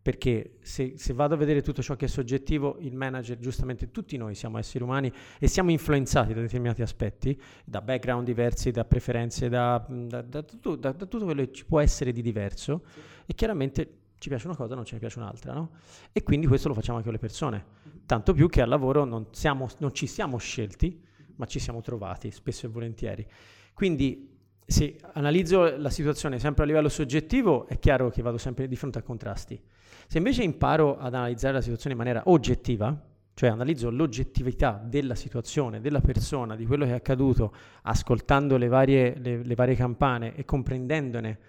Perché 0.07 0.59
se, 0.61 0.93
se 0.95 1.11
vado 1.11 1.33
a 1.33 1.37
vedere 1.37 1.61
tutto 1.61 1.81
ciò 1.81 1.97
che 1.97 2.05
è 2.05 2.07
soggettivo, 2.07 2.77
il 2.79 2.95
manager, 2.95 3.37
giustamente 3.39 3.91
tutti 3.91 4.15
noi 4.15 4.35
siamo 4.35 4.57
esseri 4.57 4.81
umani 4.81 5.11
e 5.37 5.47
siamo 5.49 5.69
influenzati 5.69 6.33
da 6.33 6.39
determinati 6.39 6.81
aspetti, 6.81 7.37
da 7.65 7.81
background 7.81 8.25
diversi, 8.25 8.71
da 8.71 8.85
preferenze, 8.85 9.49
da, 9.49 9.85
da- 9.85 10.21
da 10.21 10.43
tutto, 10.43 10.77
da- 10.77 10.93
tutto 10.93 11.25
quello 11.25 11.43
che 11.43 11.51
ci 11.51 11.65
può 11.65 11.81
essere 11.81 12.13
di 12.13 12.21
diverso 12.21 12.85
e 13.25 13.33
chiaramente 13.33 13.95
ci 14.17 14.29
piace 14.29 14.47
una 14.47 14.55
cosa, 14.55 14.75
non 14.75 14.85
ce 14.85 14.93
ne 14.93 14.99
piace 15.01 15.19
un'altra, 15.19 15.51
no? 15.51 15.71
E 16.13 16.23
quindi 16.23 16.47
questo 16.47 16.69
lo 16.69 16.73
facciamo 16.73 16.99
anche 16.99 17.09
con 17.09 17.19
le 17.19 17.21
persone, 17.21 17.65
tanto 18.05 18.31
più 18.31 18.47
che 18.47 18.61
al 18.61 18.69
lavoro 18.69 19.03
non, 19.03 19.25
siamo- 19.31 19.67
non 19.79 19.93
ci 19.93 20.07
siamo 20.07 20.37
scelti, 20.37 21.03
ma 21.35 21.45
ci 21.47 21.59
siamo 21.59 21.81
trovati 21.81 22.31
spesso 22.31 22.65
e 22.65 22.69
volentieri. 22.69 23.27
Quindi 23.73 24.37
se 24.65 24.97
analizzo 25.15 25.75
la 25.75 25.89
situazione 25.89 26.39
sempre 26.39 26.63
a 26.63 26.65
livello 26.65 26.87
soggettivo, 26.87 27.67
è 27.67 27.77
chiaro 27.77 28.09
che 28.09 28.21
vado 28.21 28.37
sempre 28.37 28.69
di 28.69 28.75
fronte 28.77 28.99
a 28.99 29.01
contrasti. 29.01 29.61
Se 30.09 30.17
invece 30.19 30.41
imparo 30.43 30.97
ad 30.97 31.13
analizzare 31.13 31.55
la 31.55 31.61
situazione 31.61 31.91
in 31.91 31.97
maniera 32.01 32.23
oggettiva, 32.27 32.97
cioè 33.33 33.49
analizzo 33.49 33.89
l'oggettività 33.89 34.81
della 34.83 35.15
situazione, 35.15 35.81
della 35.81 35.99
persona, 35.99 36.55
di 36.55 36.65
quello 36.65 36.85
che 36.85 36.91
è 36.91 36.95
accaduto, 36.95 37.53
ascoltando 37.83 38.55
le 38.55 38.67
varie, 38.69 39.17
le- 39.19 39.43
le 39.43 39.55
varie 39.55 39.75
campane 39.75 40.33
e 40.35 40.45
comprendendone 40.45 41.39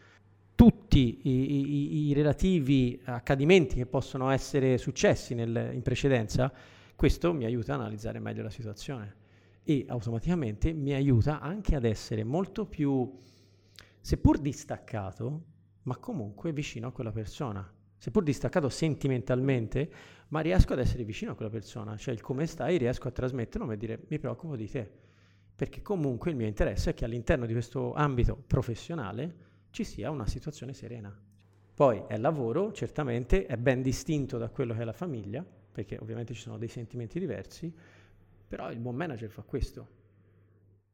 tutti 0.57 1.21
i, 1.23 1.31
i- 1.31 2.09
i 2.09 2.13
relativi 2.15 3.01
accadimenti 3.05 3.77
che 3.77 3.87
possono 3.87 4.29
essere 4.31 4.77
successi 4.77 5.35
nel- 5.37 5.71
in 5.73 5.83
precedenza, 5.83 6.53
questo 6.97 7.33
mi 7.33 7.45
aiuta 7.45 7.75
a 7.75 7.77
analizzare 7.77 8.19
meglio 8.19 8.43
la 8.43 8.51
situazione 8.51 9.15
e 9.63 9.85
automaticamente 9.89 10.73
mi 10.73 10.93
aiuta 10.95 11.39
anche 11.39 11.77
ad 11.77 11.85
essere 11.85 12.25
molto 12.25 12.67
più, 12.67 13.09
seppur 14.01 14.39
distaccato, 14.39 15.43
ma 15.83 15.97
comunque 15.97 16.53
vicino 16.53 16.89
a 16.89 16.93
quella 16.93 17.13
persona. 17.13 17.73
Seppur 17.99 18.23
distaccato 18.23 18.69
sentimentalmente, 18.69 19.91
ma 20.29 20.41
riesco 20.41 20.73
ad 20.73 20.79
essere 20.79 21.05
vicino 21.05 21.33
a 21.33 21.35
quella 21.35 21.51
persona, 21.51 21.97
cioè 21.97 22.15
il 22.15 22.21
come 22.21 22.47
stai 22.47 22.79
riesco 22.79 23.09
a 23.09 23.11
trasmetterlo 23.11 23.71
e 23.73 23.77
dire 23.77 24.05
mi 24.09 24.19
preoccupo 24.19 24.57
di 24.57 24.69
te, 24.69 24.91
perché 25.55 25.83
comunque 25.83 26.31
il 26.31 26.37
mio 26.37 26.47
interesse 26.47 26.91
è 26.91 26.95
che 26.95 27.05
all'interno 27.05 27.45
di 27.45 27.53
questo 27.53 27.93
ambito 27.95 28.37
professionale 28.47 29.47
ci 29.71 29.85
sia 29.85 30.11
una 30.11 30.27
situazione 30.27 30.73
serena. 30.73 31.13
Poi 31.75 32.05
è 32.07 32.17
lavoro, 32.17 32.73
certamente, 32.73 33.47
è 33.47 33.57
ben 33.57 33.83
distinto 33.83 34.39
da 34.39 34.49
quello 34.49 34.75
che 34.75 34.81
è 34.81 34.85
la 34.85 34.93
famiglia, 34.93 35.45
perché 35.45 35.97
ovviamente 36.01 36.35
ci 36.35 36.41
sono 36.41 36.59
dei 36.59 36.69
sentimenti 36.69 37.19
diversi, 37.19 37.73
però 38.47 38.71
il 38.71 38.79
buon 38.79 38.95
manager 38.97 39.29
fa 39.31 39.43
questo. 39.43 39.97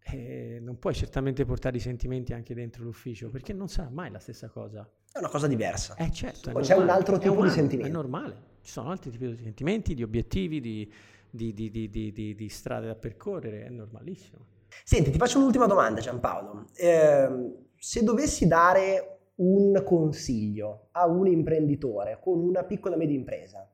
eh, 0.07 0.59
non 0.61 0.79
puoi 0.79 0.95
certamente 0.95 1.45
portare 1.45 1.77
i 1.77 1.81
sentimenti 1.81 2.33
anche 2.35 2.55
dentro 2.55 2.85
l'ufficio 2.85 3.31
perché 3.31 3.53
non 3.53 3.69
sarà 3.69 3.89
mai 3.91 4.11
la 4.11 4.19
stessa 4.19 4.49
cosa. 4.49 4.89
È 5.15 5.21
una 5.21 5.29
cosa 5.29 5.47
diversa. 5.47 5.95
Eh 5.95 6.11
certo. 6.11 6.51
Poi 6.51 6.65
c'è 6.65 6.75
un 6.75 6.89
altro 6.89 7.19
tipo 7.19 7.35
umano, 7.35 7.47
di 7.47 7.55
sentimento. 7.55 7.89
È 7.89 7.95
normale. 7.95 8.37
Ci 8.63 8.73
sono 8.73 8.91
altri 8.91 9.13
tipi 9.13 9.29
di 9.29 9.37
sentimenti, 9.45 9.95
di 9.95 10.03
obiettivi, 10.03 10.61
di, 10.61 10.91
di, 11.31 11.55
di, 11.55 12.35
di 12.35 12.49
strade 12.49 12.89
da 12.89 12.97
percorrere, 12.97 13.65
è 13.65 13.69
normalissimo. 13.69 14.45
Senti, 14.83 15.13
ti 15.13 15.19
faccio 15.19 15.39
un'ultima 15.39 15.67
domanda 15.67 16.01
Giampaolo. 16.01 16.67
Eh, 16.75 17.29
se 17.77 18.03
dovessi 18.03 18.49
dare 18.49 19.19
un 19.37 19.85
consiglio 19.85 20.89
a 20.91 21.07
un 21.07 21.29
imprenditore 21.29 22.19
con 22.21 22.41
una 22.41 22.65
piccola 22.65 22.97
media 22.97 23.15
impresa 23.15 23.71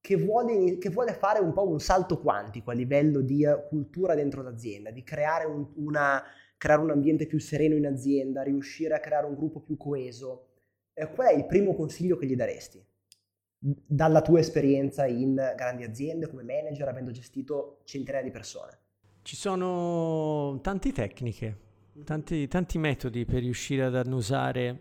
che 0.00 0.16
vuole, 0.16 0.78
che 0.78 0.90
vuole 0.90 1.14
fare 1.14 1.40
un 1.40 1.52
po' 1.52 1.66
un 1.68 1.80
salto 1.80 2.20
quantico 2.20 2.70
a 2.70 2.74
livello 2.74 3.22
di 3.22 3.44
cultura 3.68 4.14
dentro 4.14 4.40
l'azienda, 4.40 4.92
di 4.92 5.02
creare 5.02 5.46
un, 5.46 5.66
una, 5.78 6.22
creare 6.56 6.82
un 6.82 6.90
ambiente 6.90 7.26
più 7.26 7.40
sereno 7.40 7.74
in 7.74 7.88
azienda, 7.88 8.42
riuscire 8.42 8.94
a 8.94 9.00
creare 9.00 9.26
un 9.26 9.34
gruppo 9.34 9.58
più 9.58 9.76
coeso, 9.76 10.50
eh, 10.98 11.10
qual 11.10 11.28
è 11.28 11.34
il 11.34 11.44
primo 11.44 11.74
consiglio 11.74 12.16
che 12.16 12.26
gli 12.26 12.34
daresti? 12.34 12.82
Dalla 13.58 14.22
tua 14.22 14.38
esperienza 14.38 15.06
in 15.06 15.34
grandi 15.54 15.84
aziende 15.84 16.26
come 16.26 16.42
manager, 16.42 16.88
avendo 16.88 17.10
gestito 17.10 17.80
centinaia 17.84 18.24
di 18.24 18.30
persone. 18.30 18.78
Ci 19.20 19.36
sono 19.36 20.58
tante 20.62 20.92
tecniche, 20.92 21.58
tanti, 22.04 22.48
tanti 22.48 22.78
metodi 22.78 23.26
per 23.26 23.40
riuscire 23.40 23.84
ad 23.84 23.94
annusare, 23.94 24.80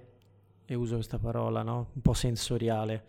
e 0.66 0.74
uso 0.74 0.96
questa 0.96 1.20
parola, 1.20 1.64
no? 1.64 1.90
un 1.94 2.02
po' 2.02 2.14
sensoriale, 2.14 3.04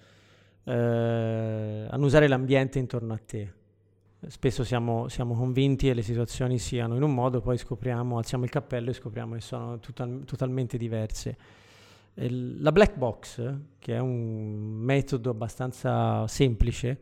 eh, 0.64 1.86
annusare 1.88 2.26
l'ambiente 2.26 2.78
intorno 2.80 3.12
a 3.14 3.20
te. 3.24 3.52
Spesso 4.26 4.64
siamo, 4.64 5.08
siamo, 5.08 5.34
convinti 5.34 5.86
che 5.86 5.94
le 5.94 6.02
situazioni 6.02 6.58
siano 6.58 6.96
in 6.96 7.02
un 7.02 7.14
modo, 7.14 7.40
poi 7.40 7.56
scopriamo, 7.56 8.16
alziamo 8.16 8.44
il 8.44 8.50
cappello 8.50 8.90
e 8.90 8.94
scopriamo 8.94 9.34
che 9.34 9.40
sono 9.40 9.78
total, 9.78 10.24
totalmente 10.24 10.76
diverse. 10.76 11.36
La 12.18 12.72
black 12.72 12.96
box, 12.96 13.54
che 13.78 13.94
è 13.94 13.98
un 13.98 14.58
metodo 14.58 15.28
abbastanza 15.28 16.26
semplice, 16.26 16.98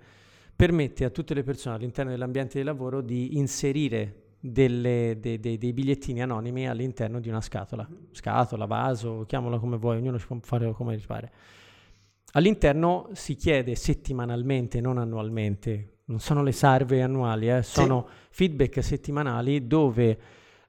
permette 0.55 1.05
a 1.05 1.11
tutte 1.11 1.35
le 1.35 1.45
persone 1.45 1.77
all'interno 1.77 2.11
dell'ambiente 2.11 2.59
di 2.59 2.65
lavoro 2.65 3.01
di 3.01 3.37
inserire 3.37 4.23
delle, 4.41 5.17
de, 5.21 5.39
de, 5.39 5.57
dei 5.57 5.73
bigliettini 5.73 6.21
anonimi 6.21 6.69
all'interno 6.69 7.21
di 7.21 7.29
una 7.29 7.41
scatola. 7.41 7.89
Scatola, 8.11 8.67
vaso, 8.67 9.25
chiamala 9.27 9.59
come 9.59 9.77
vuoi, 9.77 9.99
ognuno 9.99 10.19
ci 10.19 10.27
può 10.27 10.37
fare 10.43 10.73
come 10.73 10.97
gli 10.97 11.07
pare. 11.07 11.33
All'interno 12.33 13.09
si 13.13 13.37
chiede 13.37 13.77
settimanalmente, 13.77 14.81
non 14.81 14.99
annualmente, 14.99 15.99
non 16.07 16.19
sono 16.19 16.43
le 16.43 16.51
salve 16.51 17.03
annuali, 17.03 17.49
eh, 17.49 17.63
sono 17.63 18.07
sì. 18.09 18.27
feedback 18.31 18.83
settimanali 18.83 19.69
dove 19.69 20.19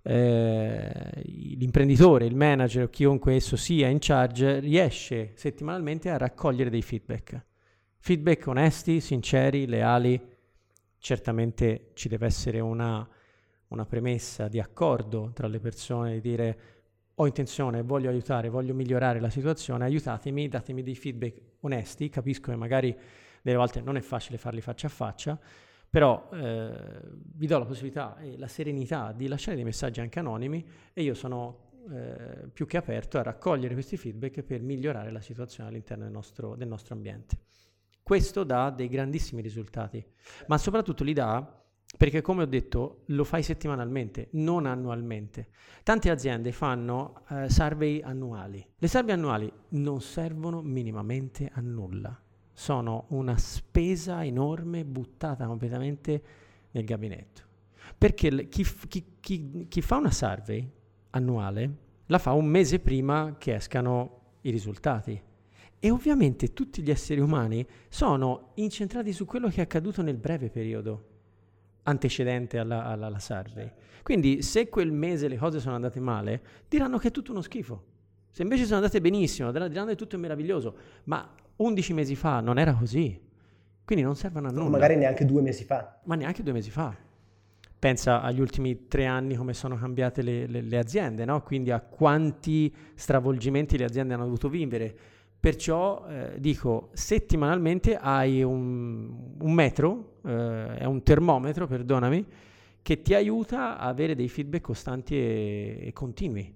eh, 0.07 1.23
l'imprenditore, 1.23 2.25
il 2.25 2.35
manager 2.35 2.83
o 2.83 2.89
chiunque 2.89 3.33
esso 3.33 3.55
sia 3.55 3.87
in 3.87 3.97
charge 3.99 4.59
riesce 4.59 5.31
settimanalmente 5.33 6.11
a 6.11 6.17
raccogliere 6.17 6.69
dei 6.69 6.83
feedback. 6.83 7.43
Feedback 7.97 8.45
onesti, 8.45 9.01
sinceri, 9.01 9.65
leali. 9.65 10.21
Certamente 10.99 11.89
ci 11.95 12.07
deve 12.07 12.27
essere 12.27 12.59
una, 12.59 13.07
una 13.69 13.85
premessa 13.85 14.47
di 14.47 14.59
accordo 14.59 15.31
tra 15.33 15.47
le 15.47 15.59
persone, 15.59 16.13
di 16.13 16.21
dire 16.21 16.59
ho 17.15 17.25
intenzione, 17.25 17.81
voglio 17.81 18.09
aiutare, 18.09 18.49
voglio 18.49 18.75
migliorare 18.75 19.19
la 19.19 19.29
situazione, 19.31 19.85
aiutatemi, 19.85 20.47
datemi 20.47 20.83
dei 20.83 20.95
feedback 20.95 21.41
onesti, 21.61 22.09
capisco 22.09 22.51
che 22.51 22.57
magari 22.57 22.95
delle 23.41 23.57
volte 23.57 23.81
non 23.81 23.95
è 23.95 24.01
facile 24.01 24.37
farli 24.37 24.61
faccia 24.61 24.85
a 24.85 24.91
faccia, 24.91 25.39
però 25.89 26.29
eh, 26.33 27.01
vi 27.35 27.47
do 27.47 27.57
la 27.57 27.65
possibilità 27.65 28.17
e 28.17 28.37
la 28.37 28.47
serenità 28.47 29.11
di 29.11 29.27
lasciare 29.27 29.55
dei 29.55 29.65
messaggi 29.65 30.01
anche 30.01 30.19
anonimi 30.19 30.65
e 30.93 31.01
io 31.01 31.13
sono 31.13 31.71
eh, 31.91 32.49
più 32.51 32.65
che 32.65 32.77
aperto 32.77 33.17
a 33.17 33.23
raccogliere 33.23 33.73
questi 33.73 33.97
feedback 33.97 34.41
per 34.41 34.61
migliorare 34.61 35.11
la 35.11 35.21
situazione 35.21 35.69
all'interno 35.69 36.03
del 36.03 36.11
nostro, 36.11 36.55
del 36.55 36.67
nostro 36.67 36.95
ambiente. 36.95 37.37
Questo 38.01 38.43
dà 38.43 38.69
dei 38.69 38.87
grandissimi 38.87 39.41
risultati, 39.41 40.03
ma 40.47 40.57
soprattutto 40.57 41.03
li 41.03 41.13
dà 41.13 41.63
perché 41.97 42.21
come 42.21 42.43
ho 42.43 42.45
detto 42.45 43.03
lo 43.07 43.23
fai 43.23 43.41
settimanalmente, 43.41 44.29
non 44.33 44.65
annualmente. 44.65 45.49
Tante 45.83 46.09
aziende 46.09 46.51
fanno 46.51 47.23
eh, 47.29 47.49
survey 47.49 48.01
annuali. 48.01 48.65
Le 48.77 48.87
survey 48.87 49.13
annuali 49.13 49.51
non 49.69 50.01
servono 50.01 50.61
minimamente 50.61 51.49
a 51.53 51.61
nulla. 51.61 52.19
Sono 52.57 53.05
una 53.09 53.37
spesa 53.37 54.23
enorme 54.23 54.85
buttata 54.85 55.45
completamente 55.45 56.23
nel 56.71 56.85
gabinetto. 56.85 57.41
Perché 57.97 58.47
chi, 58.47 58.65
chi, 58.87 59.05
chi, 59.19 59.65
chi 59.67 59.81
fa 59.81 59.97
una 59.97 60.11
survey 60.11 60.67
annuale 61.11 61.83
la 62.07 62.17
fa 62.17 62.31
un 62.31 62.45
mese 62.45 62.79
prima 62.79 63.35
che 63.37 63.55
escano 63.55 64.21
i 64.41 64.51
risultati. 64.51 65.21
E 65.77 65.89
ovviamente 65.91 66.53
tutti 66.53 66.81
gli 66.81 66.89
esseri 66.89 67.19
umani 67.19 67.65
sono 67.89 68.51
incentrati 68.55 69.11
su 69.11 69.25
quello 69.25 69.49
che 69.49 69.57
è 69.57 69.61
accaduto 69.61 70.01
nel 70.01 70.17
breve 70.17 70.49
periodo 70.49 71.13
antecedente 71.83 72.57
alla, 72.57 72.85
alla, 72.85 73.07
alla 73.07 73.19
survey. 73.19 73.69
Quindi 74.01 74.41
se 74.41 74.69
quel 74.69 74.91
mese 74.91 75.27
le 75.27 75.37
cose 75.37 75.59
sono 75.59 75.75
andate 75.75 75.99
male, 75.99 76.41
diranno 76.69 76.97
che 76.97 77.09
è 77.09 77.11
tutto 77.11 77.31
uno 77.31 77.41
schifo. 77.41 77.83
Se 78.31 78.43
invece 78.43 78.63
sono 78.63 78.77
andate 78.77 79.01
benissimo, 79.01 79.51
diranno 79.51 79.89
che 79.89 79.95
tutto 79.95 80.15
è 80.15 80.19
meraviglioso. 80.19 80.75
Ma 81.05 81.27
11 81.57 81.93
mesi 81.93 82.15
fa 82.15 82.39
non 82.39 82.57
era 82.57 82.73
così. 82.73 83.21
Quindi 83.83 84.03
non 84.03 84.15
servono 84.15 84.47
a 84.47 84.51
nulla. 84.51 84.69
magari 84.69 84.95
neanche 84.95 85.25
due 85.25 85.41
mesi 85.41 85.63
fa. 85.63 85.99
Ma 86.03 86.15
neanche 86.15 86.41
due 86.41 86.53
mesi 86.53 86.71
fa. 86.71 86.95
Pensa 87.77 88.21
agli 88.21 88.39
ultimi 88.39 88.87
tre 88.87 89.05
anni 89.05 89.35
come 89.35 89.53
sono 89.53 89.75
cambiate 89.75 90.21
le, 90.23 90.47
le, 90.47 90.61
le 90.61 90.77
aziende, 90.77 91.23
no? 91.23 91.43
Quindi 91.43 91.69
a 91.69 91.79
quanti 91.79 92.73
stravolgimenti 92.95 93.77
le 93.77 93.83
aziende 93.83 94.15
hanno 94.15 94.23
dovuto 94.23 94.49
vivere 94.49 94.95
Perciò 95.45 96.07
eh, 96.09 96.39
dico, 96.39 96.89
settimanalmente 96.93 97.95
hai 97.97 98.41
un, 98.41 99.35
un 99.39 99.53
metro, 99.53 100.15
eh, 100.25 100.77
è 100.77 100.85
un 100.85 101.03
termometro, 101.03 101.67
perdonami, 101.67 102.25
che 102.81 103.03
ti 103.03 103.13
aiuta 103.13 103.77
a 103.77 103.87
avere 103.87 104.15
dei 104.15 104.27
feedback 104.27 104.63
costanti 104.63 105.13
e, 105.13 105.77
e 105.81 105.93
continui. 105.93 106.51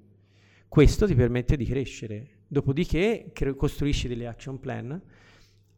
Questo 0.68 1.06
ti 1.06 1.14
permette 1.14 1.56
di 1.56 1.66
crescere. 1.66 2.28
Dopodiché 2.52 3.30
cre- 3.32 3.54
costruisci 3.54 4.08
delle 4.08 4.26
action 4.26 4.60
plan 4.60 5.00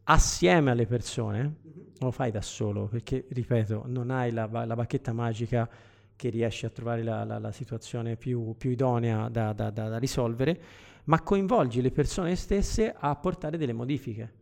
assieme 0.04 0.70
alle 0.70 0.86
persone, 0.86 1.42
non 1.42 1.98
lo 1.98 2.10
fai 2.10 2.30
da 2.30 2.40
solo, 2.40 2.86
perché, 2.86 3.26
ripeto, 3.28 3.84
non 3.88 4.10
hai 4.10 4.32
la, 4.32 4.46
la 4.50 4.74
bacchetta 4.74 5.12
magica 5.12 5.68
che 6.16 6.30
riesci 6.30 6.64
a 6.64 6.70
trovare 6.70 7.02
la, 7.02 7.24
la, 7.24 7.38
la 7.38 7.52
situazione 7.52 8.16
più, 8.16 8.54
più 8.56 8.70
idonea 8.70 9.28
da, 9.28 9.52
da, 9.52 9.68
da, 9.68 9.88
da 9.90 9.98
risolvere, 9.98 10.60
ma 11.04 11.20
coinvolgi 11.20 11.82
le 11.82 11.90
persone 11.90 12.36
stesse 12.36 12.90
a 12.96 13.14
portare 13.16 13.58
delle 13.58 13.74
modifiche. 13.74 14.40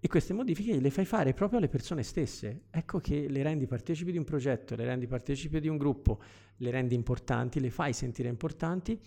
E 0.00 0.08
queste 0.08 0.32
modifiche 0.32 0.80
le 0.80 0.90
fai 0.90 1.04
fare 1.04 1.34
proprio 1.34 1.58
alle 1.58 1.68
persone 1.68 2.02
stesse. 2.02 2.62
Ecco 2.70 3.00
che 3.00 3.28
le 3.28 3.42
rendi 3.42 3.66
partecipi 3.66 4.12
di 4.12 4.18
un 4.18 4.24
progetto, 4.24 4.76
le 4.76 4.86
rendi 4.86 5.06
partecipi 5.06 5.60
di 5.60 5.68
un 5.68 5.76
gruppo, 5.76 6.20
le 6.56 6.70
rendi 6.70 6.94
importanti, 6.94 7.60
le 7.60 7.70
fai 7.70 7.92
sentire 7.92 8.30
importanti 8.30 8.98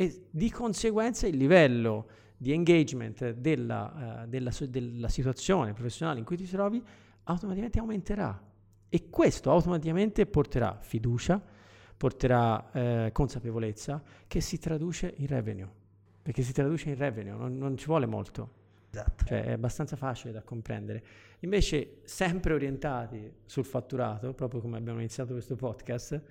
e 0.00 0.26
di 0.30 0.48
conseguenza 0.50 1.26
il 1.26 1.36
livello 1.36 2.06
di 2.36 2.52
engagement 2.52 3.30
della, 3.30 4.22
uh, 4.22 4.28
della, 4.28 4.52
della 4.68 5.08
situazione 5.08 5.72
professionale 5.72 6.20
in 6.20 6.24
cui 6.24 6.36
ti 6.36 6.46
trovi 6.46 6.80
automaticamente 7.24 7.80
aumenterà. 7.80 8.40
E 8.88 9.10
questo 9.10 9.50
automaticamente 9.50 10.24
porterà 10.26 10.78
fiducia, 10.80 11.42
porterà 11.96 12.70
eh, 12.70 13.10
consapevolezza 13.12 14.00
che 14.28 14.40
si 14.40 14.58
traduce 14.58 15.12
in 15.16 15.26
revenue 15.26 15.78
perché 16.28 16.42
si 16.42 16.52
traduce 16.52 16.90
in 16.90 16.96
revenue, 16.96 17.32
non, 17.32 17.56
non 17.56 17.74
ci 17.78 17.86
vuole 17.86 18.04
molto. 18.04 18.56
Esatto. 18.90 19.24
Cioè 19.24 19.44
è 19.44 19.52
abbastanza 19.52 19.96
facile 19.96 20.30
da 20.30 20.42
comprendere. 20.42 21.02
Invece, 21.38 22.00
sempre 22.04 22.52
orientati 22.52 23.32
sul 23.46 23.64
fatturato, 23.64 24.34
proprio 24.34 24.60
come 24.60 24.76
abbiamo 24.76 24.98
iniziato 24.98 25.32
questo 25.32 25.56
podcast, 25.56 26.22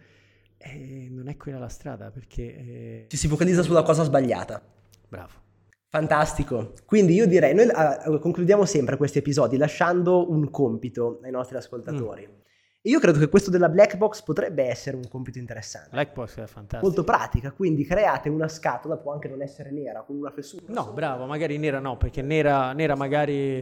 eh, 0.58 1.08
non 1.10 1.28
è 1.28 1.38
quella 1.38 1.60
la 1.60 1.70
strada 1.70 2.10
perché... 2.12 2.44
Eh... 2.44 3.06
Ci 3.10 3.18
si 3.18 3.28
focalizza 3.28 3.62
sulla 3.62 3.84
cosa 3.84 4.04
sbagliata. 4.04 4.62
Bravo. 5.08 5.46
Fantastico. 5.90 6.74
Quindi 6.86 7.14
io 7.14 7.28
direi, 7.28 7.54
noi 7.54 7.68
uh, 7.68 8.20
concludiamo 8.20 8.66
sempre 8.66 8.98
questi 8.98 9.20
episodi 9.20 9.58
lasciando 9.58 10.30
un 10.30 10.50
compito 10.50 11.20
ai 11.24 11.32
nostri 11.32 11.58
ascoltatori. 11.58 12.28
Mm. 12.28 12.36
Io 12.82 13.00
credo 13.00 13.20
che 13.20 13.28
questo 13.28 13.50
della 13.50 13.68
black 13.68 13.98
box 13.98 14.22
potrebbe 14.22 14.64
essere 14.64 14.96
un 14.96 15.08
compito 15.10 15.40
interessante. 15.40 15.90
Black 15.92 16.14
box 16.14 16.40
è 16.40 16.46
fantastico. 16.46 16.86
Molto 16.86 17.04
pratica, 17.04 17.52
quindi 17.52 17.84
create 17.84 18.30
una 18.30 18.48
scatola, 18.48 18.96
può 18.96 19.12
anche 19.12 19.28
non 19.28 19.42
essere 19.42 19.72
nera, 19.72 20.04
con 20.04 20.16
una 20.16 20.32
fessura. 20.32 20.64
No, 20.68 20.82
sopra. 20.82 20.94
bravo, 20.94 21.26
magari 21.26 21.58
nera 21.58 21.80
no, 21.80 21.98
perché 21.98 22.22
nera, 22.22 22.72
nera 22.72 22.96
magari... 22.96 23.56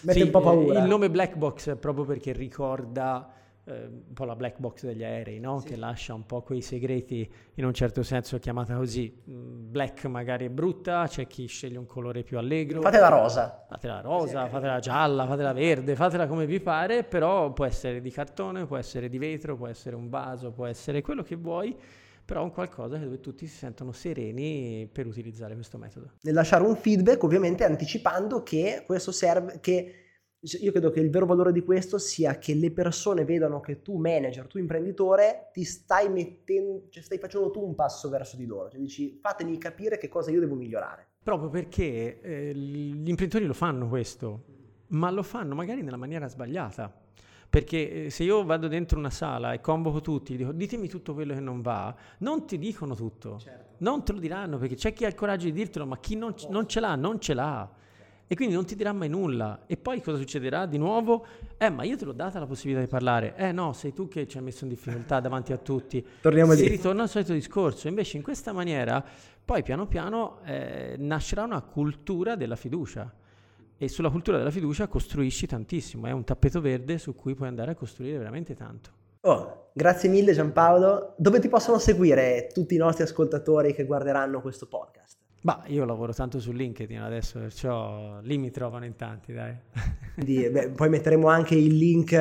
Mette 0.00 0.18
sì, 0.18 0.22
un 0.22 0.30
po' 0.30 0.40
paura. 0.40 0.80
Il 0.80 0.88
nome 0.88 1.10
black 1.10 1.36
box 1.36 1.70
è 1.70 1.76
proprio 1.76 2.04
perché 2.04 2.32
ricorda 2.32 3.32
eh, 3.64 3.86
un 3.86 4.12
po' 4.12 4.24
la 4.24 4.34
black 4.34 4.58
box 4.58 4.84
degli 4.84 5.04
aerei, 5.04 5.38
no? 5.38 5.60
sì. 5.60 5.68
che 5.68 5.76
lascia 5.76 6.14
un 6.14 6.26
po' 6.26 6.42
quei 6.42 6.60
segreti, 6.60 7.30
in 7.54 7.64
un 7.64 7.72
certo 7.72 8.02
senso 8.02 8.36
è 8.36 8.40
chiamata 8.40 8.74
così. 8.74 9.22
Mm, 9.30 9.70
black 9.70 10.04
magari 10.06 10.46
è 10.46 10.48
brutta, 10.48 11.06
c'è 11.06 11.26
chi 11.26 11.46
sceglie 11.46 11.78
un 11.78 11.86
colore 11.86 12.24
più 12.24 12.38
allegro. 12.38 12.80
Fatela 12.80 13.08
rosa. 13.08 13.64
Fatela 13.68 14.00
rosa, 14.00 14.44
sì. 14.44 14.50
fatela 14.50 14.78
gialla, 14.80 15.26
fatela 15.26 15.52
verde, 15.52 15.94
fatela 15.94 16.26
come 16.26 16.46
vi 16.46 16.60
pare, 16.60 17.04
però 17.04 17.52
può 17.52 17.64
essere 17.64 18.00
di 18.00 18.10
cartone, 18.10 18.66
può 18.66 18.76
essere 18.76 19.08
di 19.08 19.18
vetro, 19.18 19.56
può 19.56 19.68
essere 19.68 19.94
un 19.94 20.08
vaso, 20.08 20.50
può 20.50 20.66
essere 20.66 21.00
quello 21.00 21.22
che 21.22 21.36
vuoi, 21.36 21.76
però 22.24 22.42
un 22.42 22.50
qualcosa 22.50 22.96
dove 22.96 23.20
tutti 23.20 23.46
si 23.46 23.56
sentono 23.56 23.92
sereni 23.92 24.88
per 24.90 25.06
utilizzare 25.06 25.54
questo 25.54 25.78
metodo. 25.78 26.12
Nel 26.22 26.34
lasciare 26.34 26.64
un 26.64 26.74
feedback, 26.74 27.22
ovviamente 27.22 27.64
anticipando 27.64 28.42
che 28.42 28.82
questo 28.84 29.12
serve, 29.12 29.60
che 29.60 30.01
io 30.44 30.72
credo 30.72 30.90
che 30.90 30.98
il 30.98 31.08
vero 31.08 31.24
valore 31.24 31.52
di 31.52 31.62
questo 31.62 31.98
sia 31.98 32.36
che 32.38 32.54
le 32.54 32.72
persone 32.72 33.24
vedano 33.24 33.60
che 33.60 33.80
tu 33.80 33.96
manager, 33.96 34.46
tu 34.48 34.58
imprenditore, 34.58 35.50
ti 35.52 35.62
stai 35.62 36.08
mettendo, 36.10 36.86
cioè 36.88 37.02
stai 37.02 37.18
facendo 37.18 37.50
tu 37.52 37.62
un 37.64 37.76
passo 37.76 38.08
verso 38.08 38.36
di 38.36 38.44
loro, 38.44 38.68
cioè 38.68 38.80
dici 38.80 39.18
fatemi 39.20 39.56
capire 39.56 39.98
che 39.98 40.08
cosa 40.08 40.32
io 40.32 40.40
devo 40.40 40.56
migliorare. 40.56 41.06
Proprio 41.22 41.48
perché 41.48 42.20
eh, 42.20 42.54
gli 42.54 43.08
imprenditori 43.08 43.44
lo 43.44 43.52
fanno 43.52 43.88
questo, 43.88 44.44
ma 44.88 45.10
lo 45.10 45.22
fanno 45.22 45.54
magari 45.54 45.82
nella 45.82 45.96
maniera 45.96 46.26
sbagliata. 46.26 46.92
Perché 47.48 48.06
eh, 48.06 48.10
se 48.10 48.24
io 48.24 48.44
vado 48.44 48.66
dentro 48.66 48.98
una 48.98 49.10
sala 49.10 49.52
e 49.52 49.60
convoco 49.60 50.00
tutti, 50.00 50.36
dico 50.36 50.52
ditemi 50.52 50.88
tutto 50.88 51.12
quello 51.14 51.34
che 51.34 51.40
non 51.40 51.60
va, 51.60 51.94
non 52.18 52.46
ti 52.46 52.58
dicono 52.58 52.96
tutto, 52.96 53.38
certo. 53.38 53.74
non 53.78 54.04
te 54.04 54.12
lo 54.12 54.18
diranno 54.18 54.56
perché 54.56 54.74
c'è 54.74 54.92
chi 54.92 55.04
ha 55.04 55.08
il 55.08 55.14
coraggio 55.14 55.44
di 55.44 55.52
dirtelo, 55.52 55.86
ma 55.86 55.98
chi 55.98 56.16
non, 56.16 56.34
non 56.48 56.66
ce 56.66 56.80
l'ha, 56.80 56.96
non 56.96 57.20
ce 57.20 57.34
l'ha. 57.34 57.70
E 58.32 58.34
quindi 58.34 58.54
non 58.54 58.64
ti 58.64 58.74
dirà 58.74 58.94
mai 58.94 59.10
nulla. 59.10 59.64
E 59.66 59.76
poi 59.76 60.00
cosa 60.00 60.16
succederà 60.16 60.64
di 60.64 60.78
nuovo? 60.78 61.26
Eh, 61.58 61.68
ma 61.68 61.82
io 61.82 61.98
te 61.98 62.06
l'ho 62.06 62.14
data 62.14 62.38
la 62.38 62.46
possibilità 62.46 62.82
di 62.82 62.88
parlare. 62.88 63.34
Eh 63.36 63.52
no, 63.52 63.74
sei 63.74 63.92
tu 63.92 64.08
che 64.08 64.26
ci 64.26 64.38
hai 64.38 64.42
messo 64.42 64.64
in 64.64 64.70
difficoltà 64.70 65.20
davanti 65.20 65.52
a 65.52 65.58
tutti. 65.58 66.02
Torniamo 66.22 66.54
si 66.54 66.62
lì. 66.62 66.68
ritorna 66.68 67.02
al 67.02 67.10
solito 67.10 67.34
discorso. 67.34 67.88
Invece 67.88 68.16
in 68.16 68.22
questa 68.22 68.52
maniera 68.52 69.04
poi 69.44 69.62
piano 69.62 69.86
piano 69.86 70.38
eh, 70.46 70.94
nascerà 70.96 71.42
una 71.42 71.60
cultura 71.60 72.34
della 72.34 72.56
fiducia 72.56 73.12
e 73.76 73.88
sulla 73.88 74.08
cultura 74.08 74.38
della 74.38 74.50
fiducia 74.50 74.86
costruisci 74.86 75.46
tantissimo, 75.46 76.06
è 76.06 76.10
un 76.12 76.24
tappeto 76.24 76.62
verde 76.62 76.96
su 76.96 77.14
cui 77.14 77.34
puoi 77.34 77.48
andare 77.48 77.72
a 77.72 77.74
costruire 77.74 78.16
veramente 78.16 78.54
tanto. 78.54 78.92
Oh, 79.20 79.68
grazie 79.74 80.08
mille 80.08 80.32
Giampaolo. 80.32 81.16
Dove 81.18 81.38
ti 81.38 81.50
possono 81.50 81.78
seguire 81.78 82.48
tutti 82.50 82.76
i 82.76 82.78
nostri 82.78 83.02
ascoltatori 83.02 83.74
che 83.74 83.84
guarderanno 83.84 84.40
questo 84.40 84.68
podcast? 84.68 85.21
Bah, 85.44 85.64
io 85.66 85.84
lavoro 85.84 86.12
tanto 86.12 86.38
su 86.38 86.52
LinkedIn 86.52 87.00
adesso, 87.00 87.40
perciò 87.40 88.20
lì 88.20 88.38
mi 88.38 88.52
trovano 88.52 88.84
in 88.84 88.94
tanti, 88.94 89.32
dai. 89.32 89.52
Quindi, 90.14 90.48
beh, 90.48 90.70
poi 90.70 90.88
metteremo 90.88 91.26
anche 91.26 91.56
il 91.56 91.76
link 91.76 92.12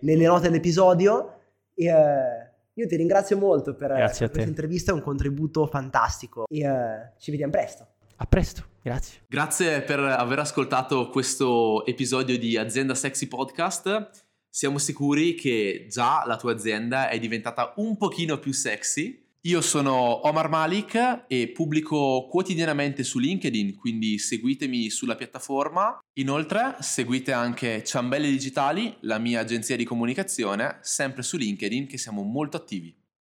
nelle 0.00 0.26
note 0.26 0.48
dell'episodio. 0.48 1.38
E, 1.72 1.92
uh, 1.92 2.52
io 2.74 2.86
ti 2.88 2.96
ringrazio 2.96 3.38
molto 3.38 3.76
per, 3.76 3.92
per 3.92 4.16
questa 4.16 4.42
intervista, 4.42 4.90
è 4.90 4.94
un 4.94 5.02
contributo 5.02 5.66
fantastico 5.66 6.46
e 6.48 6.68
uh, 6.68 7.12
ci 7.16 7.30
vediamo 7.30 7.52
presto. 7.52 7.86
A 8.16 8.26
presto, 8.26 8.64
grazie. 8.82 9.20
Grazie 9.28 9.82
per 9.82 10.00
aver 10.00 10.40
ascoltato 10.40 11.08
questo 11.10 11.86
episodio 11.86 12.36
di 12.36 12.56
Azienda 12.56 12.96
Sexy 12.96 13.28
Podcast. 13.28 14.10
Siamo 14.48 14.78
sicuri 14.78 15.34
che 15.34 15.86
già 15.88 16.24
la 16.26 16.36
tua 16.36 16.52
azienda 16.52 17.08
è 17.08 17.20
diventata 17.20 17.72
un 17.76 17.96
pochino 17.96 18.38
più 18.38 18.52
sexy. 18.52 19.23
Io 19.46 19.60
sono 19.60 20.26
Omar 20.26 20.48
Malik 20.48 21.24
e 21.28 21.50
pubblico 21.52 22.28
quotidianamente 22.30 23.04
su 23.04 23.18
LinkedIn, 23.18 23.76
quindi 23.76 24.18
seguitemi 24.18 24.88
sulla 24.88 25.16
piattaforma. 25.16 25.98
Inoltre 26.14 26.76
seguite 26.80 27.32
anche 27.32 27.84
Ciambelle 27.84 28.30
Digitali, 28.30 28.96
la 29.00 29.18
mia 29.18 29.40
agenzia 29.40 29.76
di 29.76 29.84
comunicazione, 29.84 30.78
sempre 30.80 31.22
su 31.22 31.36
LinkedIn 31.36 31.86
che 31.86 31.98
siamo 31.98 32.22
molto 32.22 32.56
attivi. 32.56 32.96